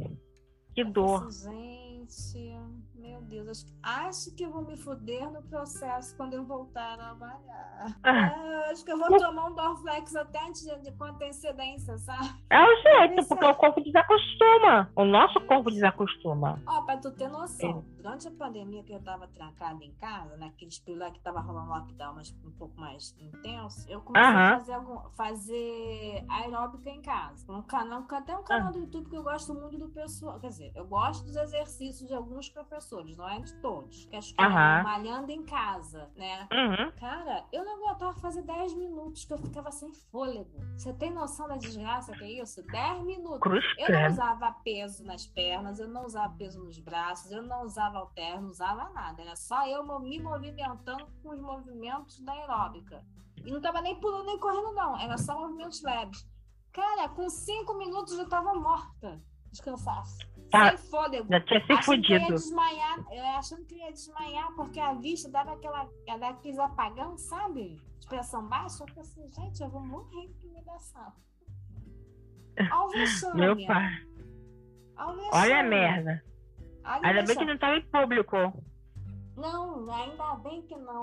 Que 0.75 0.85
dor. 0.85 1.27
Assim, 1.27 2.07
gente, 2.07 2.55
meu 3.16 3.22
Deus, 3.22 3.66
acho 3.83 4.35
que 4.35 4.44
eu 4.44 4.50
vou 4.50 4.62
me 4.62 4.76
fuder 4.76 5.31
no 5.31 5.42
processo 5.42 6.14
quando 6.16 6.35
eu 6.35 6.44
voltar 6.44 6.94
a 6.94 6.96
trabalhar. 6.96 7.96
Ah. 8.02 8.70
acho 8.70 8.85
que 8.85 8.92
eu 8.92 8.98
vou 8.98 9.09
tomar 9.18 9.46
um 9.46 9.55
Dorflex 9.55 10.14
até 10.14 10.42
antes 10.46 10.62
de, 10.62 10.92
com 10.92 11.05
antecedência, 11.05 11.96
sabe? 11.98 12.29
É 12.50 12.62
o 12.62 13.09
jeito, 13.09 13.26
porque 13.26 13.44
o 13.44 13.55
corpo 13.55 13.83
desacostuma. 13.83 14.90
O 14.94 15.05
nosso 15.05 15.40
corpo 15.42 15.70
desacostuma. 15.70 16.61
Ó, 16.66 16.83
pra 16.83 16.96
tu 16.98 17.11
ter 17.11 17.29
noção, 17.29 17.85
é. 17.96 17.96
Durante 18.07 18.29
a 18.29 18.31
pandemia 18.31 18.85
que 18.85 18.92
eu 18.92 19.01
tava 19.01 19.27
trancada 19.27 19.85
em 19.85 19.92
casa, 19.95 20.37
naqueles 20.37 20.81
né, 20.87 20.95
lá 20.95 21.11
que 21.11 21.19
tava 21.19 21.40
rolando 21.40 21.71
lockdown, 21.71 22.14
mas 22.14 22.33
um 22.45 22.53
pouco 22.53 22.79
mais 22.81 23.16
intenso, 23.19 23.85
eu 23.90 24.01
comecei 24.01 24.33
a 24.33 24.59
fazer, 24.59 24.73
algum, 24.75 25.11
fazer 25.11 26.25
aeróbica 26.29 26.88
em 26.88 27.03
casa. 27.03 27.53
Um 27.53 27.62
canal, 27.62 28.07
até 28.09 28.37
um 28.37 28.45
canal 28.45 28.69
uh 28.69 28.71
-huh. 28.71 28.73
do 28.75 28.79
YouTube 28.79 29.11
que 29.11 29.16
eu 29.16 29.25
gosto 29.25 29.53
muito 29.55 29.77
do 29.77 29.88
pessoal. 29.88 30.38
Quer 30.38 30.49
dizer, 30.49 30.73
eu 30.77 30.87
gosto 30.87 31.25
dos 31.25 31.35
exercícios 31.35 32.09
de 32.09 32.14
alguns 32.14 32.49
professores, 32.49 33.16
não 33.16 33.29
é 33.29 33.40
de 33.40 33.53
todos. 33.57 34.05
Que 34.05 34.14
acho 34.14 34.33
que 34.33 34.40
é 34.40 34.49
malhando 34.49 35.33
em 35.33 35.45
casa, 35.45 36.09
né? 36.14 36.47
Uhum. 36.53 36.92
Cara, 37.01 37.45
eu 37.53 37.64
não 37.64 37.85
aguentava 37.85 38.14
fazer 38.21 38.42
10 38.42 38.75
minutos 38.75 39.25
que 39.25 39.33
eu 39.33 39.38
ficava 39.38 39.73
sem 39.73 39.92
fôlego. 39.92 40.61
Você 40.77 40.92
tem 40.92 41.12
noção 41.12 41.49
da 41.49 41.57
desgraça 41.57 42.12
que 42.12 42.23
é 42.23 42.40
isso? 42.40 42.62
10 42.62 43.03
minutos. 43.03 43.40
Cruz 43.40 43.64
eu 43.79 43.92
não 43.92 44.07
usava 44.07 44.53
peso 44.62 45.05
nas 45.05 45.27
pernas, 45.27 45.81
eu 45.81 45.88
não 45.88 46.07
usava 46.07 46.33
peso 46.37 46.62
nos 46.62 46.79
braços, 46.79 47.33
eu 47.33 47.42
não 47.42 47.64
usava 47.64 47.96
alterno, 47.97 48.43
não 48.43 48.51
usava 48.51 48.89
nada. 48.91 49.23
Era 49.23 49.37
só 49.37 49.67
eu 49.67 49.85
me 50.01 50.21
movimentando 50.21 51.07
com 51.23 51.31
os 51.31 51.41
movimentos 51.41 52.21
da 52.21 52.33
aeróbica. 52.33 53.05
E 53.45 53.51
não 53.51 53.61
tava 53.61 53.81
nem 53.81 53.99
pulando 54.01 54.27
nem 54.27 54.39
correndo, 54.39 54.73
não. 54.73 54.99
Era 54.99 55.17
só 55.19 55.39
movimentos 55.39 55.83
leves. 55.83 56.29
Cara, 56.73 57.09
com 57.09 57.29
5 57.29 57.75
minutos 57.75 58.19
eu 58.19 58.29
tava 58.29 58.55
morta 58.55 59.23
de 59.51 59.63
cansaço. 59.63 60.19
Tá. 60.51 60.77
Sem 60.77 60.91
fôlego. 60.91 61.27
Já 61.29 61.41
tinha 61.41 61.61
se 61.67 61.83
fudido. 61.83 62.07
Que 62.07 62.13
ia 62.13 62.35
desmaiar, 62.35 63.05
achando 63.37 63.65
que 63.65 63.75
ia 63.77 63.91
desmaiar, 63.93 64.53
porque 64.55 64.79
a 64.79 64.95
vista 64.95 65.31
dava 65.31 65.53
aquela, 65.53 65.89
aqueles 66.29 66.59
apagão, 66.59 67.17
sabe? 67.17 67.81
De 67.99 68.07
pressão 68.07 68.47
baixa. 68.47 68.85
Eu 68.85 68.89
falei 68.89 69.03
assim, 69.03 69.31
gente, 69.33 69.63
eu 69.63 69.71
vou 69.71 69.81
morrer 69.81 70.29
de 70.29 70.47
humilhação. 70.47 71.13
Alvexame. 72.71 73.41
Meu 73.41 73.67
pai. 73.67 74.07
Olha 75.33 75.61
a 75.61 75.63
merda. 75.63 76.25
Ainda 76.87 77.22
bem 77.22 77.37
que 77.37 77.44
não 77.44 77.59
tava 77.59 77.77
em 77.77 77.83
público. 77.83 78.37
Não, 79.37 79.92
ainda 79.92 80.35
bem 80.37 80.62
que 80.62 80.77
não. 80.77 81.01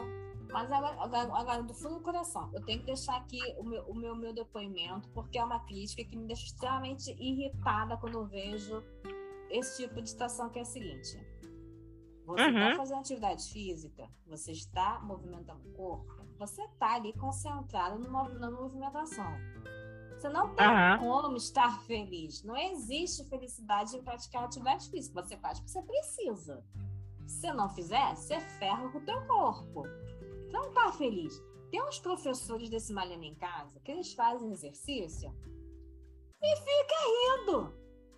Mas 0.52 0.72
agora, 0.72 0.96
agora, 1.34 1.64
do 1.64 1.74
fundo 1.74 1.96
do 1.96 2.02
coração, 2.02 2.50
eu 2.54 2.64
tenho 2.64 2.80
que 2.80 2.86
deixar 2.86 3.18
aqui 3.18 3.40
o 3.58 3.64
meu, 3.64 3.84
o 3.86 3.96
meu, 3.96 4.16
meu 4.16 4.34
depoimento, 4.34 5.10
porque 5.10 5.38
é 5.38 5.44
uma 5.44 5.60
crítica 5.62 6.04
que 6.04 6.16
me 6.16 6.28
deixa 6.28 6.46
extremamente 6.46 7.12
irritada 7.12 7.98
quando 7.98 8.20
eu 8.20 8.26
vejo 8.28 8.84
esse 9.50 9.84
tipo 9.84 10.00
de 10.00 10.10
situação 10.10 10.50
que 10.50 10.60
é 10.60 10.62
a 10.62 10.66
seguinte. 10.66 11.18
Você 12.26 12.48
está 12.48 12.70
uhum. 12.70 12.76
fazendo 12.78 13.00
atividade 13.00 13.52
física, 13.52 14.08
você 14.28 14.52
está 14.52 15.00
movimentando 15.02 15.68
o 15.68 15.74
corpo, 15.74 16.24
você 16.38 16.62
está 16.64 16.96
ali 16.96 17.14
concentrado 17.14 18.00
na 18.00 18.52
movimentação. 18.52 19.34
Você 20.24 20.30
não 20.30 20.56
tem 20.56 20.66
uhum. 20.66 21.00
como 21.00 21.36
estar 21.36 21.82
feliz. 21.82 22.44
Não 22.44 22.56
existe 22.56 23.26
felicidade 23.26 23.98
em 23.98 24.02
praticar 24.02 24.46
atividade 24.46 24.90
física. 24.90 25.22
Você 25.22 25.36
faz 25.36 25.60
porque 25.60 25.70
você 25.70 25.82
precisa. 25.82 26.64
Se 27.28 27.52
não 27.52 27.68
fizer, 27.68 28.16
você 28.16 28.40
ferra 28.40 28.88
com 28.88 29.00
o 29.00 29.06
teu 29.06 29.22
corpo. 29.28 29.82
Você 29.82 30.54
não 30.54 30.70
está 30.70 30.94
feliz. 30.94 31.44
Tem 31.70 31.84
uns 31.84 32.00
professores 32.00 32.70
desse 32.70 32.94
Malhando 32.94 33.26
em 33.26 33.36
Casa 33.36 33.82
que 33.82 33.92
eles 33.92 34.14
fazem 34.14 34.50
exercício 34.50 35.30
e 36.42 36.56
fica 36.56 37.46
rindo. 37.50 37.74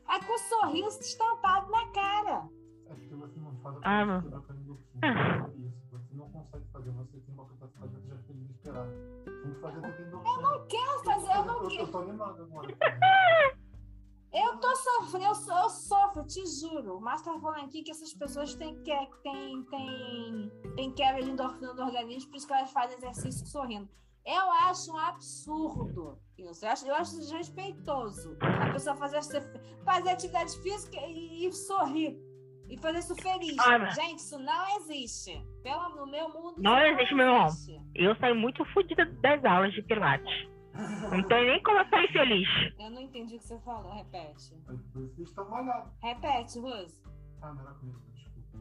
Aí 0.05 0.23
com 0.25 0.33
um 0.33 0.37
sorriso 0.37 0.99
estampado 0.99 1.71
na 1.71 1.87
cara. 1.87 2.47
Acho 2.87 3.01
que 3.01 3.15
você 3.15 3.39
não 3.39 3.55
faz 3.63 3.77
a 3.77 4.01
ah, 4.01 4.05
não. 4.05 4.19
Isso, 5.57 5.81
você 5.89 6.13
não 6.13 6.29
consegue 6.29 6.65
fazer, 6.71 6.91
você 6.91 7.17
tem 7.17 7.33
uma 7.33 7.47
capacidade 7.47 7.99
de 7.99 8.27
feliz 8.27 8.47
de 8.47 8.53
que 9.71 9.77
Eu 9.77 10.41
não 10.41 10.67
quero 10.67 11.03
fazer, 11.03 11.35
eu 11.35 11.45
não 11.45 11.67
quero. 11.67 11.81
Eu 11.83 11.91
tô 11.91 11.97
animado 11.99 12.43
agora. 12.43 12.77
Eu 14.33 14.57
tô 14.57 14.75
sofrendo, 14.75 15.25
eu, 15.25 15.55
eu 15.55 15.69
sofro, 15.69 16.25
te 16.25 16.45
juro. 16.45 16.97
O 16.97 17.01
Márcio 17.01 17.33
tá 17.33 17.39
falando 17.39 17.63
aqui 17.63 17.83
que 17.83 17.91
essas 17.91 18.13
pessoas 18.13 18.53
têm, 18.55 18.75
que, 18.83 18.91
têm, 19.23 19.63
têm, 19.63 20.51
têm 20.75 20.91
quebra 20.91 21.23
de 21.23 21.31
endorfina 21.31 21.73
do 21.73 21.81
organismo, 21.81 22.31
por 22.31 22.37
isso 22.37 22.45
que 22.45 22.53
elas 22.53 22.69
fazem 22.71 22.97
exercício 22.97 23.47
sorrindo. 23.47 23.89
Eu 24.25 24.51
acho 24.51 24.91
um 24.91 24.97
absurdo 24.97 26.19
isso. 26.37 26.65
Eu 26.65 26.71
acho, 26.71 26.87
eu 26.87 26.95
acho 26.95 27.17
desrespeitoso 27.17 28.37
a 28.41 28.71
pessoa 28.73 28.95
fazer, 28.97 29.21
fazer 29.85 30.09
atividade 30.09 30.57
física 30.61 30.97
e, 31.07 31.45
e 31.45 31.53
sorrir. 31.53 32.19
E 32.75 32.81
fazer 32.81 32.99
isso 32.99 33.15
feliz. 33.15 33.55
Ah, 33.59 33.85
Gente, 33.91 34.19
isso 34.19 34.37
não 34.39 34.77
existe. 34.77 35.41
Pelo, 35.63 35.95
no 35.95 36.05
meu 36.07 36.27
mundo. 36.29 36.55
Não, 36.57 36.71
não 36.71 36.85
existe, 36.85 37.15
meu 37.15 37.25
irmão. 37.25 37.47
Eu 37.95 38.15
saio 38.17 38.35
muito 38.35 38.65
fodida 38.73 39.05
das 39.05 39.43
aulas 39.45 39.73
de 39.73 39.81
Pilates. 39.83 40.47
Não 41.09 41.23
tem 41.23 41.45
nem 41.47 41.63
como 41.63 41.77
eu 41.79 41.87
sair 41.87 42.11
feliz. 42.11 42.47
Eu 42.77 42.89
não 42.89 43.01
entendi 43.01 43.35
o 43.35 43.39
que 43.39 43.45
você 43.45 43.57
falou. 43.61 43.93
Repete. 43.93 44.53
Vocês 44.93 45.29
estão 45.29 45.49
molhados. 45.49 45.89
Repete, 46.03 46.59
Rose. 46.59 47.01
Ah, 47.41 47.53
não 47.53 47.61
era 47.61 47.71
comigo, 47.75 47.99
desculpa. 48.13 48.59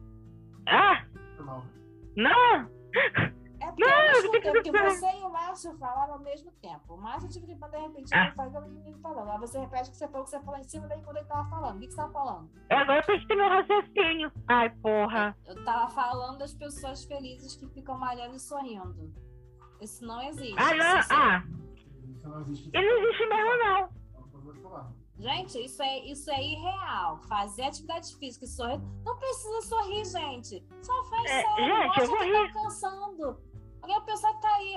Ah! 0.67 1.05
Não! 2.17 2.71
É 3.61 3.67
porque, 3.67 3.85
não, 3.85 3.91
ao 3.91 4.41
tempo 4.41 4.63
que 4.63 4.73
você 4.73 5.07
e 5.07 5.23
o 5.23 5.31
Márcio 5.31 5.79
falaram 5.79 6.15
ao 6.15 6.19
mesmo 6.21 6.51
tempo. 6.61 6.95
O 6.95 6.97
Márcio 6.97 7.29
tive 7.29 7.47
que 7.47 7.55
de 7.55 7.79
repente 7.79 8.15
ah. 8.15 8.33
fazer 8.35 8.59
o 8.59 8.69
menino 8.69 8.99
falando. 8.99 9.31
Aí 9.31 9.39
você 9.39 9.59
repete 9.59 9.89
o 9.89 9.93
que 9.93 9.97
você 9.97 10.09
falou, 10.09 10.25
que 10.25 10.31
você 10.31 10.41
falou 10.41 10.61
em 10.61 10.65
cima 10.65 10.89
daí 10.89 11.01
quando 11.03 11.17
ele 11.17 11.27
tava 11.27 11.49
falando. 11.49 11.77
O 11.77 11.81
que, 11.81 11.87
que 11.87 11.93
você 11.93 12.01
tava 12.01 12.13
falando? 12.13 12.51
É, 12.71 12.77
agora 12.77 13.01
eu 13.01 13.07
percebi 13.07 13.37
meu 13.37 13.49
raciocínio. 13.49 14.33
Ai, 14.49 14.71
porra. 14.71 15.37
Eu, 15.47 15.55
eu 15.55 15.65
tava 15.65 15.91
falando 15.91 16.39
das 16.39 16.55
pessoas 16.55 17.05
felizes 17.05 17.57
que 17.57 17.67
ficam 17.69 17.99
malhando 17.99 18.35
e 18.35 18.41
sorrindo. 18.41 19.13
Isso 19.81 20.05
não 20.05 20.23
existe. 20.23 20.57
Ah, 20.59 20.75
não? 20.75 20.99
Isso 20.99 21.13
ah. 21.13 21.45
Isso 22.09 22.29
não 22.29 22.41
existe. 22.41 22.71
Ele 22.73 22.87
não 22.87 23.03
existe 23.03 23.27
mesmo, 23.27 23.59
não. 23.59 24.05
Gente, 25.19 25.65
isso 25.65 25.83
é, 25.83 25.99
isso 26.07 26.31
é 26.31 26.43
irreal. 26.43 27.21
Fazer 27.29 27.63
atividade 27.63 28.17
física 28.17 28.45
e 28.45 28.49
sorrir. 28.49 28.81
Não 29.05 29.17
precisa 29.17 29.63
sorrir, 29.63 30.05
gente. 30.05 30.67
Só 30.83 31.05
faz 31.05 31.31
é, 31.31 31.43
sério. 31.43 31.65
Gente, 31.65 32.01
eu 32.01 32.07
vou 32.07 32.19
tá 32.19 32.25
rir. 32.25 32.53
Tá 32.53 32.53
cansando. 32.53 33.39
Agora 33.83 34.01
o 34.01 34.05
pessoal 34.05 34.35
tá 34.41 34.55
aí. 34.57 34.77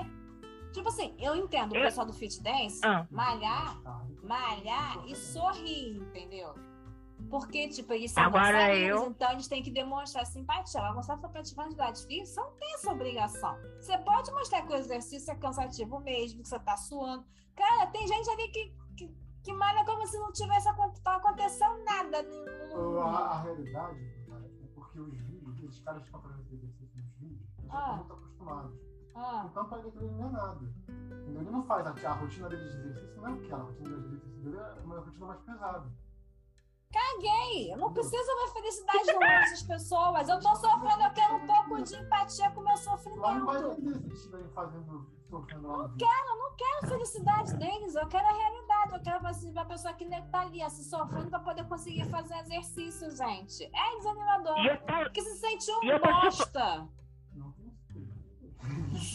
Tipo 0.72 0.88
assim, 0.88 1.14
eu 1.18 1.34
entendo 1.34 1.72
o 1.72 1.80
pessoal 1.80 2.06
do 2.06 2.12
fit 2.12 2.42
dance 2.42 2.80
ah. 2.84 3.06
malhar, 3.10 3.80
malhar 4.22 5.02
e 5.06 5.16
sorrir, 5.16 5.96
entendeu? 5.96 6.54
Porque, 7.28 7.68
tipo, 7.68 7.92
eles 7.92 8.12
são 8.12 8.22
Agora 8.22 8.74
eu... 8.74 9.08
então 9.08 9.32
eles 9.32 9.48
têm 9.48 9.62
que 9.62 9.70
demonstrar 9.70 10.24
simpatia. 10.24 10.80
Agora, 10.80 11.02
você 11.02 11.16
for 11.16 11.30
praticar 11.30 11.64
atividade 11.64 12.06
física, 12.06 12.40
não 12.40 12.52
tem 12.52 12.74
essa 12.74 12.92
obrigação. 12.92 13.58
Você 13.80 13.98
pode 13.98 14.30
mostrar 14.30 14.62
que 14.62 14.72
o 14.72 14.76
exercício 14.76 15.32
é 15.32 15.36
cansativo 15.36 15.98
mesmo, 16.00 16.42
que 16.42 16.48
você 16.48 16.58
tá 16.60 16.76
suando. 16.76 17.26
Cara, 17.56 17.86
tem 17.86 18.06
gente 18.06 18.30
ali 18.30 18.48
que, 18.48 18.72
que, 18.96 19.14
que 19.42 19.52
malha 19.52 19.84
como 19.84 20.06
se 20.06 20.18
não 20.18 20.32
tivesse 20.32 20.68
acontecendo 20.68 21.84
nada. 21.84 22.22
No... 22.74 23.00
A, 23.00 23.18
a, 23.18 23.42
realidade, 23.42 24.24
cara, 24.28 24.44
é 24.44 24.66
porque 24.74 25.00
os 25.00 25.18
vídeos, 25.20 25.62
esses 25.62 25.80
caras 25.80 26.00
que 26.02 26.08
estão 26.08 26.20
fazendo 26.20 26.40
exercício 26.52 26.96
nos 26.96 27.14
vídeos, 27.18 27.48
eles 27.58 27.70
ah. 27.70 27.78
estão 27.78 27.96
muito 27.96 28.12
acostumados. 28.12 28.80
Ah. 29.14 29.46
Então, 29.50 29.68
para 29.68 29.78
ele, 29.78 29.92
ele 29.96 30.10
não 30.10 30.28
é 30.28 30.30
nada. 30.30 30.74
Ele 30.88 31.50
não 31.50 31.62
faz 31.64 31.86
a, 31.86 32.08
a 32.08 32.12
rotina 32.14 32.48
dele 32.48 32.68
de 32.68 32.76
exercício, 32.76 33.20
não 33.20 33.28
é 33.28 33.32
aquela. 33.32 33.62
A 33.62 33.66
rotina 33.66 33.88
de 33.88 34.06
exercício 34.06 34.42
dele 34.42 34.56
é 34.56 34.80
uma 34.84 35.00
rotina 35.00 35.26
mais 35.26 35.40
pesada. 35.40 35.92
Caguei! 36.90 37.72
Eu 37.72 37.76
não 37.76 37.92
preciso 37.92 38.16
ver 38.16 38.52
felicidade 38.52 39.04
de 39.04 39.12
outras 39.12 39.62
pessoas. 39.62 40.28
Eu 40.28 40.40
tô 40.40 40.56
sofrendo, 40.56 41.02
sofrimento. 43.18 43.38
Não 43.38 43.46
vai 43.46 43.70
entender 43.72 43.94
se 43.94 44.04
eles 44.04 44.18
estiverem 44.18 44.48
fazendo, 44.48 45.10
sofrendo 45.28 45.68
Não 45.68 45.96
quero, 45.96 46.38
não 46.38 46.56
quero 46.56 46.88
felicidade 46.88 47.56
deles. 47.56 47.94
Eu 47.94 48.06
quero 48.08 48.26
a 48.26 48.32
realidade. 48.32 48.92
Eu 48.94 49.02
quero 49.02 49.26
assim, 49.26 49.58
a 49.58 49.64
pessoa 49.64 49.94
que 49.94 50.04
tá 50.30 50.40
ali, 50.40 50.70
se 50.70 50.84
sofrendo 50.84 51.28
pra 51.28 51.40
poder 51.40 51.64
conseguir 51.66 52.04
fazer 52.06 52.34
exercício, 52.38 53.10
gente. 53.10 53.64
É 53.64 53.96
desanimador. 53.96 54.56
Porque 55.04 55.22
se 55.22 55.36
sente 55.38 55.70
um 55.70 55.80
bosta. 55.98 56.88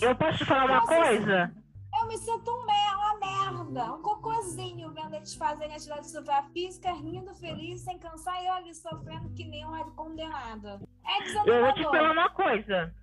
Eu 0.01 0.15
posso 0.15 0.37
te 0.37 0.45
falar 0.45 0.65
uma 0.65 0.79
Nossa, 0.79 0.95
coisa? 0.95 1.55
Eu 1.99 2.07
me 2.07 2.17
sinto 2.17 2.51
um 2.51 2.63
uma 2.63 3.19
merda, 3.19 3.93
um 3.93 4.01
cocôzinho 4.01 4.91
vendo 4.91 5.15
eles 5.15 5.35
fazerem 5.35 5.75
atividade 5.75 6.51
física, 6.51 6.91
rindo, 6.91 7.33
feliz, 7.35 7.81
sem 7.81 7.99
cansar 7.99 8.43
e 8.43 8.49
olha, 8.49 8.73
sofrendo 8.73 9.29
que 9.33 9.45
nem 9.45 9.65
uma 9.65 9.83
condenada. 9.91 10.81
É 11.05 11.23
desanimador. 11.23 11.55
Eu 11.55 11.61
vou 11.65 11.73
te 11.73 11.83
falar 11.83 12.11
uma 12.11 12.29
coisa. 12.29 12.93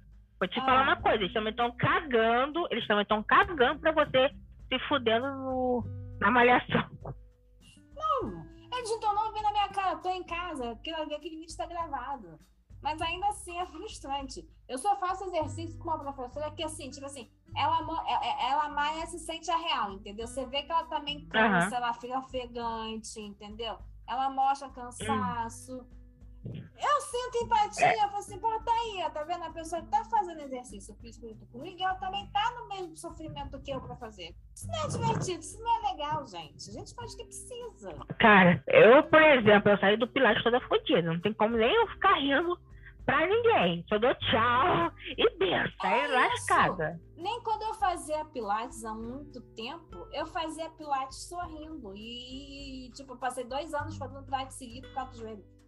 Vou 0.40 0.48
te 0.48 0.58
ah. 0.58 0.64
falar 0.64 0.82
uma 0.84 0.96
coisa. 0.96 1.22
Eles 1.22 1.34
também 1.34 1.50
estão 1.50 1.70
cagando, 1.76 2.66
eles 2.70 2.86
também 2.86 3.02
estão 3.02 3.22
cagando 3.22 3.78
pra 3.78 3.92
você 3.92 4.30
se 4.68 4.78
fudendo 4.88 5.26
no, 5.26 5.84
na 6.18 6.30
malhação. 6.30 6.88
Não, 7.94 8.46
eles 8.72 8.88
não 8.88 8.96
estão 8.96 9.14
não 9.14 9.32
vendo 9.34 9.46
a 9.46 9.52
minha 9.52 9.68
cara. 9.68 9.92
Eu 9.92 10.00
tô 10.00 10.10
em 10.10 10.24
casa, 10.24 10.78
quero 10.82 11.06
ver 11.06 11.16
aquele 11.16 11.36
vídeo 11.36 11.50
está 11.50 11.66
gravado. 11.66 12.38
Mas 12.82 12.98
ainda 13.02 13.26
assim 13.28 13.58
é 13.58 13.66
frustrante. 13.66 14.48
Eu 14.66 14.78
só 14.78 14.96
faço 14.96 15.24
exercício 15.24 15.78
com 15.78 15.90
uma 15.90 15.98
professora 15.98 16.50
que, 16.52 16.62
assim, 16.62 16.88
tipo 16.88 17.04
assim, 17.04 17.30
ela, 17.54 17.80
ela, 17.80 18.04
é, 18.08 18.26
é, 18.26 18.50
ela 18.52 18.68
mais 18.70 19.10
se 19.10 19.18
sente 19.18 19.50
a 19.50 19.56
real, 19.56 19.92
entendeu? 19.92 20.26
Você 20.26 20.46
vê 20.46 20.62
que 20.62 20.72
ela 20.72 20.84
também 20.84 21.26
cansa, 21.26 21.68
uhum. 21.68 21.76
ela 21.76 21.92
fica 21.92 22.18
ofegante, 22.18 23.20
entendeu? 23.20 23.78
Ela 24.08 24.30
mostra 24.30 24.70
cansaço. 24.70 25.86
Eu 26.44 27.00
sinto 27.02 27.44
empatia, 27.44 27.86
é. 27.86 27.94
eu 27.94 28.08
falo 28.08 28.16
assim, 28.16 28.38
pô, 28.38 28.48
tá 28.60 28.72
aí, 28.72 29.10
tá 29.12 29.22
vendo? 29.24 29.44
A 29.44 29.50
pessoa 29.50 29.82
que 29.82 29.88
tá 29.88 30.02
fazendo 30.04 30.40
exercício 30.40 30.94
físico 30.94 31.46
comigo, 31.52 31.82
ela 31.82 31.94
também 31.96 32.26
tá 32.28 32.52
no 32.58 32.68
mesmo 32.68 32.96
sofrimento 32.96 33.60
que 33.60 33.70
eu 33.70 33.80
pra 33.80 33.96
fazer. 33.96 34.34
Isso 34.54 34.66
não 34.68 34.82
é 34.82 34.88
divertido, 34.88 35.40
isso 35.40 35.62
não 35.62 35.78
é 35.78 35.92
legal, 35.92 36.26
gente. 36.26 36.70
A 36.70 36.72
gente 36.72 36.94
faz 36.94 37.12
o 37.12 37.16
que 37.18 37.24
precisa. 37.24 37.94
Cara, 38.18 38.62
eu, 38.66 39.02
por 39.04 39.22
exemplo, 39.22 39.70
eu 39.70 39.78
saí 39.78 39.96
do 39.98 40.08
Pilates 40.08 40.42
toda 40.42 40.60
fodida. 40.62 41.02
Não 41.02 41.20
tem 41.20 41.34
como 41.34 41.56
nem 41.56 41.74
eu 41.74 41.86
ficar 41.88 42.14
rindo 42.14 42.58
pra 43.04 43.26
ninguém. 43.26 43.84
Só 43.88 43.98
dou 43.98 44.14
tchau 44.14 44.92
e 45.18 45.38
benção. 45.38 45.90
É 45.90 46.08
lascada. 46.08 47.00
Nem 47.16 47.42
quando 47.42 47.62
eu 47.62 47.74
fazia 47.74 48.24
Pilates 48.26 48.84
há 48.84 48.94
muito 48.94 49.42
tempo, 49.54 50.08
eu 50.12 50.26
fazia 50.26 50.70
Pilates 50.70 51.28
sorrindo. 51.28 51.92
E, 51.94 52.90
tipo, 52.94 53.12
eu 53.12 53.18
passei 53.18 53.44
dois 53.44 53.74
anos 53.74 53.98
fazendo 53.98 54.24
Pilates 54.24 54.56
seguido 54.56 54.88
por 54.88 54.94
causa 54.94 55.12
do 55.12 55.18
joelho. 55.18 55.59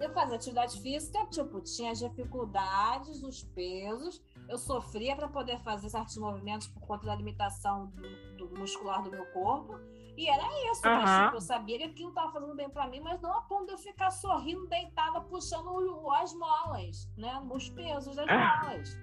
Eu 0.00 0.12
fazia 0.12 0.36
atividade 0.36 0.80
física, 0.80 1.24
tipo, 1.26 1.60
tinha 1.60 1.92
as 1.92 1.98
dificuldades, 1.98 3.22
os 3.22 3.44
pesos. 3.44 4.22
Eu 4.48 4.58
sofria 4.58 5.14
para 5.14 5.28
poder 5.28 5.58
fazer 5.60 5.88
certos 5.88 6.16
movimentos 6.16 6.66
por 6.68 6.80
conta 6.80 7.06
da 7.06 7.14
limitação 7.14 7.86
do, 7.86 8.48
do 8.48 8.58
muscular 8.58 9.02
do 9.02 9.10
meu 9.10 9.24
corpo. 9.26 9.78
E 10.16 10.28
era 10.28 10.44
isso, 10.70 10.86
uhum. 10.86 10.94
mas 10.94 11.24
tipo, 11.24 11.36
eu 11.36 11.40
sabia 11.40 11.78
que 11.78 11.84
aquilo 11.84 12.10
estava 12.10 12.32
fazendo 12.32 12.54
bem 12.54 12.68
para 12.68 12.86
mim, 12.86 13.00
mas 13.00 13.20
não 13.20 13.36
a 13.36 13.42
ponto 13.42 13.66
de 13.66 13.72
eu 13.72 13.78
ficar 13.78 14.10
sorrindo, 14.10 14.66
deitada, 14.68 15.20
puxando 15.22 15.68
as 16.12 16.32
molas, 16.34 17.10
né? 17.16 17.42
Os 17.50 17.68
pesos 17.70 18.14
das 18.14 18.26
molas. 18.26 18.96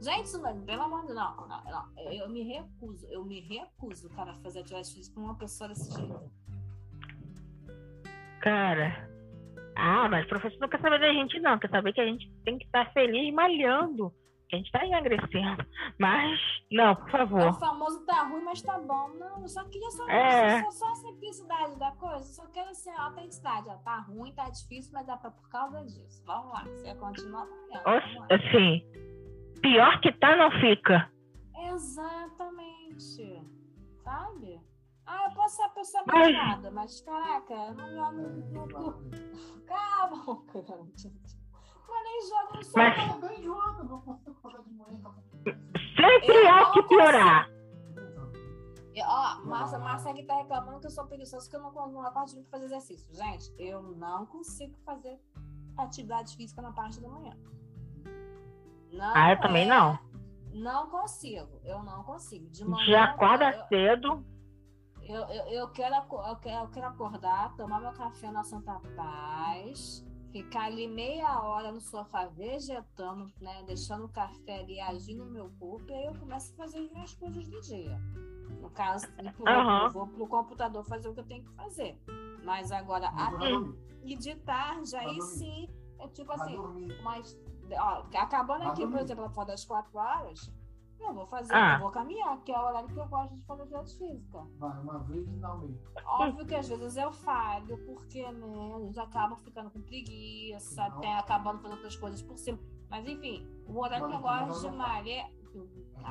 Gente, 0.00 0.36
não, 0.36 0.60
pelo 0.60 0.82
amor 0.82 1.00
de 1.00 1.06
Deus, 1.06 1.18
não, 1.18 1.48
não, 1.48 1.64
não, 1.64 2.12
eu 2.12 2.28
me 2.28 2.42
recuso, 2.42 3.06
eu 3.06 3.24
me 3.24 3.40
recuso, 3.40 4.10
cara, 4.10 4.32
a 4.32 4.38
fazer 4.40 4.60
atividade 4.60 4.92
física 4.92 5.14
com 5.14 5.22
uma 5.22 5.36
pessoa 5.36 5.68
desse 5.68 5.90
jeito. 5.90 6.30
Cara, 8.42 9.08
ah, 9.76 10.08
mas 10.08 10.24
o 10.24 10.28
professor 10.28 10.58
não 10.58 10.68
quer 10.68 10.80
saber 10.80 11.00
da 11.00 11.12
gente, 11.12 11.40
não, 11.40 11.58
quer 11.58 11.70
saber 11.70 11.92
que 11.92 12.00
a 12.00 12.06
gente 12.06 12.30
tem 12.44 12.58
que 12.58 12.64
estar 12.64 12.92
feliz 12.92 13.32
malhando 13.34 14.12
a 14.52 14.56
gente 14.56 14.70
tá 14.70 14.86
emagrecendo. 14.86 15.66
Mas, 15.98 16.40
não, 16.70 16.94
por 16.94 17.10
favor. 17.10 17.48
O 17.48 17.54
famoso 17.54 18.06
tá 18.06 18.22
ruim, 18.22 18.44
mas 18.44 18.62
tá 18.62 18.78
bom. 18.78 19.08
Não, 19.18 19.42
eu 19.42 19.48
só 19.48 19.64
queria 19.64 19.90
só, 19.90 20.08
é. 20.08 20.62
só, 20.64 20.70
só 20.70 20.92
a 20.92 20.94
simplicidade 20.94 21.78
da 21.78 21.90
coisa. 21.92 22.24
Só 22.24 22.46
quero 22.48 22.70
assim, 22.70 22.90
a 22.90 23.06
autenticidade. 23.06 23.68
Ó, 23.68 23.76
tá 23.78 23.98
ruim, 24.00 24.32
tá 24.32 24.48
difícil, 24.48 24.92
mas 24.94 25.06
dá 25.06 25.16
pra 25.16 25.30
por 25.30 25.48
causa 25.48 25.84
disso. 25.84 26.22
Vamos 26.24 26.52
lá, 26.52 26.64
você 26.64 26.94
continua 26.94 27.46
trabalhando. 27.70 28.26
Assim, 28.30 28.84
pior 29.60 30.00
que 30.00 30.12
tá, 30.12 30.36
não 30.36 30.50
fica. 30.60 31.10
Exatamente. 31.72 33.42
Sabe? 34.04 34.60
Ah, 35.06 35.26
eu 35.28 35.34
posso 35.34 35.56
ser 35.56 35.62
a 35.62 35.68
pessoa 35.68 36.04
mais 36.06 36.72
mas 36.72 37.00
caraca, 37.02 37.54
eu 37.54 37.74
não. 37.74 38.12
não, 38.12 38.12
não, 38.12 38.66
não... 38.66 39.10
Calma, 39.66 40.42
cara. 40.52 40.84
Mas 41.88 42.04
nem 42.04 42.28
joga 42.28 42.56
no 42.56 42.64
sol. 42.64 42.72
Mas... 42.76 43.20
Também 43.20 43.42
joga, 43.42 43.84
não 43.84 44.00
consigo 44.00 44.36
fazer 44.42 44.62
de 44.62 44.74
manhã. 44.74 45.14
Sempre 45.96 46.48
há 46.48 46.72
que 46.72 46.82
piorar. 46.82 47.56
Ó, 49.04 49.44
Márcia, 49.44 49.78
Márcia 49.78 50.10
aqui 50.10 50.22
tá 50.24 50.36
reclamando 50.36 50.80
que 50.80 50.86
eu 50.86 50.90
sou 50.90 51.06
preguiçosa, 51.06 51.48
que 51.48 51.56
eu 51.56 51.60
não, 51.60 51.72
não 51.72 52.02
acordo 52.02 52.34
de 52.34 52.42
fazer 52.44 52.64
exercício. 52.64 53.06
Gente, 53.14 53.52
eu 53.58 53.82
não 53.82 54.24
consigo 54.26 54.74
fazer 54.84 55.20
atividade 55.76 56.34
física 56.36 56.62
na 56.62 56.72
parte 56.72 57.00
da 57.00 57.08
manhã. 57.08 57.36
Não 58.92 59.12
ah, 59.14 59.32
eu 59.32 59.40
também 59.40 59.64
é, 59.64 59.68
não. 59.68 59.98
Não 60.52 60.88
consigo, 60.88 61.60
eu 61.64 61.82
não 61.82 62.02
consigo. 62.04 62.48
De 62.48 62.64
manhã, 62.64 62.86
Já 62.86 63.04
acorda 63.04 63.50
eu, 63.50 63.66
cedo. 63.66 64.24
Eu, 65.08 65.22
eu, 65.28 65.44
eu, 65.52 65.68
quero, 65.68 65.94
eu, 65.94 66.36
quero, 66.36 66.64
eu 66.64 66.68
quero 66.68 66.86
acordar, 66.86 67.54
tomar 67.56 67.80
meu 67.80 67.92
café 67.92 68.30
na 68.30 68.42
Santa 68.42 68.80
Paz, 68.96 70.04
ficar 70.32 70.64
ali 70.64 70.88
meia 70.88 71.40
hora 71.42 71.70
no 71.70 71.80
sofá 71.80 72.26
vegetando, 72.26 73.30
né? 73.40 73.62
Deixando 73.66 74.04
o 74.04 74.08
café 74.08 74.60
ali 74.60 74.80
agir 74.80 75.14
no 75.14 75.26
meu 75.26 75.50
corpo, 75.58 75.90
e 75.90 75.94
aí 75.94 76.06
eu 76.06 76.14
começo 76.14 76.52
a 76.52 76.56
fazer 76.56 76.78
as 76.80 76.90
minhas 76.90 77.14
coisas 77.14 77.48
do 77.48 77.60
dia. 77.60 77.98
No 78.60 78.70
caso, 78.70 79.06
uhum. 79.18 79.84
eu 79.84 79.90
vou 79.90 80.06
pro 80.08 80.26
computador 80.26 80.84
fazer 80.84 81.08
o 81.08 81.14
que 81.14 81.20
eu 81.20 81.26
tenho 81.26 81.44
que 81.44 81.52
fazer. 81.54 82.00
Mas 82.44 82.72
agora, 82.72 83.12
e 84.04 84.16
de 84.16 84.34
tarde, 84.36 84.94
aí 84.96 85.20
sim, 85.22 85.68
é 86.00 86.08
tipo 86.08 86.32
assim, 86.32 86.56
mas 87.02 87.38
ó, 87.72 88.04
acabando 88.16 88.64
aqui, 88.64 88.86
por 88.86 89.00
exemplo, 89.00 89.28
fora 89.30 89.48
das 89.48 89.64
quatro 89.64 89.98
horas, 89.98 90.50
eu 91.02 91.14
vou 91.14 91.26
fazer, 91.26 91.54
ah. 91.54 91.74
eu 91.74 91.80
vou 91.80 91.90
caminhar, 91.90 92.38
que 92.42 92.52
é 92.52 92.58
o 92.58 92.64
horário 92.64 92.88
que 92.88 92.98
eu 92.98 93.06
gosto 93.06 93.34
de 93.36 93.44
fazer 93.44 93.62
atividade 93.62 93.98
física. 93.98 94.38
Vai, 94.58 94.80
uma 94.80 94.98
vez 95.00 95.26
não 95.38 95.76
Óbvio 96.04 96.46
que 96.46 96.54
às 96.54 96.68
vezes 96.68 96.96
eu 96.96 97.12
falho, 97.12 97.78
porque 97.86 98.22
né, 98.32 98.74
a 98.74 98.80
gente 98.80 99.00
acaba 99.00 99.36
ficando 99.36 99.70
com 99.70 99.80
preguiça, 99.82 100.88
não. 100.88 100.98
até 100.98 101.18
acabando 101.18 101.60
fazendo 101.60 101.76
outras 101.76 101.96
coisas 101.96 102.22
por 102.22 102.36
cima. 102.36 102.58
Mas 102.88 103.06
enfim, 103.06 103.46
o 103.66 103.78
horário 103.78 104.08
que 104.08 104.14
eu 104.14 104.20
gosto 104.20 104.70
de 104.70 104.76
malhar, 104.76 105.30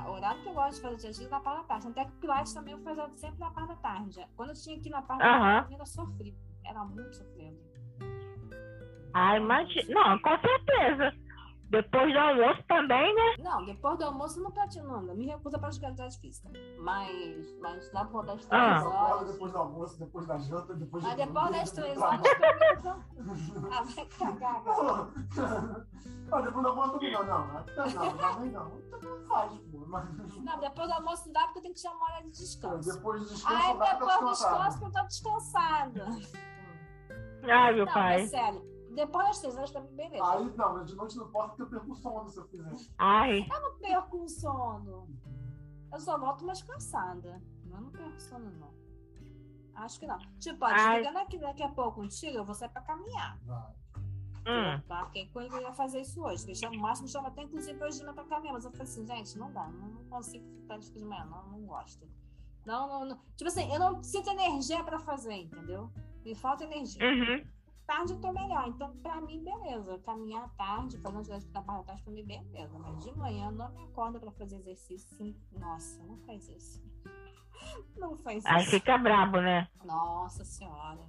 o 0.08 0.12
horário 0.12 0.42
que 0.42 0.50
eu 0.50 0.54
gosto 0.54 0.76
de 0.76 0.82
fazer 0.82 0.96
atividade 0.96 1.18
física 1.18 1.36
é 1.36 1.38
na 1.38 1.44
parte 1.44 1.62
da 1.62 1.64
tarde. 1.64 1.88
Até 1.88 2.06
que 2.06 2.12
o 2.12 2.20
Pilates 2.20 2.54
também 2.54 2.74
eu 2.74 2.80
fazia 2.80 3.10
sempre 3.16 3.40
na 3.40 3.52
parte 3.52 3.68
da 3.70 3.76
tarde. 3.76 4.28
Quando 4.36 4.50
eu 4.50 4.56
tinha 4.56 4.78
aqui 4.78 4.90
na 4.90 5.02
parte 5.02 5.24
uhum. 5.24 5.32
da 5.32 5.40
tarde, 5.40 5.72
eu 5.72 5.76
era 5.76 5.86
sofrido. 5.86 6.38
Era 6.64 6.84
muito 6.84 7.16
sofrido. 7.16 7.58
Ah, 9.14 9.38
imagina. 9.38 9.94
Não, 9.94 10.20
com 10.20 10.38
certeza. 10.40 11.25
Depois 11.70 12.14
do 12.14 12.20
almoço 12.20 12.64
também, 12.68 13.16
né? 13.16 13.36
Não, 13.40 13.66
depois 13.66 13.98
do 13.98 14.06
almoço 14.06 14.42
não 14.42 14.52
pratica, 14.52 14.84
não. 14.84 15.02
Me 15.02 15.26
recusa 15.26 15.58
para 15.58 15.70
atividade 15.70 16.20
física. 16.20 16.50
Mas, 16.80 17.58
mas 17.60 17.92
lá 17.92 18.06
por 18.06 18.26
das 18.26 18.46
três 18.46 18.64
ah. 18.64 18.88
horas. 18.88 19.32
Depois 19.32 19.52
do 19.52 19.58
almoço, 19.58 20.00
depois 20.00 20.28
da 20.28 20.38
janta, 20.38 20.74
depois 20.76 21.04
Mas 21.04 21.16
depois 21.16 21.52
das 21.52 21.72
três 21.72 21.98
horas, 21.98 22.22
Ah, 23.72 23.84
vai 23.84 24.06
cagar, 24.06 24.64
cara. 24.64 25.86
Ah, 26.32 26.42
depois 26.42 26.64
do 26.64 26.70
almoço 26.70 27.00
não, 27.02 27.26
não. 27.26 27.48
Não, 27.48 28.18
também 28.18 28.52
não. 28.52 28.70
Não 28.70 29.28
faz, 29.28 29.52
pô. 29.72 29.86
Não, 30.44 30.60
depois 30.60 30.88
do 30.88 30.94
almoço 30.94 31.26
não 31.26 31.34
dá 31.34 31.44
porque 31.46 31.62
tem 31.62 31.74
que 31.74 31.80
chamar 31.80 32.14
hora 32.14 32.24
de 32.24 32.32
descanso. 32.32 32.94
Depois 32.94 33.22
do 33.22 33.30
descanso, 33.30 33.56
Aí 33.56 33.78
depois 33.78 34.20
do 34.20 34.30
descanso 34.30 34.80
porque 34.80 34.98
eu 34.98 35.02
tô 35.02 35.08
descansada. 35.08 36.06
Ai, 37.44 37.74
meu 37.74 37.86
não, 37.86 37.94
pai. 37.94 38.22
É 38.22 38.28
sério. 38.28 38.75
Depois 38.96 39.28
das 39.28 39.40
três 39.40 39.56
horas 39.58 39.72
pra 39.72 39.82
mim, 39.82 39.94
beleza. 39.94 40.24
Aí 40.24 40.46
não, 40.56 40.74
mas 40.74 40.88
de 40.88 40.96
noite 40.96 41.18
não 41.18 41.30
posso 41.30 41.50
porque 41.50 41.64
eu 41.64 41.68
perco 41.68 41.92
o 41.92 41.96
sono 41.96 42.30
se 42.30 42.40
eu 42.40 42.48
fizer. 42.48 42.72
Ai. 42.98 43.46
Eu 43.52 43.62
não 43.62 43.78
perco 43.78 44.24
o 44.24 44.30
sono. 44.30 45.08
Eu 45.92 46.00
só 46.00 46.18
volto 46.18 46.46
mais 46.46 46.62
cansada. 46.62 47.42
Eu 47.70 47.82
não 47.82 47.92
perco 47.92 48.20
sono, 48.22 48.50
não. 48.52 48.74
Acho 49.76 50.00
que 50.00 50.08
não. 50.08 50.18
Tipo, 50.40 50.66
ó, 50.66 50.74
desligando 50.74 51.18
aqui 51.20 51.38
daqui 51.38 51.62
a 51.62 51.70
pouco 51.70 52.02
contigo, 52.02 52.38
eu 52.38 52.46
vou 52.46 52.56
sair 52.56 52.70
pra 52.70 52.82
caminhar. 52.82 53.38
Vai. 53.44 53.74
Hum. 54.48 54.82
Tá? 54.88 55.04
Porque 55.04 55.28
quando 55.34 55.52
eu 55.52 55.62
ia 55.62 55.74
fazer 55.74 56.02
isso 56.02 56.22
hoje, 56.24 56.46
deixar 56.46 56.72
no 56.72 56.80
máximo, 56.80 57.08
chama 57.10 57.28
até 57.28 57.44
inclusive 57.44 57.84
hoje 57.84 57.98
de 57.98 58.04
manhã 58.04 58.16
pra 58.16 58.24
caminhar. 58.24 58.54
Mas 58.54 58.64
eu 58.64 58.72
falei 58.72 58.84
assim, 58.84 59.06
gente, 59.06 59.38
não 59.38 59.52
dá, 59.52 59.68
não, 59.68 59.88
não 59.90 60.06
consigo 60.06 60.46
ficar 60.62 60.78
de 60.78 61.04
manhã, 61.04 61.26
não, 61.26 61.44
não 61.50 61.66
gosto. 61.66 62.08
Não, 62.66 62.88
não, 62.88 63.06
não, 63.06 63.20
Tipo 63.36 63.50
assim, 63.50 63.72
eu 63.74 63.80
não 63.80 64.02
sinto 64.02 64.30
energia 64.30 64.84
pra 64.84 65.00
fazer, 65.00 65.34
entendeu? 65.34 65.92
Me 66.24 66.34
falta 66.34 66.64
energia. 66.64 67.04
Uhum 67.04 67.56
tarde 67.86 68.14
eu 68.14 68.22
tô 68.22 68.32
melhor. 68.32 68.68
Então, 68.68 68.96
pra 68.98 69.22
mim, 69.22 69.44
beleza. 69.44 70.00
Caminhar 70.00 70.46
à 70.46 70.50
tarde, 70.50 70.98
fazer 70.98 71.16
uma 71.16 71.22
atividade 71.22 71.46
da 71.48 71.62
tarde, 71.62 72.04
pra 72.04 72.14
mim, 72.14 72.26
beleza. 72.26 72.80
Mas 72.80 73.04
de 73.04 73.18
manhã, 73.18 73.52
não 73.52 73.72
me 73.72 73.84
acorda 73.84 74.20
pra 74.20 74.32
fazer 74.32 74.58
exercício. 74.58 75.18
Sim. 75.18 75.36
Nossa, 75.58 76.04
não 76.04 76.18
faz 76.20 76.48
isso. 76.50 76.84
Não 77.98 78.18
faz 78.18 78.40
isso. 78.40 78.48
Aí 78.48 78.66
fica 78.66 78.98
brabo, 78.98 79.40
né? 79.40 79.68
Nossa 79.84 80.44
senhora. 80.44 81.02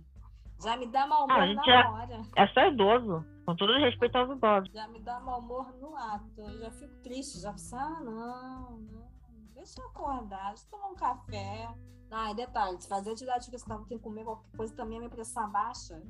Já 0.62 0.76
me 0.76 0.86
dá 0.86 1.06
mau 1.06 1.24
humor 1.24 1.42
ah, 1.42 1.54
na 1.54 1.64
já... 1.64 1.90
hora. 1.90 2.22
É 2.34 2.46
só 2.48 2.66
idoso. 2.66 3.24
Com 3.44 3.54
todo 3.56 3.78
respeito 3.78 4.16
aos 4.16 4.30
idosos. 4.36 4.70
Já 4.72 4.88
me 4.88 5.00
dá 5.00 5.20
mau 5.20 5.40
humor 5.40 5.74
no 5.80 5.94
ato. 5.96 6.40
Eu 6.40 6.58
já 6.58 6.70
fico 6.70 6.94
triste. 7.02 7.40
Já 7.40 7.50
penso, 7.52 7.76
ah, 7.76 8.00
não, 8.00 8.78
não. 8.78 9.10
Deixa 9.54 9.80
eu 9.80 9.86
acordar. 9.88 10.48
Deixa 10.48 10.64
eu 10.64 10.70
tomar 10.70 10.88
um 10.88 10.94
café. 10.94 11.68
Ah, 12.10 12.30
e 12.30 12.34
detalhe, 12.34 12.80
se 12.80 12.88
fazer 12.88 13.10
atividade 13.10 13.50
que 13.50 13.58
você 13.58 13.66
tem 13.66 13.98
que 13.98 13.98
comer 13.98 14.24
qualquer 14.24 14.56
coisa 14.56 14.74
também, 14.74 14.96
a 14.96 15.00
minha 15.00 15.10
pressão 15.10 15.50
baixa. 15.50 16.00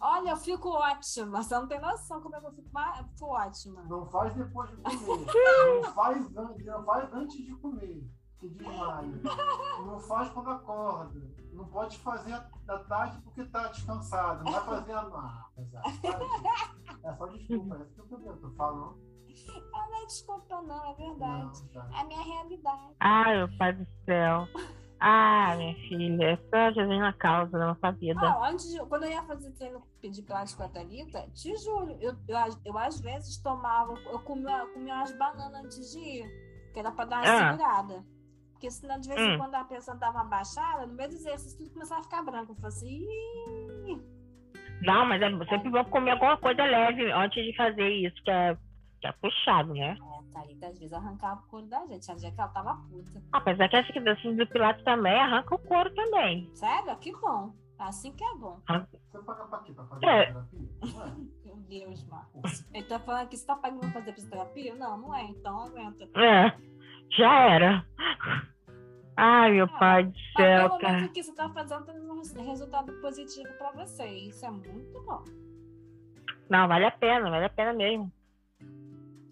Olha, 0.00 0.30
eu 0.30 0.36
fico 0.36 0.68
ótima. 0.68 1.42
Você 1.42 1.54
não 1.54 1.66
tem 1.66 1.80
noção 1.80 2.20
como 2.20 2.36
é 2.36 2.40
que 2.40 2.46
eu 2.46 2.52
fico, 2.52 2.70
eu 2.98 3.04
fico 3.04 3.26
ótima. 3.26 3.82
Não 3.84 4.06
faz 4.06 4.34
depois 4.34 4.70
de 4.70 4.76
comer. 4.76 5.26
não, 5.82 5.92
faz 5.92 6.30
não 6.30 6.84
faz 6.84 7.12
antes 7.14 7.36
de 7.36 7.54
comer. 7.56 8.10
Que 8.38 8.48
desmaia. 8.48 9.20
Não 9.86 9.98
faz 9.98 10.28
quando 10.30 10.50
acorda. 10.50 11.20
Não 11.52 11.64
pode 11.66 11.98
fazer 11.98 12.38
da 12.66 12.78
tarde 12.80 13.18
porque 13.22 13.44
tá 13.46 13.68
descansado. 13.68 14.44
Não 14.44 14.52
vai 14.52 14.64
fazer 14.64 14.92
a. 14.92 15.00
Ah, 15.00 15.46
é 17.02 17.14
só 17.14 17.26
desculpa. 17.26 17.76
É 17.76 17.82
isso 17.82 18.02
que 18.02 18.28
eu 18.28 18.36
tô 18.36 18.50
falando. 18.50 19.06
Não 19.72 20.02
é 20.02 20.06
desculpa, 20.06 20.62
não, 20.62 20.84
é 20.84 20.94
verdade. 20.94 21.62
Não, 21.62 21.68
tá. 21.68 21.88
É 21.92 22.00
a 22.00 22.04
minha 22.04 22.22
realidade. 22.22 22.94
Ai, 23.00 23.36
meu 23.38 23.58
pai 23.58 23.72
do 23.72 23.86
céu. 24.04 24.48
Ah, 24.98 25.54
minha 25.56 25.74
filha, 25.88 26.24
é 26.24 26.36
só 26.36 26.72
Jesus 26.72 26.98
na 26.98 27.12
causa 27.12 27.58
da 27.58 27.66
nossa 27.66 27.92
vida. 27.92 28.18
Não, 28.20 28.44
antes 28.44 28.70
de, 28.70 28.78
quando 28.86 29.04
eu 29.04 29.10
ia 29.10 29.22
fazer 29.24 29.50
treino 29.52 29.82
de 30.02 30.22
plástico 30.22 30.62
com 30.62 30.68
a 30.68 30.72
Thalita, 30.72 31.28
te 31.34 31.54
juro, 31.56 31.96
eu, 32.00 32.16
eu, 32.26 32.36
eu, 32.64 32.78
às 32.78 32.98
vezes 33.00 33.36
tomava, 33.38 33.92
eu 34.10 34.18
comia, 34.20 34.66
comia 34.72 34.94
umas 34.94 35.12
bananas 35.18 35.64
antes 35.64 35.92
de 35.92 35.98
ir, 35.98 36.72
que 36.72 36.78
era 36.78 36.90
pra 36.90 37.04
dar 37.04 37.22
uma 37.22 37.30
ah. 37.30 37.50
segurada. 37.50 38.04
Porque 38.52 38.70
senão, 38.70 38.98
de 38.98 39.08
vez 39.08 39.20
em 39.20 39.34
hum. 39.34 39.38
quando 39.38 39.54
a 39.54 39.64
pessoa 39.64 39.96
dava 39.98 40.18
uma 40.18 40.24
baixada, 40.24 40.86
no 40.86 40.94
meio 40.94 41.10
do 41.10 41.14
exercício, 41.14 41.58
tudo 41.58 41.74
começava 41.74 42.00
a 42.00 42.04
ficar 42.04 42.22
branco. 42.22 42.52
Eu 42.52 42.56
falei 42.56 42.68
assim! 42.68 44.02
Não, 44.80 45.04
mas 45.04 45.20
é 45.20 45.28
sempre 45.46 45.70
bom 45.70 45.84
comer 45.84 46.12
alguma 46.12 46.38
coisa 46.38 46.64
leve 46.64 47.10
antes 47.12 47.44
de 47.44 47.54
fazer 47.54 47.88
isso, 47.88 48.16
que 48.22 48.30
é, 48.30 48.56
que 49.00 49.06
é 49.06 49.12
puxado, 49.12 49.74
né? 49.74 49.96
É. 50.36 50.40
Thalita 50.40 50.66
às 50.66 50.78
vezes 50.78 50.92
arrancava 50.92 51.40
o 51.40 51.46
couro 51.48 51.66
da 51.66 51.86
gente. 51.86 52.00
Tinha 52.00 52.16
dia 52.16 52.30
que 52.30 52.40
ela 52.40 52.50
tava 52.50 52.76
puta. 52.88 53.22
Apesar 53.32 53.68
que 53.68 53.76
essa 53.76 53.92
que 53.92 53.98
assim, 54.08 54.36
do 54.36 54.46
Pilates 54.46 54.84
também 54.84 55.18
arranca 55.18 55.54
o 55.54 55.58
couro 55.58 55.94
também. 55.94 56.50
Sério? 56.54 56.96
Que 56.96 57.12
bom. 57.12 57.52
Assim 57.78 58.12
que 58.12 58.24
é 58.24 58.34
bom. 58.36 58.58
Você 58.66 59.22
paga 59.22 59.44
pra 59.44 59.58
quê? 59.60 59.72
Pra 59.72 59.84
fazer 59.84 60.06
é. 60.06 60.26
terapia? 60.26 60.60
Meu 61.44 61.56
Deus, 61.56 62.04
Marcos. 62.04 62.66
Ele 62.72 62.86
tá 62.86 62.98
falando 62.98 63.28
que 63.28 63.36
você 63.36 63.46
tá 63.46 63.56
pagando 63.56 63.80
pra 63.80 63.90
fazer 63.90 64.12
fisioterapia? 64.12 64.74
Não, 64.74 64.98
não 64.98 65.14
é. 65.14 65.24
Então 65.24 65.60
aguenta. 65.64 66.04
É. 66.18 66.56
Já 67.16 67.50
era. 67.50 67.86
Ai, 69.16 69.52
meu 69.52 69.64
ah, 69.64 69.78
pai 69.78 70.04
do 70.04 70.18
céu, 70.36 70.78
pelo 70.78 70.92
menos 70.92 71.08
o 71.08 71.12
que 71.12 71.22
você 71.22 71.34
tá 71.34 71.48
fazendo 71.48 71.86
tem 71.86 71.98
um 71.98 72.46
resultado 72.46 72.92
positivo 73.00 73.48
pra 73.56 73.72
você. 73.72 74.06
Isso 74.06 74.44
é 74.44 74.50
muito 74.50 75.00
bom. 75.02 75.24
Não, 76.50 76.68
vale 76.68 76.84
a 76.84 76.90
pena, 76.90 77.30
vale 77.30 77.46
a 77.46 77.50
pena 77.50 77.72
mesmo. 77.72 78.12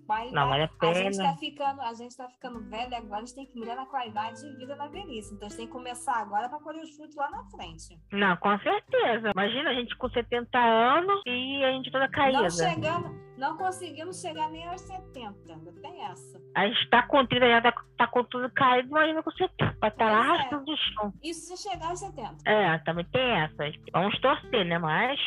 Qualidade, 0.06 0.34
não 0.34 0.48
vale 0.48 0.62
a 0.64 0.68
pena. 0.68 0.90
A 0.90 0.94
gente 0.94 1.12
está 1.12 1.36
ficando, 1.36 1.80
a 1.80 1.94
gente 1.94 2.16
tá 2.16 2.28
ficando 2.28 2.60
velho 2.68 2.94
agora, 2.94 3.16
a 3.16 3.20
gente 3.20 3.34
tem 3.34 3.46
que 3.46 3.58
melhorar 3.58 3.82
a 3.82 3.86
qualidade 3.86 4.42
de 4.42 4.56
vida 4.56 4.76
na 4.76 4.86
velhice. 4.88 5.34
Então 5.34 5.46
a 5.46 5.48
gente 5.48 5.58
tem 5.58 5.66
que 5.66 5.72
começar 5.72 6.16
agora 6.16 6.48
para 6.48 6.58
colher 6.58 6.82
os 6.82 6.94
frutos 6.94 7.16
lá 7.16 7.30
na 7.30 7.44
frente. 7.44 7.98
Não, 8.12 8.36
com 8.36 8.58
certeza. 8.58 9.30
Imagina 9.34 9.70
a 9.70 9.74
gente 9.74 9.96
com 9.96 10.08
70 10.10 10.58
anos 10.58 11.22
e 11.26 11.64
a 11.64 11.72
gente 11.72 11.90
toda 11.90 12.08
caída. 12.08 12.42
Não 12.42 12.50
chegamos, 12.50 13.24
não 13.38 13.56
conseguimos 13.56 14.20
chegar 14.20 14.50
nem 14.50 14.66
aos 14.66 14.80
70. 14.82 15.52
Ainda 15.52 15.72
tem 15.72 16.04
essa. 16.04 16.40
A 16.54 16.66
gente 16.66 16.90
tá 16.90 17.02
com 17.06 17.26
30, 17.26 17.46
já 17.46 17.62
tá, 17.62 17.84
tá 17.96 18.06
com 18.06 18.24
tudo 18.24 18.50
caído, 18.50 18.88
imagina 18.88 19.22
com 19.22 19.30
70. 19.30 19.76
Vai 19.80 19.90
estar 19.90 20.04
lá 20.04 20.10
é. 20.10 20.20
arrastando 20.20 20.70
o 20.70 20.76
chão. 20.76 21.12
Isso 21.22 21.56
se 21.56 21.68
chegar 21.68 21.88
aos 21.88 22.00
70. 22.00 22.36
É, 22.44 22.78
também 22.78 23.04
tem 23.06 23.30
essas. 23.40 23.74
Vamos 23.92 24.20
torcer, 24.20 24.64
né? 24.66 24.78
Mas. 24.78 25.18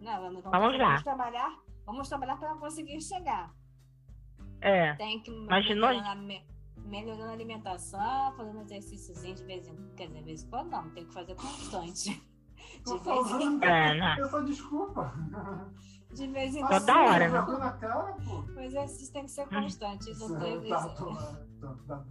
Não, 0.00 0.20
vamos, 0.20 0.42
vamos 0.44 0.78
lá. 0.78 0.86
Vamos 0.86 1.02
trabalhar, 1.02 1.58
vamos 1.84 2.08
trabalhar 2.08 2.36
para 2.36 2.54
conseguir 2.54 3.00
chegar. 3.00 3.50
É. 4.60 4.94
Tem 4.94 5.20
que 5.20 5.30
melhorando, 5.30 6.22
me, 6.22 6.44
melhorando 6.76 7.30
a 7.30 7.32
alimentação, 7.32 8.32
fazendo 8.36 8.60
exercícios 8.62 9.22
de 9.22 9.44
vez 9.44 9.68
em 9.68 9.74
quando. 9.74 9.94
Quer 9.94 10.06
dizer, 10.06 10.18
de 10.18 10.24
vez 10.24 10.42
em 10.42 10.50
quando 10.50 10.70
não, 10.70 10.90
tem 10.90 11.04
que 11.04 11.14
fazer 11.14 11.34
constante. 11.34 12.22
De 12.84 12.98
vez 12.98 13.30
em 13.32 13.58
quando. 13.58 13.64
É, 13.64 14.20
Eu 14.20 14.28
só 14.28 14.40
desculpa. 14.40 15.14
De 16.12 16.26
vez 16.28 16.54
em 16.54 16.60
quando. 16.60 16.80
Toda 16.80 17.00
hora, 17.00 17.28
né? 17.28 17.40
O 18.56 18.60
exercício 18.60 19.12
tem 19.12 19.24
que 19.24 19.30
ser 19.30 19.48
constante. 19.48 20.12
Não 20.18 20.38
tem 20.38 20.68
tá, 20.68 20.88
tô, 20.90 21.14
tá, 21.14 21.76
tá. 21.86 22.04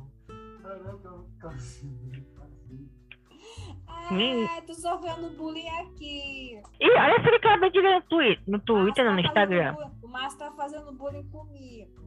Ah, 3.87 4.61
tô 4.65 4.73
sofrendo 4.73 5.29
bullying 5.31 5.67
aqui. 5.69 6.61
Ih, 6.79 6.91
olha 6.91 7.13
essa 7.13 7.23
que 7.23 7.29
eu 7.29 7.35
acabei 7.35 7.71
de 7.71 7.81
ver 7.81 7.95
no 7.95 8.01
Twitter, 8.03 8.43
no, 8.47 8.59
Twitter, 8.59 9.05
tá 9.05 9.13
no 9.13 9.19
Instagram. 9.19 9.75
O 10.01 10.07
Márcio 10.07 10.39
tá 10.39 10.51
fazendo 10.51 10.91
bullying 10.93 11.27
comigo. 11.29 12.06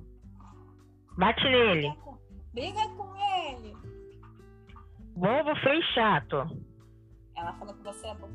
Bate 1.17 1.45
nele. 1.45 1.93
Briga 2.53 2.89
com 2.97 3.15
ele. 3.17 3.77
Bobo 5.17 5.55
feio 5.63 5.83
chato. 5.95 6.37
Ela 7.37 7.53
falou 7.55 7.75
que 7.75 7.83
você 7.83 8.07
é 8.07 8.15
bom. 8.15 8.31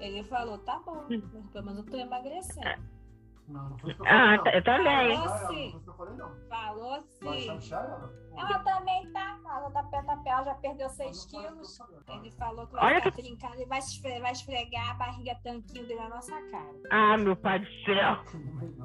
ele 0.00 0.24
falou, 0.24 0.58
tá 0.58 0.78
bom, 0.80 1.06
pelo 1.52 1.64
menos 1.64 1.78
eu 1.78 1.90
tô 1.90 1.96
emagrecendo. 1.96 2.95
Não, 3.48 3.70
não 3.70 3.78
foi 3.78 3.90
isso 3.90 4.02
que 4.02 4.02
eu 4.02 4.06
falei, 4.06 4.22
Ah, 4.22 4.36
não. 4.36 4.52
eu 4.52 4.64
também. 4.64 5.16
Falou 5.16 5.38
sim. 5.48 5.80
Falou 6.48 7.02
sim. 7.02 7.72
Ela 8.36 8.58
também 8.60 9.12
tá. 9.12 9.38
Ela 9.46 9.70
tá 9.70 9.82
pé 9.84 9.98
a 9.98 10.16
pé, 10.16 10.30
ela 10.30 10.44
já 10.44 10.54
perdeu 10.56 10.88
6 10.88 11.24
quilos. 11.26 11.78
Ele 12.08 12.30
falou 12.32 12.66
que 12.66 12.72
vai 12.74 12.84
Olha 12.84 12.96
ficar 12.96 13.12
que... 13.12 13.22
trincado 13.22 13.60
e 13.60 13.64
vai 13.66 13.78
esfregar, 13.78 14.20
vai 14.20 14.32
esfregar 14.32 14.90
a 14.90 14.94
barriga 14.94 15.34
tanquinho 15.42 15.86
dele 15.86 16.00
na 16.00 16.08
nossa 16.08 16.32
cara. 16.50 16.74
Ah, 16.90 17.16
meu 17.16 17.36
pai 17.36 17.60
do 17.60 17.66
céu. 17.84 18.18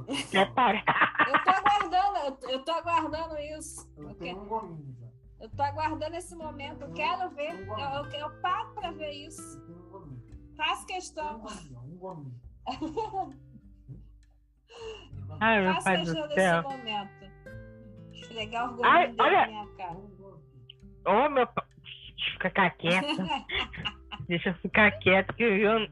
é 0.39 0.45
parar. 0.45 0.83
Eu 1.27 1.43
tô 1.43 1.49
aguardando, 1.49 2.17
eu, 2.17 2.49
eu 2.49 2.63
tô 2.63 2.71
aguardando 2.71 3.37
isso. 3.57 3.91
Eu, 3.97 4.13
tenho 4.15 4.41
um 4.41 4.45
gominho 4.47 4.95
já. 4.99 5.07
Eu 5.39 5.49
tô 5.49 5.63
aguardando 5.63 6.15
esse 6.15 6.35
momento, 6.35 6.83
eu 6.83 6.93
quero 6.93 7.29
ver. 7.31 7.67
Eu, 7.67 7.77
eu, 7.77 8.05
eu 8.11 8.41
pago 8.41 8.73
pra 8.75 8.91
ver 8.91 9.11
isso. 9.11 9.59
Faço 10.55 10.85
questão. 10.85 11.43
Um 11.83 11.97
gominho. 11.97 12.39
Ai, 15.39 15.61
meu 15.61 15.83
pai 15.83 15.97
do 15.97 16.33
céu. 16.33 16.63
momento. 16.63 17.31
Esfregar 18.13 18.65
o 18.65 18.79
orgulho 18.79 19.15
olha... 19.19 19.47
minha 19.47 19.67
cara. 19.77 19.93
Ô, 19.93 21.25
oh, 21.25 21.29
meu 21.29 21.47
pai. 21.47 21.65
Deixa 22.15 22.29
eu 22.29 22.33
ficar 22.33 22.69
quieta. 22.71 23.07
deixa 24.27 24.49
eu 24.49 24.53
ficar 24.55 24.91
quieto 24.99 25.33
que 25.33 25.43
eu. 25.43 25.87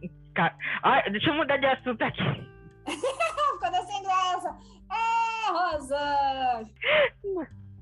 Olha, 0.83 1.11
deixa 1.11 1.29
eu 1.29 1.33
mudar 1.33 1.57
de 1.57 1.65
assunto 1.65 2.01
aqui. 2.01 2.23
Ficou 2.85 3.87
sem 3.87 4.03
graça. 4.03 4.57
É, 4.91 5.51
Rosa! 5.51 6.69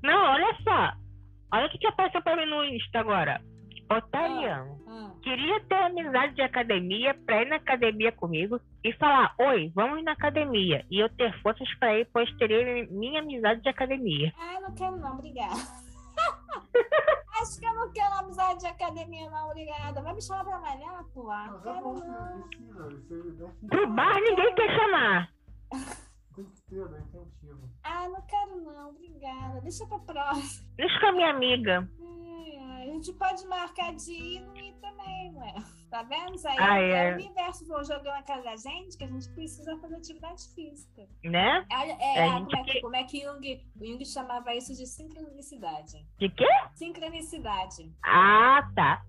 Não, 0.02 0.32
olha 0.32 0.56
só. 0.62 0.92
Olha 1.52 1.66
o 1.66 1.70
que, 1.70 1.78
que 1.78 1.86
apareceu 1.86 2.22
pra 2.22 2.36
mim 2.36 2.46
no 2.46 2.64
Insta 2.64 3.00
agora. 3.00 3.40
Otariano, 3.90 4.78
ah, 4.86 4.90
ah. 4.90 5.10
queria 5.22 5.60
ter 5.60 5.74
amizade 5.74 6.34
de 6.34 6.42
academia 6.42 7.14
pra 7.24 7.42
ir 7.42 7.48
na 7.48 7.56
academia 7.56 8.12
comigo 8.12 8.60
e 8.84 8.92
falar: 8.94 9.34
Oi, 9.38 9.72
vamos 9.74 10.04
na 10.04 10.12
academia. 10.12 10.84
E 10.90 11.00
eu 11.00 11.08
ter 11.08 11.32
forças 11.40 11.68
pra 11.78 11.98
ir, 11.98 12.06
pois 12.12 12.30
teria 12.36 12.86
minha 12.90 13.20
amizade 13.20 13.62
de 13.62 13.68
academia. 13.68 14.32
Ah, 14.38 14.60
não 14.60 14.74
quero 14.74 14.96
não, 14.98 15.14
obrigada. 15.14 15.54
Acho 17.40 17.60
que 17.60 17.66
eu 17.66 17.74
não 17.74 17.92
quero 17.92 18.14
amizade 18.14 18.60
de 18.60 18.66
academia, 18.66 19.30
não, 19.30 19.50
obrigada. 19.50 20.02
Vai 20.02 20.14
me 20.14 20.22
chamar 20.22 20.44
pra 20.44 20.58
malhar, 20.58 21.04
pô? 21.14 21.32
Não 21.32 21.60
quero 21.60 21.94
não. 21.94 22.48
Pro 23.68 23.86
bar 23.94 24.20
ninguém 24.20 24.54
quer 24.54 24.76
chamar. 24.76 25.30
Tem 26.38 26.44
que 26.44 26.62
ter, 26.62 26.88
né? 26.88 27.00
Incentivo. 27.00 27.68
Ah, 27.82 28.08
não 28.08 28.22
quero 28.22 28.60
não, 28.62 28.90
obrigada. 28.90 29.60
Deixa 29.60 29.84
pra 29.86 29.98
próxima. 29.98 30.68
Deixa 30.76 31.00
com 31.00 31.06
a 31.06 31.12
minha 31.12 31.30
amiga. 31.30 31.90
É, 32.54 32.82
a 32.82 32.86
gente 32.86 33.12
pode 33.14 33.44
marcar 33.48 33.92
de 33.96 34.12
ir 34.12 34.36
e 34.36 34.40
não 34.40 34.56
ir 34.56 34.72
também, 34.74 35.34
ué. 35.34 35.54
Tá 35.90 36.04
vendo? 36.04 36.36
Isso 36.36 36.46
aí 36.46 36.56
ah, 36.60 36.78
é, 36.78 36.90
é. 36.90 37.10
o 37.10 37.14
universo 37.14 37.64
jogando 37.66 38.04
na 38.04 38.22
casa 38.22 38.44
da 38.44 38.54
gente 38.54 38.96
que 38.96 39.02
a 39.02 39.08
gente 39.08 39.28
precisa 39.30 39.76
fazer 39.78 39.96
atividade 39.96 40.48
física. 40.54 41.08
Né? 41.24 41.66
É, 41.72 42.20
é, 42.20 42.28
é 42.28 42.30
como, 42.30 42.56
é 42.56 42.62
que, 42.62 42.80
como 42.82 42.96
é 42.96 43.04
que 43.04 43.20
Jung, 43.22 43.66
o 43.80 43.84
Jung 43.84 44.04
chamava 44.04 44.54
isso 44.54 44.76
de 44.76 44.86
sincronicidade? 44.86 46.06
De 46.18 46.28
quê? 46.28 46.46
Sincronicidade. 46.74 47.92
Ah, 48.04 48.70
tá. 48.76 49.04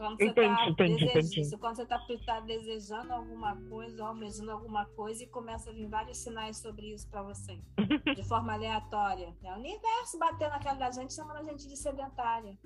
Quando 0.00 0.16
você 0.16 0.32
tá 0.32 0.66
entendi, 0.66 1.04
entendi. 1.04 1.58
Quando 1.58 1.76
você 1.76 1.82
está 1.82 2.00
tá 2.24 2.40
desejando 2.40 3.12
alguma 3.12 3.54
coisa, 3.68 4.06
almejando 4.06 4.50
alguma 4.50 4.86
coisa 4.86 5.22
e 5.24 5.26
começa 5.26 5.68
a 5.68 5.74
vir 5.74 5.86
vários 5.88 6.16
sinais 6.16 6.56
sobre 6.56 6.94
isso 6.94 7.06
para 7.10 7.22
você, 7.22 7.60
de 8.16 8.26
forma 8.26 8.54
aleatória. 8.54 9.36
É 9.44 9.52
o 9.52 9.56
universo 9.56 10.18
batendo 10.18 10.52
na 10.52 10.58
cara 10.58 10.78
da 10.78 10.90
gente, 10.90 11.12
chamando 11.12 11.36
a 11.36 11.42
gente 11.42 11.68
de 11.68 11.76
sedentária. 11.76 12.56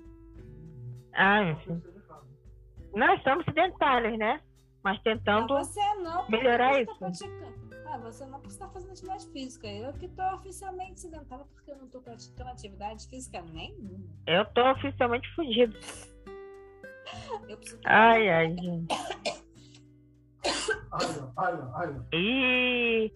Ah, 1.13 1.43
enfim. 1.43 1.83
Nós 2.95 3.21
somos 3.21 3.43
sedentários, 3.43 4.17
né? 4.17 4.39
Mas 4.81 5.01
tentando 5.01 5.55
não, 5.55 5.61
você 5.61 5.95
não, 5.95 6.29
melhorar 6.29 6.71
você 6.71 6.83
isso. 6.83 7.27
Tá 7.27 7.91
ah, 7.93 7.97
você 7.97 8.25
não 8.27 8.41
está 8.43 8.69
fazendo 8.69 8.91
atividade 8.91 9.27
física. 9.33 9.67
Eu 9.67 9.91
que 9.91 10.05
estou 10.05 10.35
oficialmente 10.35 11.01
sedentária 11.01 11.43
porque 11.53 11.69
eu 11.69 11.75
não 11.79 11.85
estou 11.87 12.01
praticando 12.01 12.49
atividade 12.49 13.09
física 13.09 13.41
nenhuma. 13.41 14.07
Eu 14.25 14.43
estou 14.43 14.71
oficialmente 14.71 15.27
fugido. 15.35 15.77
Eu 17.47 17.57
preciso... 17.57 17.79
Ai, 17.85 18.29
ai, 18.29 18.55
gente. 18.55 18.95
Olha, 20.91 21.31
olha, 21.37 21.71
olha. 21.73 22.05
Ih! 22.13 23.11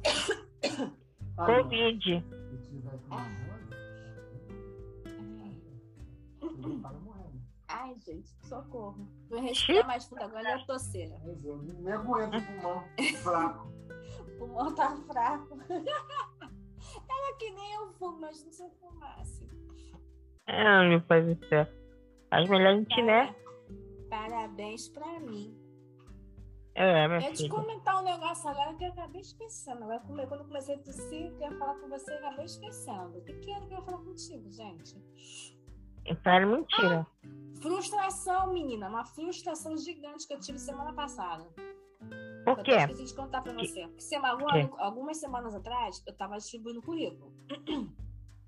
Covid. 1.36 2.24
Ai, 7.68 7.96
gente, 8.00 8.30
socorro. 8.44 9.08
Vou 9.30 9.40
respirar 9.40 9.88
mais 9.88 10.06
fundo 10.06 10.24
agora 10.24 10.60
eu 10.60 10.66
tosseira. 10.66 11.16
Nem 11.80 11.94
aguento 11.94 12.36
o 12.36 12.42
pulmão 12.42 12.84
fraco. 13.22 13.68
o 14.28 14.38
pulmão 14.38 14.76
tá 14.76 14.98
fraco. 15.08 15.58
Era 15.70 17.38
que 17.38 17.52
nem 17.52 17.74
eu 17.76 17.92
fumo, 17.94 18.20
mas 18.20 18.44
não 18.44 18.52
se 18.52 18.64
eu 18.64 18.70
fumasse. 18.72 19.48
É, 20.48 20.90
meu 20.90 21.02
pai 21.02 21.22
do 21.22 21.48
céu. 21.48 21.68
As 22.32 22.50
melhores 22.50 22.80
gente, 22.80 23.02
né? 23.04 23.36
Parabéns 24.10 24.90
pra 24.90 25.20
mim. 25.20 25.56
É, 26.76 27.08
minha 27.08 27.30
eu 27.30 27.34
te 27.34 27.50
comentar 27.50 28.02
um 28.02 28.06
negócio 28.06 28.48
agora 28.50 28.74
que 28.76 28.86
eu 28.86 28.90
acabei 28.90 29.22
esquecendo. 29.22 29.84
Agora, 29.84 30.00
quando 30.00 30.42
eu 30.42 30.46
comecei 30.46 30.76
a 30.76 30.80
tossir, 30.80 31.26
eu 31.26 31.40
ia 31.40 31.52
falar 31.58 31.76
com 31.76 31.90
você 31.90 32.12
e 32.12 32.16
acabei 32.16 32.46
esquecendo. 32.46 33.18
O 33.18 33.22
que, 33.22 33.34
que 33.34 33.52
era 33.52 33.66
que 33.66 33.74
eu 33.74 33.80
ia 33.80 33.84
falar 33.84 33.98
contigo, 33.98 34.50
gente? 34.50 34.96
Para 36.24 36.46
mentira. 36.46 37.06
Ah, 37.06 37.62
frustração, 37.62 38.54
menina. 38.54 38.88
Uma 38.88 39.04
frustração 39.06 39.78
gigante 39.78 40.26
que 40.26 40.34
eu 40.34 40.40
tive 40.40 40.58
semana 40.58 40.94
passada. 40.94 41.46
Por 42.46 42.64
quê? 42.64 42.72
Eu 42.72 42.78
esqueci 42.78 43.06
de 43.06 43.14
contar 43.14 43.42
pra 43.42 43.54
você. 43.54 43.82
Porque 43.88 44.02
semana, 44.02 44.70
algumas 44.78 45.18
semanas 45.18 45.54
atrás, 45.54 46.02
eu 46.08 46.16
tava 46.16 46.38
distribuindo 46.38 46.82
currículo. 46.82 47.34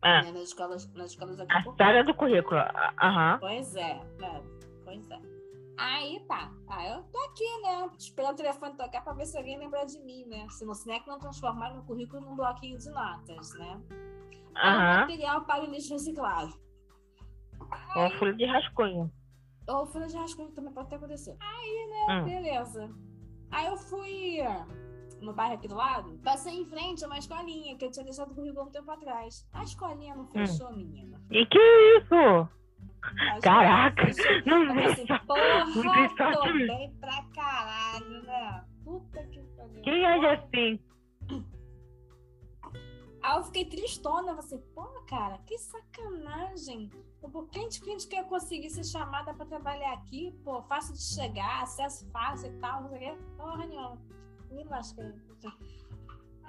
Ah. 0.01 0.23
Né, 0.23 0.31
nas 0.31 0.43
escolas, 0.43 0.91
nas 0.93 1.11
escolas 1.11 1.39
aqui. 1.39 1.53
A 1.53 1.59
história 1.59 2.03
do 2.03 2.15
currículo. 2.15 2.59
Aham. 3.03 3.37
Pois 3.39 3.75
é, 3.75 4.01
né? 4.17 4.41
Pois 4.83 5.11
é. 5.11 5.40
Aí 5.81 6.19
tá. 6.27 6.51
Ah, 6.67 6.87
eu 6.89 7.03
tô 7.05 7.17
aqui, 7.25 7.61
né? 7.63 7.89
Esperando 7.97 8.33
o 8.33 8.37
telefone 8.37 8.77
tocar 8.77 9.03
pra 9.03 9.13
ver 9.13 9.25
se 9.25 9.35
alguém 9.35 9.57
lembra 9.57 9.83
de 9.83 9.97
mim, 9.99 10.25
né? 10.25 10.47
Se 10.49 10.63
não, 10.63 10.75
se 10.75 10.89
é 10.91 10.99
que 10.99 11.07
não 11.07 11.17
transformar 11.17 11.73
meu 11.73 11.81
currículo 11.81 12.21
num 12.21 12.35
bloquinho 12.35 12.77
de 12.77 12.87
notas, 12.91 13.55
né? 13.55 13.81
Uhum. 13.89 14.99
material 14.99 15.41
para 15.45 15.63
o 15.63 15.71
lixo 15.71 15.93
reciclável. 15.93 16.53
Ou 17.95 18.11
folha 18.19 18.33
de 18.35 18.45
rascunho. 18.45 19.11
Ou 19.67 19.87
folha 19.87 20.05
de 20.05 20.17
rascunho 20.17 20.51
também 20.51 20.71
pode 20.71 20.87
ter 20.87 20.97
acontecido. 20.97 21.37
Aí, 21.39 21.87
né? 21.89 22.13
Hum. 22.13 22.25
Beleza. 22.25 22.95
Aí 23.49 23.65
eu 23.65 23.77
fui 23.77 24.37
no 25.19 25.33
bairro 25.33 25.55
aqui 25.55 25.67
do 25.67 25.75
lado, 25.75 26.19
passei 26.23 26.53
em 26.53 26.65
frente 26.65 27.03
a 27.03 27.07
uma 27.07 27.17
escolinha 27.17 27.75
que 27.75 27.85
eu 27.85 27.91
tinha 27.91 28.03
deixado 28.03 28.31
o 28.31 28.35
currículo 28.35 28.67
um 28.67 28.71
tempo 28.71 28.91
atrás. 28.91 29.47
A 29.51 29.63
escolinha 29.63 30.13
não 30.13 30.25
hum. 30.25 30.31
fechou, 30.31 30.69
hum. 30.69 30.75
menina. 30.75 31.19
E 31.31 31.43
que 31.47 31.59
isso? 31.97 32.60
Caraca! 33.41 34.03
Não, 34.45 34.63
eu 34.63 34.91
assim, 34.91 35.05
porra, 35.05 36.33
tô 36.33 36.53
bem 36.53 36.95
pra 36.99 37.23
caralho, 37.33 38.23
né? 38.23 38.65
Puta 38.83 39.23
que 39.27 39.39
pariu. 39.57 39.81
Quem 39.81 40.03
é 40.03 40.33
assim? 40.33 40.79
Aí 43.23 43.37
eu 43.37 43.43
fiquei 43.43 43.65
tristona, 43.65 44.33
você, 44.33 44.57
pô, 44.73 44.83
cara, 45.07 45.37
que 45.45 45.57
sacanagem. 45.57 46.89
Por 47.21 47.47
que 47.49 47.59
a 47.59 47.61
gente, 47.61 47.81
que 47.81 47.89
a 47.89 47.93
gente 47.93 48.07
quer 48.07 48.27
conseguir 48.27 48.69
ser 48.71 48.83
chamada 48.83 49.33
pra 49.33 49.45
trabalhar 49.45 49.93
aqui, 49.93 50.35
pô, 50.43 50.63
fácil 50.63 50.93
de 50.95 51.03
chegar, 51.03 51.61
acesso 51.61 52.09
fácil 52.11 52.51
e 52.51 52.59
tal, 52.59 52.81
não 52.81 52.89
sei 52.89 52.97
o 52.97 53.01
quê. 53.01 53.23
Porra 53.37 53.67
nenhuma. 53.67 54.01
Me 54.49 54.63
lasquei. 54.63 55.13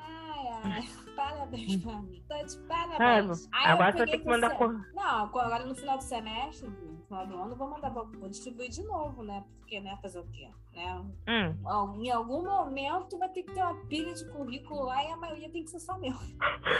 Ai, 0.02 0.48
ai, 0.64 0.82
parabéns 1.16 1.76
pra 1.76 2.02
mim. 2.02 2.22
Tô 2.28 2.44
de 2.44 2.58
parabéns. 2.66 3.46
É, 3.46 3.68
agora 3.68 3.92
você 3.92 4.06
tem 4.06 4.20
que 4.20 4.26
mandar 4.26 4.56
por... 4.56 4.72
Não, 4.94 5.24
agora 5.24 5.64
no 5.64 5.74
final 5.74 5.96
do 5.96 6.02
semestre, 6.02 6.68
no 6.68 7.02
final 7.04 7.26
do 7.26 7.36
ano, 7.36 7.56
vou 7.56 7.70
mandar, 7.70 7.90
vou 7.90 8.28
distribuir 8.28 8.70
de 8.70 8.82
novo, 8.82 9.22
né? 9.22 9.44
Porque, 9.58 9.80
né, 9.80 9.96
fazer 10.02 10.18
o 10.18 10.26
quê? 10.28 10.48
Né? 10.74 11.04
Hum. 11.28 12.02
Em 12.02 12.10
algum 12.10 12.42
momento 12.44 13.18
vai 13.18 13.28
ter 13.28 13.42
que 13.42 13.52
ter 13.52 13.62
uma 13.62 13.74
pilha 13.86 14.12
de 14.14 14.28
currículo 14.30 14.84
lá 14.84 15.04
e 15.04 15.12
a 15.12 15.16
maioria 15.16 15.50
tem 15.50 15.64
que 15.64 15.70
ser 15.70 15.80
só 15.80 15.98
meu. 15.98 16.12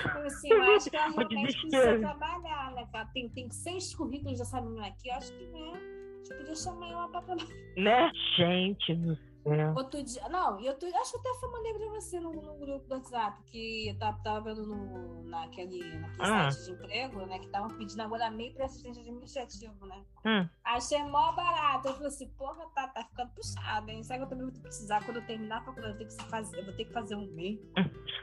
Então, 0.05 0.23
assim, 0.23 0.49
eu 0.49 0.63
acho 0.77 0.91
que 0.91 0.97
ela 0.97 1.11
realmente 1.17 1.61
precisa 1.61 1.99
trabalhar, 1.99 2.73
né? 2.73 2.87
Cara? 2.93 3.07
Tem, 3.07 3.29
tem 3.29 3.51
seis 3.51 3.95
currículos 3.95 4.39
dessa 4.39 4.61
menina 4.61 4.87
aqui, 4.87 5.09
eu 5.09 5.15
acho 5.15 5.33
que, 5.33 5.47
né? 5.47 5.59
A 5.59 6.17
gente 6.17 6.37
podia 6.39 6.55
chamar 6.55 6.91
ela 6.91 7.09
pra 7.09 7.23
trabalhar. 7.23 7.49
Né? 7.77 8.13
Gente 8.37 8.95
do 8.95 9.17
é. 9.45 9.71
Outro 9.71 10.03
dia. 10.03 10.29
Não, 10.29 10.61
eu 10.61 10.75
tô, 10.79 10.87
acho 10.87 11.13
que 11.13 11.29
até 11.29 11.47
mandei 11.49 11.75
pra 11.75 11.87
você 11.89 12.21
no, 12.21 12.33
no 12.33 12.59
grupo 12.59 12.87
do 12.87 12.95
WhatsApp, 12.95 13.43
que 13.47 13.89
eu 13.89 13.99
tava, 13.99 14.19
tava 14.23 14.41
vendo 14.41 14.67
no, 14.67 15.25
naquele, 15.25 15.83
naquele 15.99 16.17
ah. 16.21 16.51
site 16.51 16.67
de 16.67 16.73
emprego, 16.73 17.27
né? 17.27 17.39
Que 17.39 17.47
estavam 17.47 17.77
pedindo 17.77 18.01
agora 18.03 18.31
meio 18.31 18.55
pra 18.55 18.67
assistente 18.67 19.01
administrativo, 19.01 19.87
né? 19.87 20.03
Hum. 20.25 20.49
Achei 20.65 21.03
mó 21.05 21.33
barato. 21.33 21.89
Eu 21.89 21.95
falei 21.95 22.09
assim, 22.09 22.29
porra, 22.39 22.65
tá, 22.75 22.87
tá 22.89 23.05
ficando 23.05 23.31
puxado, 23.33 23.91
hein? 23.91 24.03
Sabe 24.05 24.21
que 24.21 24.25
eu 24.25 24.29
também 24.29 24.51
vou 24.51 24.63
precisar, 24.63 25.05
quando 25.05 25.17
eu 25.17 25.27
terminar 25.27 25.59
a 25.59 25.63
faculdade, 25.63 25.95
eu, 25.95 25.99
tenho 25.99 26.11
que 26.11 26.31
fazer, 26.31 26.59
eu 26.59 26.65
vou 26.65 26.75
ter 26.75 26.85
que 26.85 26.93
fazer 26.93 27.17
um 27.17 27.27
MEI. 27.33 27.61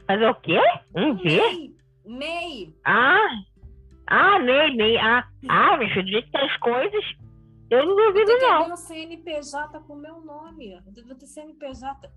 Fazer 0.07 0.25
o 0.25 0.35
quê? 0.35 0.59
Um 0.95 1.15
MEI? 1.15 1.75
MEI. 2.05 2.75
Ah! 2.85 3.27
Ah, 4.07 4.39
MEI, 4.39 4.75
MEI. 4.75 4.97
Ah, 4.97 5.27
ah 5.49 5.77
filho, 5.77 6.03
do 6.03 6.09
jeito 6.11 6.31
que 6.31 6.37
as 6.37 6.57
coisas. 6.57 7.05
Eu 7.69 7.85
não 7.85 7.95
duvido, 7.95 8.31
eu 8.31 8.39
não. 8.39 8.67
Eu 8.67 8.73
um 8.73 8.77
CNPJ 8.77 9.79
com 9.81 9.93
o 9.93 9.97
meu 9.97 10.21
nome. 10.21 10.73
Eu 10.73 10.81
vou 11.05 11.15
ter 11.15 11.27
CNPJ. 11.27 12.11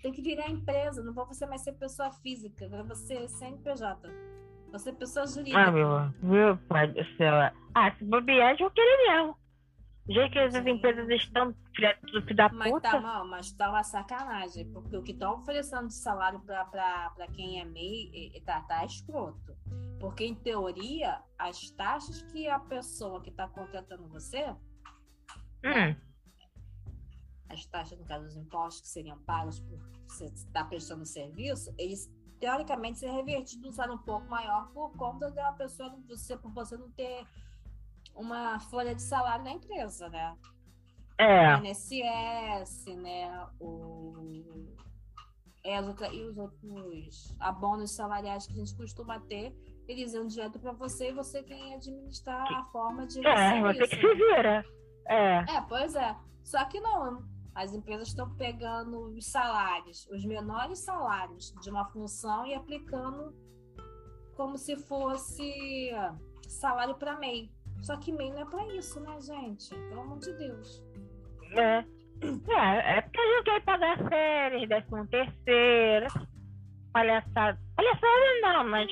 Tem 0.00 0.12
que 0.12 0.22
virar 0.22 0.48
empresa. 0.48 1.02
Não 1.02 1.12
vou 1.12 1.26
você 1.26 1.44
mais 1.46 1.62
ser 1.62 1.72
pessoa 1.72 2.10
física. 2.10 2.64
Agora 2.64 2.84
você 2.84 3.28
CNPJ. 3.28 4.08
Você 4.72 4.92
pessoa 4.92 5.26
jurídica. 5.26 5.58
Ah, 5.58 5.70
meu, 5.70 5.88
meu 6.22 6.56
pai 6.68 6.88
do 6.88 7.04
céu. 7.16 7.34
Ah, 7.74 7.92
se 7.98 8.04
bobear, 8.04 8.56
eu 8.58 8.70
querer 8.70 9.08
mesmo. 9.08 9.36
Já 10.08 10.28
que 10.28 10.38
essas 10.38 10.64
empresas 10.64 11.08
estão 11.08 11.52
tudo 12.06 12.34
da 12.34 12.48
mas 12.48 12.70
puta. 12.70 12.90
Tá, 12.90 13.00
mal, 13.00 13.26
mas 13.26 13.50
tá 13.52 13.70
uma 13.70 13.82
sacanagem. 13.82 14.70
Porque 14.72 14.96
o 14.96 15.02
que 15.02 15.12
estão 15.12 15.34
oferecendo 15.34 15.88
de 15.88 15.94
salário 15.94 16.40
para 16.40 17.26
quem 17.34 17.60
é 17.60 17.64
MEI 17.64 18.40
tá, 18.44 18.60
tá 18.62 18.84
escroto. 18.84 19.56
Porque, 19.98 20.24
em 20.24 20.34
teoria, 20.34 21.22
as 21.38 21.70
taxas 21.70 22.22
que 22.22 22.48
a 22.48 22.58
pessoa 22.58 23.22
que 23.22 23.30
está 23.30 23.48
contratando 23.48 24.08
você, 24.08 24.44
hum. 25.64 25.96
as 27.48 27.66
taxas, 27.66 27.98
no 27.98 28.04
caso, 28.04 28.24
dos 28.24 28.36
impostos 28.36 28.82
que 28.82 28.88
seriam 28.88 29.18
pagos 29.20 29.60
por 29.60 29.78
você 30.08 30.26
estar 30.26 30.62
tá 30.62 30.64
prestando 30.64 31.06
serviço, 31.06 31.74
eles 31.78 32.10
teoricamente 32.38 32.98
ser 32.98 33.10
revertidos 33.10 33.76
salário 33.76 33.94
um 33.94 33.98
pouco 33.98 34.28
maior 34.28 34.70
por 34.72 34.90
conta 34.96 35.30
da 35.30 35.52
pessoa, 35.52 35.96
você, 36.06 36.36
por 36.36 36.52
você 36.52 36.76
não 36.76 36.90
ter 36.90 37.26
uma 38.14 38.60
folha 38.60 38.94
de 38.94 39.02
salário 39.02 39.44
na 39.44 39.52
empresa, 39.52 40.08
né? 40.08 40.36
É. 41.18 41.56
O 41.56 41.64
INSS, 41.64 42.86
né? 42.96 43.46
O, 43.58 44.14
é, 45.64 45.80
e 46.14 46.24
os 46.24 46.36
outros 46.36 47.36
abonos 47.40 47.90
salariais 47.90 48.46
que 48.46 48.52
a 48.52 48.56
gente 48.56 48.76
costuma 48.76 49.18
ter 49.20 49.52
eles 49.92 50.14
iam 50.14 50.26
direto 50.26 50.58
para 50.58 50.72
você 50.72 51.10
e 51.10 51.12
você 51.12 51.42
quem 51.42 51.70
ia 51.70 51.76
administrar 51.76 52.46
a 52.52 52.64
forma 52.66 53.06
de. 53.06 53.24
É, 53.26 53.60
você 53.60 53.82
isso. 53.84 53.90
que 53.90 53.96
se 53.96 54.14
vira. 54.14 54.64
É. 55.06 55.38
É, 55.56 55.60
pois 55.68 55.94
é. 55.94 56.16
Só 56.42 56.64
que 56.64 56.80
não. 56.80 57.24
As 57.54 57.72
empresas 57.72 58.08
estão 58.08 58.28
pegando 58.34 59.06
os 59.14 59.26
salários, 59.26 60.06
os 60.08 60.22
menores 60.26 60.78
salários 60.80 61.54
de 61.62 61.70
uma 61.70 61.86
função 61.86 62.46
e 62.46 62.54
aplicando 62.54 63.34
como 64.36 64.58
se 64.58 64.76
fosse 64.76 65.90
salário 66.46 66.94
para 66.96 67.16
MEI. 67.18 67.50
Só 67.80 67.96
que 67.96 68.12
MEI 68.12 68.30
não 68.30 68.42
é 68.42 68.44
para 68.44 68.66
isso, 68.74 69.00
né, 69.00 69.18
gente? 69.22 69.70
Pelo 69.70 70.00
amor 70.02 70.18
de 70.18 70.32
Deus. 70.34 70.84
É. 71.56 71.84
É, 72.22 72.98
é 72.98 73.00
porque 73.02 73.20
a 73.20 73.34
gente 73.34 73.44
quer 73.44 73.62
pagar 73.62 74.08
férias, 74.08 74.68
décimo 74.68 75.06
terceiro, 75.06 76.06
palhaçada. 76.92 77.58
Palhaçada 77.74 78.40
não, 78.42 78.68
mas 78.68 78.90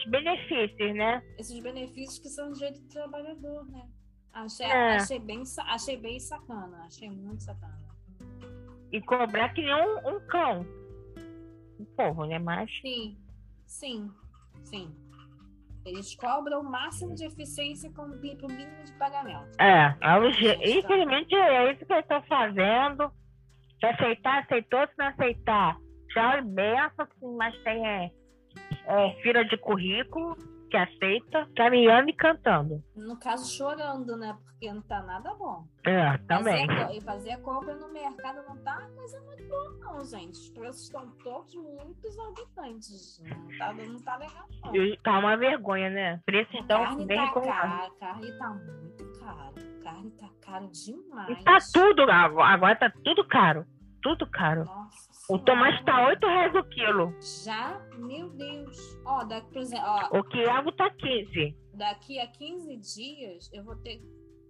os 0.00 0.10
benefícios, 0.10 0.94
né? 0.94 1.22
Esses 1.38 1.60
benefícios 1.60 2.18
que 2.18 2.28
são 2.28 2.52
direito 2.52 2.80
do 2.80 2.88
trabalhador, 2.88 3.66
né? 3.70 3.88
Achei, 4.32 4.66
é. 4.66 4.96
achei, 4.96 5.18
bem, 5.18 5.42
achei 5.66 5.96
bem 5.96 6.20
sacana, 6.20 6.84
achei 6.84 7.10
muito 7.10 7.42
sacana. 7.42 7.78
E 8.92 9.00
cobrar 9.02 9.52
que 9.54 9.62
nem 9.62 9.74
um, 9.74 10.16
um 10.16 10.20
cão. 10.26 10.66
Um 11.78 11.84
povo, 11.96 12.24
né? 12.26 12.38
Mas. 12.38 12.70
Sim, 12.80 13.16
sim, 13.66 14.10
sim. 14.64 14.94
Eles 15.84 16.14
cobram 16.14 16.60
o 16.60 16.64
máximo 16.64 17.14
de 17.14 17.24
eficiência 17.24 17.90
com 17.92 18.02
o 18.02 18.08
mínimo 18.08 18.84
de 18.84 18.92
pagamento. 18.98 19.56
É, 19.58 19.96
é 20.00 20.78
infelizmente 20.78 21.34
é 21.34 21.72
isso 21.72 21.86
que 21.86 21.92
eu 21.92 22.00
estou 22.00 22.22
fazendo. 22.22 23.10
Se 23.80 23.86
aceitar, 23.86 24.42
aceitou, 24.42 24.86
se 24.86 24.92
não 24.98 25.06
aceitar, 25.06 25.78
tchau 26.10 26.38
e 26.38 26.42
benção, 26.42 27.08
mas 27.38 27.56
tem 27.62 27.86
é, 27.86 28.10
é, 28.86 29.10
fila 29.22 29.44
de 29.44 29.56
currículo 29.56 30.36
que 30.70 30.76
aceita, 30.76 31.48
caminhando 31.56 32.10
e 32.10 32.12
cantando. 32.12 32.82
No 32.94 33.18
caso, 33.18 33.52
chorando, 33.52 34.16
né? 34.16 34.36
Porque 34.44 34.72
não 34.72 34.80
tá 34.82 35.02
nada 35.02 35.34
bom. 35.34 35.66
É, 35.84 36.16
também. 36.28 36.66
Fazer, 36.66 36.96
e 36.96 37.00
fazer 37.00 37.36
compra 37.38 37.74
no 37.74 37.92
mercado 37.92 38.42
não 38.48 38.56
tá 38.58 38.78
uma 38.78 38.90
coisa 38.90 39.20
muito 39.22 39.48
boa, 39.48 39.76
não, 39.80 40.04
gente. 40.04 40.32
Os 40.32 40.48
preços 40.50 40.82
estão 40.82 41.10
todos 41.24 41.54
muito 41.56 42.06
exorbitantes. 42.06 43.20
Não 43.24 43.58
tá, 43.58 43.72
não 43.72 44.00
tá 44.00 44.16
legal, 44.16 44.46
não. 44.64 44.76
E 44.76 44.96
tá 44.98 45.18
uma 45.18 45.36
vergonha, 45.36 45.90
né? 45.90 46.20
Preços 46.24 46.54
estão 46.54 47.04
bem 47.04 47.16
tá 47.16 47.40
caro, 47.40 47.94
carne 47.98 48.38
tá 48.38 48.48
muito 48.50 49.18
caro. 49.18 49.54
Carne 49.82 50.10
tá 50.12 50.28
caro 50.40 50.68
demais. 50.68 51.38
E 51.40 51.44
tá 51.44 51.58
tudo, 51.72 52.02
agora 52.10 52.76
tá 52.76 52.92
tudo 53.02 53.26
caro. 53.26 53.66
Tudo 54.02 54.26
caro. 54.26 54.64
Nossa. 54.64 55.09
O 55.30 55.38
tomate 55.38 55.84
tá 55.84 56.08
8 56.08 56.26
reais 56.26 56.54
o 56.56 56.64
quilo. 56.64 57.14
Já? 57.44 57.80
Meu 57.96 58.28
Deus. 58.30 58.98
Ó, 59.04 59.22
daqui, 59.22 59.52
por 59.52 59.62
exemplo, 59.62 59.86
ó, 59.86 60.18
O 60.18 60.24
quiabo 60.24 60.72
tá 60.72 60.90
15. 60.90 61.56
Daqui 61.72 62.18
a 62.18 62.26
15 62.26 62.76
dias, 62.76 63.48
eu 63.52 63.62
vou 63.62 63.76
ter. 63.76 64.02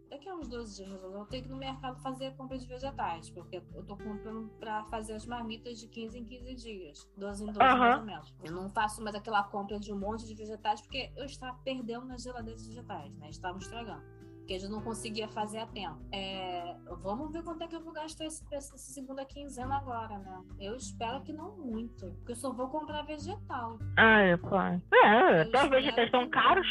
Daqui 0.09 0.27
a 0.27 0.35
uns 0.35 0.49
12 0.49 0.83
dias, 0.83 1.03
eu 1.03 1.13
vou 1.13 1.27
ter 1.27 1.43
que 1.43 1.49
ir 1.49 1.51
no 1.51 1.59
mercado 1.59 2.01
fazer 2.01 2.29
a 2.29 2.31
compra 2.33 2.57
de 2.57 2.67
vegetais. 2.67 3.29
Porque 3.29 3.63
eu 3.75 3.85
tô 3.85 3.95
comprando 3.95 4.49
pra 4.59 4.83
fazer 4.85 5.13
as 5.13 5.27
marmitas 5.27 5.79
de 5.79 5.87
15 5.87 6.19
em 6.19 6.25
15 6.25 6.55
dias. 6.55 7.13
12 7.15 7.43
em 7.45 7.53
12, 7.53 7.59
uhum. 7.59 7.79
mais 7.79 7.99
ou 7.99 8.05
menos. 8.07 8.35
Eu 8.43 8.53
não 8.53 8.71
faço 8.71 9.05
mais 9.05 9.15
aquela 9.15 9.45
compra 9.45 9.79
de 9.79 9.93
um 9.93 9.99
monte 9.99 10.27
de 10.27 10.35
vegetais, 10.35 10.81
porque 10.81 11.13
eu 11.15 11.27
estava 11.27 11.59
perdendo 11.63 12.07
nas 12.07 12.23
geladeiras 12.23 12.67
vegetais, 12.67 13.15
né? 13.19 13.29
Estavam 13.29 13.59
estragando 13.59 14.20
porque 14.51 14.57
a 14.57 14.59
gente 14.59 14.71
não 14.73 14.83
conseguia 14.83 15.29
fazer 15.29 15.59
a 15.59 15.67
tempo. 15.69 15.97
É, 16.11 16.75
vamos 17.03 17.33
ver 17.33 17.45
quanto 17.45 17.63
é 17.63 17.69
que 17.69 17.77
eu 17.77 17.85
vou 17.85 17.93
gastar 17.93 18.25
esse, 18.25 18.45
essa 18.51 18.77
segunda 18.77 19.25
quinzena 19.25 19.77
agora, 19.77 20.19
né? 20.19 20.43
Eu 20.59 20.75
espero 20.75 21.23
que 21.23 21.33
não 21.33 21.57
muito, 21.57 22.11
porque 22.17 22.33
eu 22.33 22.37
só 22.37 22.53
vou 22.53 22.69
comprar 22.69 23.03
vegetal. 23.03 23.79
Ah, 23.97 24.19
é, 24.23 24.37
claro. 24.37 24.83
É, 24.93 25.43
até 25.43 25.63
os 25.63 25.71
vegetais 25.71 26.07
estão 26.07 26.25
que... 26.25 26.31
caros. 26.31 26.67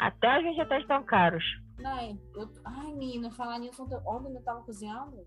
Até 0.00 0.38
os 0.38 0.42
vegetais 0.42 0.82
estão 0.82 1.04
caros. 1.04 1.44
Não, 1.78 2.18
eu... 2.34 2.50
Ai, 2.64 2.92
menina, 2.94 3.30
falar 3.30 3.60
nisso, 3.60 3.84
ontem 4.04 4.34
eu 4.34 4.42
tava 4.42 4.62
cozinhando, 4.62 5.24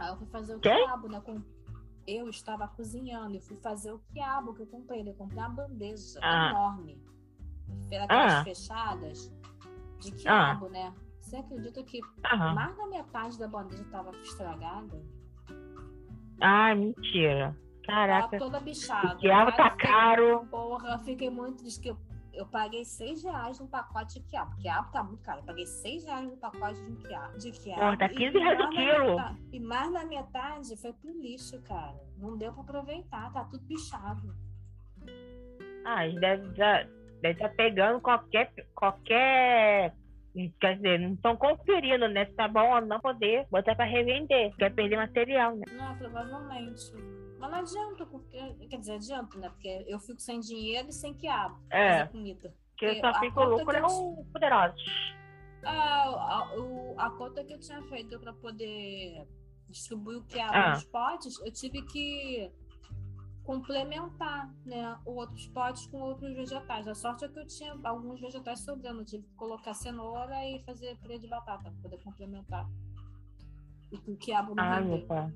aí 0.00 0.08
eu 0.08 0.16
fui 0.16 0.26
fazer 0.26 0.56
o 0.56 0.60
quiabo, 0.60 1.08
né? 1.08 1.20
Com... 1.20 1.40
Eu 2.08 2.28
estava 2.28 2.66
cozinhando 2.66 3.36
e 3.36 3.40
fui 3.40 3.56
fazer 3.58 3.92
o 3.92 4.00
quiabo 4.12 4.52
que 4.52 4.62
eu 4.62 4.66
comprei. 4.66 5.08
Eu 5.08 5.14
comprei 5.14 5.38
uma 5.38 5.50
bandeja 5.50 6.18
ah. 6.20 6.50
enorme. 6.50 7.00
Aquelas 7.86 8.32
ah. 8.32 8.42
fechadas 8.42 9.37
de 9.98 10.12
quiabo, 10.12 10.66
ah. 10.66 10.70
né? 10.70 10.94
Você 11.20 11.36
acredita 11.36 11.82
que 11.82 12.00
Aham. 12.24 12.54
mais 12.54 12.76
da 12.76 12.86
metade 12.86 13.38
da 13.38 13.48
bandeja 13.48 13.82
estava 13.82 14.10
estragada? 14.12 15.02
Ai, 16.40 16.74
mentira. 16.74 17.56
Caraca. 17.84 18.28
Tava 18.28 18.38
toda 18.38 18.60
bichada. 18.60 19.14
O 19.14 19.18
quiabo 19.18 19.52
tá 19.52 19.70
fiquei, 19.70 19.90
caro. 19.90 20.46
Porra, 20.46 20.92
eu 20.92 20.98
fiquei 21.00 21.30
muito. 21.30 21.64
Diz 21.64 21.78
que 21.78 21.88
eu, 21.88 21.98
eu 22.32 22.46
paguei 22.46 22.84
6 22.84 23.24
reais 23.24 23.58
no 23.60 23.66
pacote 23.66 24.20
de 24.20 24.26
quiabo. 24.26 24.56
Quiabo 24.56 24.90
tá 24.92 25.02
muito 25.02 25.22
caro. 25.22 25.40
Eu 25.40 25.44
paguei 25.44 25.66
6 25.66 26.04
reais 26.04 26.30
no 26.30 26.36
pacote 26.36 26.80
de 26.82 26.96
quiabo. 26.96 27.38
De 27.38 27.50
quiabo. 27.50 27.80
Porra, 27.80 27.96
tá 27.98 28.08
15 28.08 28.38
reais 28.38 28.60
o 28.60 28.70
quilo. 28.70 29.16
Metade, 29.16 29.38
e 29.52 29.60
mais 29.60 29.92
da 29.92 30.04
metade 30.04 30.76
foi 30.76 30.92
pro 30.92 31.10
lixo, 31.20 31.60
cara. 31.62 32.00
Não 32.16 32.36
deu 32.36 32.52
pra 32.52 32.62
aproveitar. 32.62 33.32
Tá 33.32 33.44
tudo 33.44 33.64
bichado. 33.66 34.34
Ah, 35.84 36.06
deve 36.20 36.48
estar 36.48 36.86
deve 37.20 37.38
tá 37.38 37.48
pegando 37.48 38.00
qualquer. 38.00 38.52
qualquer 38.74 39.94
Quer 40.60 40.76
dizer, 40.76 41.00
não 41.00 41.14
estão 41.14 41.36
conferindo, 41.36 42.06
né? 42.08 42.26
Se 42.26 42.32
tá 42.32 42.46
bom 42.46 42.74
ou 42.74 42.80
não 42.80 43.00
poder 43.00 43.46
botar 43.50 43.74
para 43.74 43.86
revender. 43.86 44.54
Quer 44.56 44.72
perder 44.72 44.96
material, 44.96 45.56
né? 45.56 45.64
Não, 45.72 45.96
provavelmente. 45.96 46.92
Mas 47.38 47.50
não 47.50 47.58
adianta, 47.58 48.06
porque. 48.06 48.38
Quer 48.68 48.78
dizer, 48.78 48.92
adianta, 48.92 49.38
né? 49.38 49.48
Porque 49.48 49.84
eu 49.88 49.98
fico 49.98 50.20
sem 50.20 50.38
dinheiro 50.38 50.88
e 50.88 50.92
sem 50.92 51.14
quiabo 51.14 51.58
é. 51.70 51.98
fazer 51.98 52.10
comida. 52.12 52.54
Porque 52.70 53.00
só 53.00 53.12
fica 53.18 53.40
o 53.40 53.44
lucro 53.44 53.76
é 53.76 53.82
o 53.82 54.24
poderoso. 54.32 54.76
Ah, 55.64 56.04
a, 56.04 57.02
a, 57.02 57.06
a 57.06 57.10
conta 57.10 57.42
que 57.42 57.52
eu 57.52 57.58
tinha 57.58 57.82
feito 57.82 58.18
para 58.20 58.32
poder 58.32 59.26
distribuir 59.68 60.18
o 60.18 60.24
quiabo 60.24 60.54
ah. 60.54 60.70
nos 60.70 60.84
potes, 60.84 61.38
eu 61.40 61.52
tive 61.52 61.82
que 61.82 62.50
complementar 63.48 64.46
né, 64.66 64.94
outros 65.06 65.46
potes 65.48 65.86
com 65.86 66.02
outros 66.02 66.34
vegetais. 66.34 66.86
A 66.86 66.94
sorte 66.94 67.24
é 67.24 67.28
que 67.28 67.38
eu 67.38 67.46
tinha 67.46 67.74
alguns 67.82 68.20
vegetais 68.20 68.60
sobrando, 68.60 69.00
eu 69.00 69.06
tive 69.06 69.22
que 69.22 69.34
colocar 69.36 69.72
cenoura 69.72 70.36
e 70.44 70.62
fazer 70.64 70.98
purê 70.98 71.18
de 71.18 71.26
batata 71.26 71.62
para 71.62 71.72
poder 71.80 71.96
complementar. 72.04 72.68
E 73.90 73.96
com 73.96 74.14
quiabo 74.16 74.54
no 74.54 74.60
ah, 74.60 74.80
meu 74.82 75.00
pai. 75.06 75.32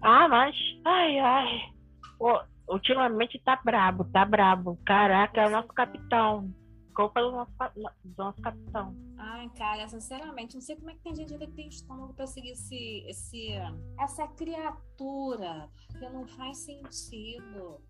Ah, 0.00 0.28
mas. 0.28 0.56
Ai, 0.86 1.18
ai. 1.18 1.74
Pô, 2.18 2.40
ultimamente 2.66 3.38
tá 3.44 3.60
brabo, 3.62 4.04
tá 4.04 4.24
brabo. 4.24 4.78
Caraca, 4.86 5.42
é 5.42 5.46
o 5.46 5.50
nosso 5.50 5.68
capitão 5.68 6.50
culpa 6.94 7.20
do 7.20 7.30
nosso, 7.30 7.52
do 7.76 8.14
nosso 8.16 8.40
capitão. 8.40 9.07
Ai, 9.18 9.50
cara, 9.50 9.88
sinceramente, 9.88 10.54
não 10.54 10.62
sei 10.62 10.76
como 10.76 10.90
é 10.90 10.94
que 10.94 11.00
tem 11.00 11.14
gente 11.14 11.36
que 11.36 11.46
tem 11.48 11.68
estômago 11.68 12.14
pra 12.14 12.26
seguir 12.26 12.50
esse, 12.50 13.04
esse, 13.08 13.48
essa 13.98 14.28
criatura, 14.28 15.68
porque 15.88 16.08
não 16.08 16.24
faz 16.26 16.58
sentido. 16.58 17.82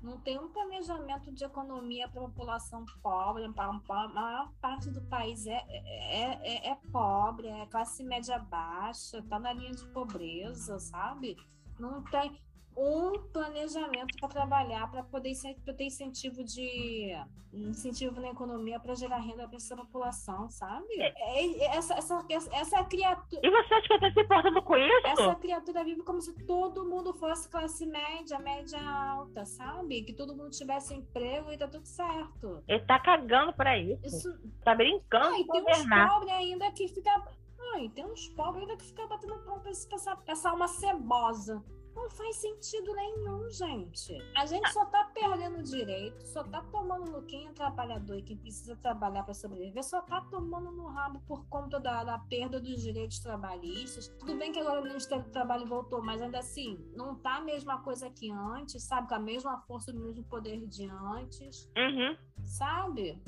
Não 0.00 0.20
tem 0.20 0.38
um 0.38 0.48
planejamento 0.48 1.32
de 1.32 1.44
economia 1.44 2.08
para 2.08 2.20
a 2.20 2.28
população 2.28 2.84
pobre. 3.02 3.44
A 3.44 4.08
maior 4.08 4.52
parte 4.60 4.88
do 4.90 5.02
país 5.02 5.44
é, 5.46 5.64
é, 5.68 6.68
é, 6.68 6.70
é 6.70 6.74
pobre, 6.92 7.48
é 7.48 7.66
classe 7.66 8.04
média 8.04 8.38
baixa, 8.38 9.18
está 9.18 9.40
na 9.40 9.52
linha 9.52 9.72
de 9.72 9.84
pobreza, 9.88 10.78
sabe? 10.78 11.36
Não 11.80 12.04
tem 12.04 12.40
um 12.76 13.22
planejamento 13.32 14.16
para 14.20 14.28
trabalhar, 14.28 14.90
para 14.90 15.02
poder 15.02 15.32
pra 15.64 15.72
ter 15.72 15.84
incentivo 15.84 16.44
de 16.44 17.16
incentivo 17.52 18.20
na 18.20 18.28
economia 18.28 18.78
para 18.78 18.94
gerar 18.94 19.18
renda 19.18 19.46
para 19.48 19.56
essa 19.56 19.76
população, 19.76 20.48
sabe? 20.50 21.00
É, 21.00 21.14
é, 21.16 21.76
essa, 21.76 21.94
essa, 21.94 22.24
essa 22.52 22.84
criatura. 22.84 23.40
E 23.42 23.50
você 23.50 23.74
acha 23.74 23.88
que 23.88 23.94
está 23.94 24.12
se 24.12 24.20
importando 24.20 24.62
com 24.62 24.76
isso? 24.76 25.06
Essa 25.06 25.34
criatura 25.36 25.84
vive 25.84 26.02
como 26.02 26.20
se 26.20 26.34
todo 26.46 26.84
mundo 26.84 27.14
fosse 27.14 27.48
classe 27.48 27.86
média, 27.86 28.38
média 28.38 28.78
alta, 28.80 29.44
sabe? 29.46 30.02
Que 30.02 30.12
todo 30.12 30.36
mundo 30.36 30.50
tivesse 30.50 30.94
emprego 30.94 31.52
e 31.52 31.58
tá 31.58 31.66
tudo 31.66 31.86
certo. 31.86 32.62
Ele 32.68 32.80
tá 32.80 32.98
cagando 32.98 33.52
para 33.52 33.78
isso. 33.78 34.04
isso. 34.04 34.38
Tá 34.62 34.74
brincando. 34.74 35.26
Ah, 35.26 35.40
e 35.40 35.46
tem 35.46 35.62
uns 35.62 35.88
pobres 35.88 36.32
ainda 36.32 36.70
que 36.72 36.88
fica. 36.88 37.36
Ai, 37.74 37.88
tem 37.88 38.04
uns 38.04 38.28
pobres 38.28 38.62
ainda 38.62 38.76
que 38.76 38.84
fica 38.84 39.06
batendo 39.06 39.38
pão 39.44 39.60
pra 39.60 39.70
essa, 39.70 40.18
essa 40.26 40.50
alma 40.50 40.68
cebosa. 40.68 41.64
Não 41.96 42.10
faz 42.10 42.36
sentido 42.36 42.94
nenhum, 42.94 43.48
gente. 43.48 44.18
A 44.36 44.44
gente 44.44 44.70
só 44.70 44.84
tá 44.84 45.10
perdendo 45.14 45.62
direito, 45.62 46.22
só 46.26 46.44
tá 46.44 46.62
tomando 46.70 47.10
no 47.10 47.22
quem 47.22 47.48
é 47.48 47.52
trabalhador 47.52 48.18
e 48.18 48.22
quem 48.22 48.36
precisa 48.36 48.76
trabalhar 48.76 49.22
para 49.22 49.32
sobreviver, 49.32 49.82
só 49.82 50.02
tá 50.02 50.20
tomando 50.20 50.70
no 50.70 50.88
rabo 50.88 51.22
por 51.26 51.46
conta 51.48 51.80
da, 51.80 52.04
da, 52.04 52.18
perda 52.18 52.60
dos 52.60 52.82
direitos 52.82 53.18
trabalhistas. 53.20 54.08
Tudo 54.18 54.36
bem 54.36 54.52
que 54.52 54.60
agora 54.60 54.80
o 54.80 54.84
Ministério 54.84 55.24
do 55.24 55.30
Trabalho 55.30 55.66
voltou, 55.66 56.02
mas 56.02 56.20
ainda 56.20 56.38
assim, 56.38 56.78
não 56.94 57.14
tá 57.14 57.36
a 57.36 57.40
mesma 57.40 57.80
coisa 57.80 58.10
que 58.10 58.30
antes, 58.30 58.82
sabe? 58.84 59.08
Com 59.08 59.14
a 59.14 59.18
mesma 59.18 59.58
força, 59.62 59.90
o 59.90 59.94
mesmo 59.94 60.22
poder 60.24 60.66
de 60.66 60.86
antes. 60.86 61.66
Uhum. 61.78 62.14
Sabe? 62.44 63.18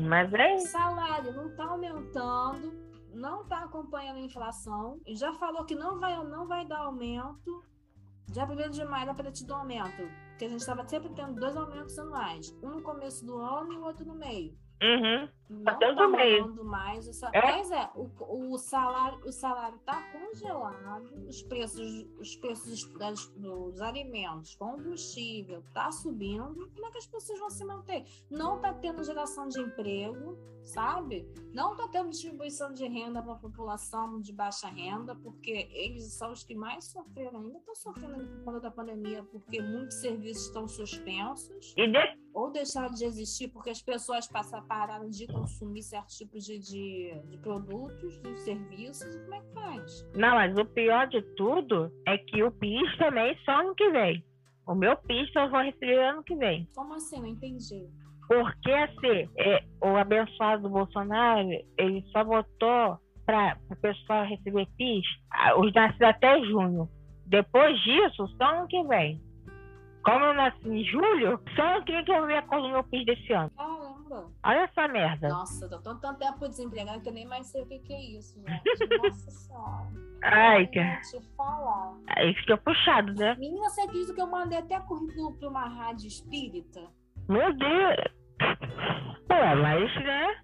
Mas 0.00 0.34
é. 0.34 0.54
O 0.56 0.58
salário 0.66 1.32
não 1.32 1.54
tá 1.54 1.64
aumentando, 1.66 2.72
não 3.14 3.44
tá 3.44 3.60
acompanhando 3.60 4.16
a 4.16 4.22
inflação. 4.22 5.00
Já 5.06 5.32
falou 5.34 5.64
que 5.64 5.76
não 5.76 6.00
vai, 6.00 6.22
não 6.24 6.48
vai 6.48 6.66
dar 6.66 6.80
aumento 6.80 7.64
Dia 8.28 8.44
1 8.44 8.70
de 8.70 8.84
maio 8.84 9.06
dá 9.06 9.14
para 9.14 9.30
ter 9.30 9.50
um 9.50 9.56
aumento. 9.56 10.02
Porque 10.30 10.44
a 10.44 10.48
gente 10.48 10.60
estava 10.60 10.86
sempre 10.86 11.10
tendo 11.14 11.40
dois 11.40 11.56
aumentos 11.56 11.98
anuais. 11.98 12.54
Um 12.62 12.70
no 12.70 12.82
começo 12.82 13.24
do 13.24 13.38
ano 13.38 13.72
e 13.72 13.76
o 13.76 13.84
outro 13.84 14.04
no 14.04 14.14
meio. 14.14 14.54
Uhum. 14.82 15.28
Não 15.48 15.78
tá 15.78 15.92
rolando 15.92 16.64
mais. 16.64 17.06
O 17.08 17.12
sal... 17.12 17.30
é? 17.32 17.40
Mas 17.40 17.70
é, 17.70 17.90
o, 17.94 18.52
o 18.52 18.58
salário 18.58 19.18
o 19.24 19.32
salário 19.32 19.76
está 19.76 20.02
congelado, 20.12 21.26
os 21.26 21.42
preços, 21.42 22.06
os 22.18 22.36
preços 22.36 22.84
das, 22.94 23.26
dos 23.28 23.80
alimentos, 23.80 24.54
combustível 24.56 25.60
está 25.60 25.90
subindo. 25.90 26.70
Como 26.74 26.86
é 26.86 26.90
que 26.90 26.98
as 26.98 27.06
pessoas 27.06 27.38
vão 27.38 27.50
se 27.50 27.64
manter? 27.64 28.04
Não 28.30 28.56
está 28.56 28.72
tendo 28.74 29.02
geração 29.04 29.48
de 29.48 29.60
emprego, 29.60 30.38
sabe? 30.64 31.26
Não 31.52 31.72
está 31.72 31.88
tendo 31.88 32.10
distribuição 32.10 32.72
de 32.72 32.86
renda 32.86 33.22
para 33.22 33.32
a 33.32 33.38
população 33.38 34.20
de 34.20 34.32
baixa 34.32 34.68
renda, 34.68 35.14
porque 35.14 35.68
eles 35.72 36.12
são 36.12 36.32
os 36.32 36.42
que 36.42 36.54
mais 36.54 36.84
sofreram, 36.86 37.40
ainda 37.40 37.58
estão 37.58 37.74
sofrendo 37.74 38.26
por 38.26 38.44
conta 38.44 38.60
da 38.60 38.70
pandemia, 38.70 39.22
porque 39.24 39.62
muitos 39.62 39.96
serviços 39.98 40.46
estão 40.46 40.66
suspensos. 40.66 41.74
E 41.76 41.86
de 41.86 42.26
ou 42.36 42.50
deixaram 42.50 42.94
de 42.94 43.02
existir 43.02 43.48
porque 43.48 43.70
as 43.70 43.80
pessoas 43.80 44.28
passam, 44.28 44.62
pararam 44.66 45.08
de 45.08 45.26
consumir 45.40 45.82
certos 45.82 46.16
tipos 46.16 46.44
de, 46.44 46.58
de, 46.58 47.20
de, 47.30 47.38
produtos, 47.38 48.20
de 48.20 48.36
serviços, 48.40 49.16
como 49.16 49.34
é 49.34 49.40
que 49.40 49.54
faz? 49.54 50.10
Não, 50.14 50.34
mas 50.34 50.56
o 50.56 50.64
pior 50.64 51.06
de 51.08 51.22
tudo 51.36 51.92
é 52.06 52.18
que 52.18 52.42
o 52.42 52.50
PIS 52.50 52.96
também 52.98 53.36
só 53.44 53.60
ano 53.60 53.74
que 53.74 53.90
vem. 53.90 54.24
O 54.66 54.74
meu 54.74 54.96
PIS 54.96 55.30
só 55.32 55.48
vou 55.48 55.60
receber 55.60 55.98
ano 55.98 56.24
que 56.24 56.34
vem. 56.34 56.68
Como 56.74 56.94
assim? 56.94 57.20
Não 57.20 57.28
entendi. 57.28 57.86
Porque 58.26 58.72
assim, 58.72 59.28
é, 59.36 59.62
o 59.80 59.96
abençoado 59.96 60.64
do 60.64 60.70
Bolsonaro, 60.70 61.48
ele 61.78 62.04
só 62.10 62.24
votou 62.24 62.98
para 63.24 63.56
o 63.70 63.76
pessoal 63.76 64.24
receber 64.24 64.66
PIS 64.76 65.06
os 65.58 65.72
nascidos 65.72 66.08
até 66.08 66.40
junho. 66.44 66.88
Depois 67.26 67.78
disso, 67.82 68.26
só 68.36 68.44
ano 68.44 68.68
que 68.68 68.82
vem. 68.84 69.20
Como 70.04 70.24
eu 70.24 70.34
nasci 70.34 70.68
em 70.68 70.84
julho, 70.84 71.40
só 71.56 71.80
quem 71.82 72.04
que 72.04 72.12
eu 72.12 72.26
ver 72.26 72.38
a 72.38 72.42
coisa 72.42 72.66
do 72.66 72.72
meu 72.72 72.84
PIS 72.84 73.06
desse 73.06 73.32
ano. 73.32 73.50
Caramba. 74.06 74.30
Olha 74.44 74.60
essa 74.60 74.88
merda. 74.88 75.28
Nossa, 75.28 75.68
tô 75.68 75.78
tão 75.80 75.98
tanto 75.98 76.18
tempo 76.18 76.48
desempregado 76.48 77.00
que 77.00 77.08
eu 77.08 77.12
nem 77.12 77.26
mais 77.26 77.46
sei 77.48 77.62
o 77.62 77.66
que, 77.66 77.78
que 77.80 77.92
é 77.92 78.00
isso, 78.00 78.40
gente. 78.40 78.62
Nossa 79.02 79.30
senhora. 79.30 79.92
Ai, 80.22 80.66
cara. 80.68 81.00
Te 81.00 81.20
falar. 81.36 81.96
Aí 82.08 82.34
fica 82.34 82.56
puxado, 82.56 83.12
né? 83.14 83.34
Menina, 83.36 83.68
você 83.68 83.82
acredita 83.82 84.14
que 84.14 84.20
eu 84.20 84.26
mandei 84.26 84.58
até 84.58 84.80
currículo 84.80 85.36
pra 85.36 85.48
uma 85.48 85.68
rádio 85.68 86.08
espírita? 86.08 86.82
Meu 87.28 87.52
Deus. 87.54 87.96
Pô, 89.28 89.34
mas, 89.62 89.94
né? 90.04 90.42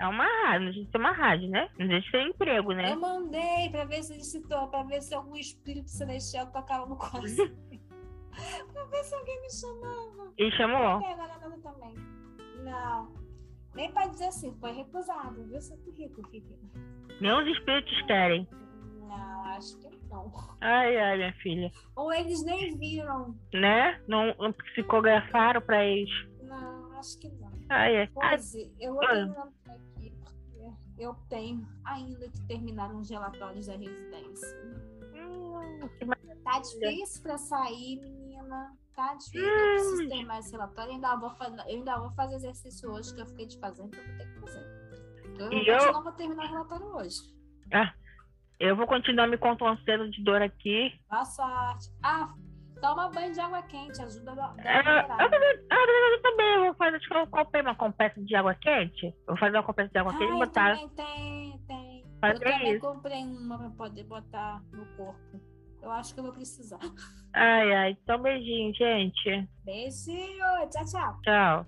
É 0.00 0.08
uma 0.08 0.24
rádio, 0.24 0.66
não 0.66 0.72
deixa 0.72 0.84
de 0.84 0.90
ser 0.90 0.98
uma 0.98 1.12
rádio, 1.12 1.48
né? 1.50 1.68
Não 1.78 1.86
deixa 1.86 2.04
de 2.04 2.10
ser 2.10 2.22
emprego, 2.22 2.72
né? 2.72 2.92
Eu 2.92 3.00
mandei 3.00 3.70
pra 3.70 3.84
ver 3.84 4.02
se 4.02 4.12
ele 4.12 4.24
citou, 4.24 4.66
pra 4.68 4.82
ver 4.82 5.00
se 5.02 5.14
algum 5.14 5.36
espírito 5.36 5.88
celestial 5.88 6.50
tocava 6.50 6.86
no 6.86 6.96
coração. 6.96 7.48
pra 8.72 8.84
ver 8.86 9.04
se 9.04 9.14
alguém 9.14 9.40
me 9.40 9.50
chamava. 9.52 10.32
E 10.36 10.50
chamou? 10.52 11.00
Não 11.00 11.60
também. 11.60 12.13
Não. 12.64 13.12
Nem 13.74 13.92
pra 13.92 14.06
dizer 14.06 14.26
assim, 14.26 14.54
foi 14.60 14.72
recusado, 14.72 15.44
viu 15.44 15.60
seu 15.60 15.76
currículo, 15.78 16.28
filha? 16.28 16.56
Nem 17.20 17.32
os 17.32 17.56
espíritos 17.56 18.02
querem. 18.02 18.48
Não, 19.00 19.44
acho 19.46 19.76
que 19.78 19.88
não. 20.08 20.32
Ai, 20.60 20.96
ai, 20.96 21.16
minha 21.16 21.32
filha. 21.34 21.70
Ou 21.96 22.12
eles 22.12 22.44
nem 22.44 22.76
viram. 22.78 23.34
Né? 23.52 24.00
Não, 24.06 24.34
não 24.38 24.52
psicografaram 24.52 25.60
pra 25.60 25.84
eles. 25.84 26.10
Não, 26.42 26.92
acho 26.98 27.18
que 27.18 27.28
não. 27.28 27.50
Ai, 27.68 27.96
é. 27.96 28.08
Rose, 28.14 28.72
eu 28.80 28.94
vou 28.94 29.00
terminando 29.06 29.52
aqui, 29.68 30.12
porque 30.22 30.72
eu 30.98 31.14
tenho 31.28 31.66
ainda 31.84 32.28
que 32.28 32.46
terminar 32.46 32.94
uns 32.94 33.10
relatórios 33.10 33.66
da 33.66 33.76
residência. 33.76 34.48
Hum, 35.14 35.88
Tá 36.44 36.60
difícil 36.60 37.22
pra 37.22 37.38
sair, 37.38 38.00
menina. 38.00 38.23
Tá 38.94 39.14
difícil. 39.14 39.42
Eu 39.42 39.74
preciso 39.74 40.08
ter 40.08 40.24
mais 40.24 40.52
relatório. 40.52 40.90
Eu 40.90 40.94
ainda, 40.94 41.16
vou 41.16 41.30
fazer, 41.30 41.60
eu 41.60 41.76
ainda 41.76 41.98
vou 41.98 42.10
fazer 42.12 42.36
exercício 42.36 42.90
hoje 42.92 43.14
que 43.14 43.20
eu 43.20 43.26
fiquei 43.26 43.46
de 43.46 43.58
fazer, 43.58 43.82
então 43.82 44.00
eu 44.00 44.06
vou 44.06 44.16
ter 44.16 44.26
que 44.26 44.40
fazer. 44.40 44.84
Eu, 45.38 45.50
eu... 45.50 45.92
não 45.92 46.02
vou 46.02 46.12
terminar 46.12 46.44
o 46.44 46.48
relatório 46.48 46.86
hoje. 46.96 47.18
Ah, 47.72 47.92
eu 48.60 48.76
vou 48.76 48.86
continuar 48.86 49.26
me 49.26 49.36
contorcendo 49.36 50.08
de 50.10 50.22
dor 50.22 50.40
aqui. 50.40 50.92
Boa 51.10 51.24
sorte. 51.24 51.90
Ah, 52.02 52.32
toma 52.80 53.10
banho 53.10 53.32
de 53.32 53.40
água 53.40 53.62
quente, 53.62 54.00
ajuda 54.00 54.32
a. 54.32 54.54
É, 54.58 55.24
eu, 55.24 55.30
também, 55.30 55.50
eu 55.70 56.22
também 56.22 56.58
vou 56.60 56.74
fazer. 56.74 56.96
Acho 56.96 57.08
que 57.08 57.16
eu 57.16 57.26
comprei 57.26 57.62
uma 57.62 57.74
compressa 57.74 58.22
de 58.22 58.36
água 58.36 58.54
quente. 58.54 59.12
vou 59.26 59.36
fazer 59.36 59.56
uma 59.56 59.64
compressa 59.64 59.90
de 59.90 59.98
água 59.98 60.12
ah, 60.12 60.18
quente 60.18 60.32
e 60.32 60.38
botar. 60.38 60.76
Também 60.76 60.88
tem, 60.90 61.58
tem. 61.66 62.04
Fazer 62.20 62.34
eu 62.34 62.40
também 62.40 62.72
isso. 62.72 62.80
comprei 62.80 63.24
uma 63.24 63.58
pra 63.58 63.70
poder 63.70 64.04
botar 64.04 64.62
no 64.72 64.86
corpo. 64.96 65.53
Eu 65.84 65.90
acho 65.90 66.14
que 66.14 66.20
eu 66.20 66.24
vou 66.24 66.32
precisar. 66.32 66.80
Ai, 67.34 67.72
ai. 67.74 67.90
Então, 68.02 68.22
beijinho, 68.22 68.74
gente. 68.74 69.46
Beijo. 69.64 70.12
Tchau, 70.70 70.84
tchau. 70.86 71.20
Tchau. 71.22 71.66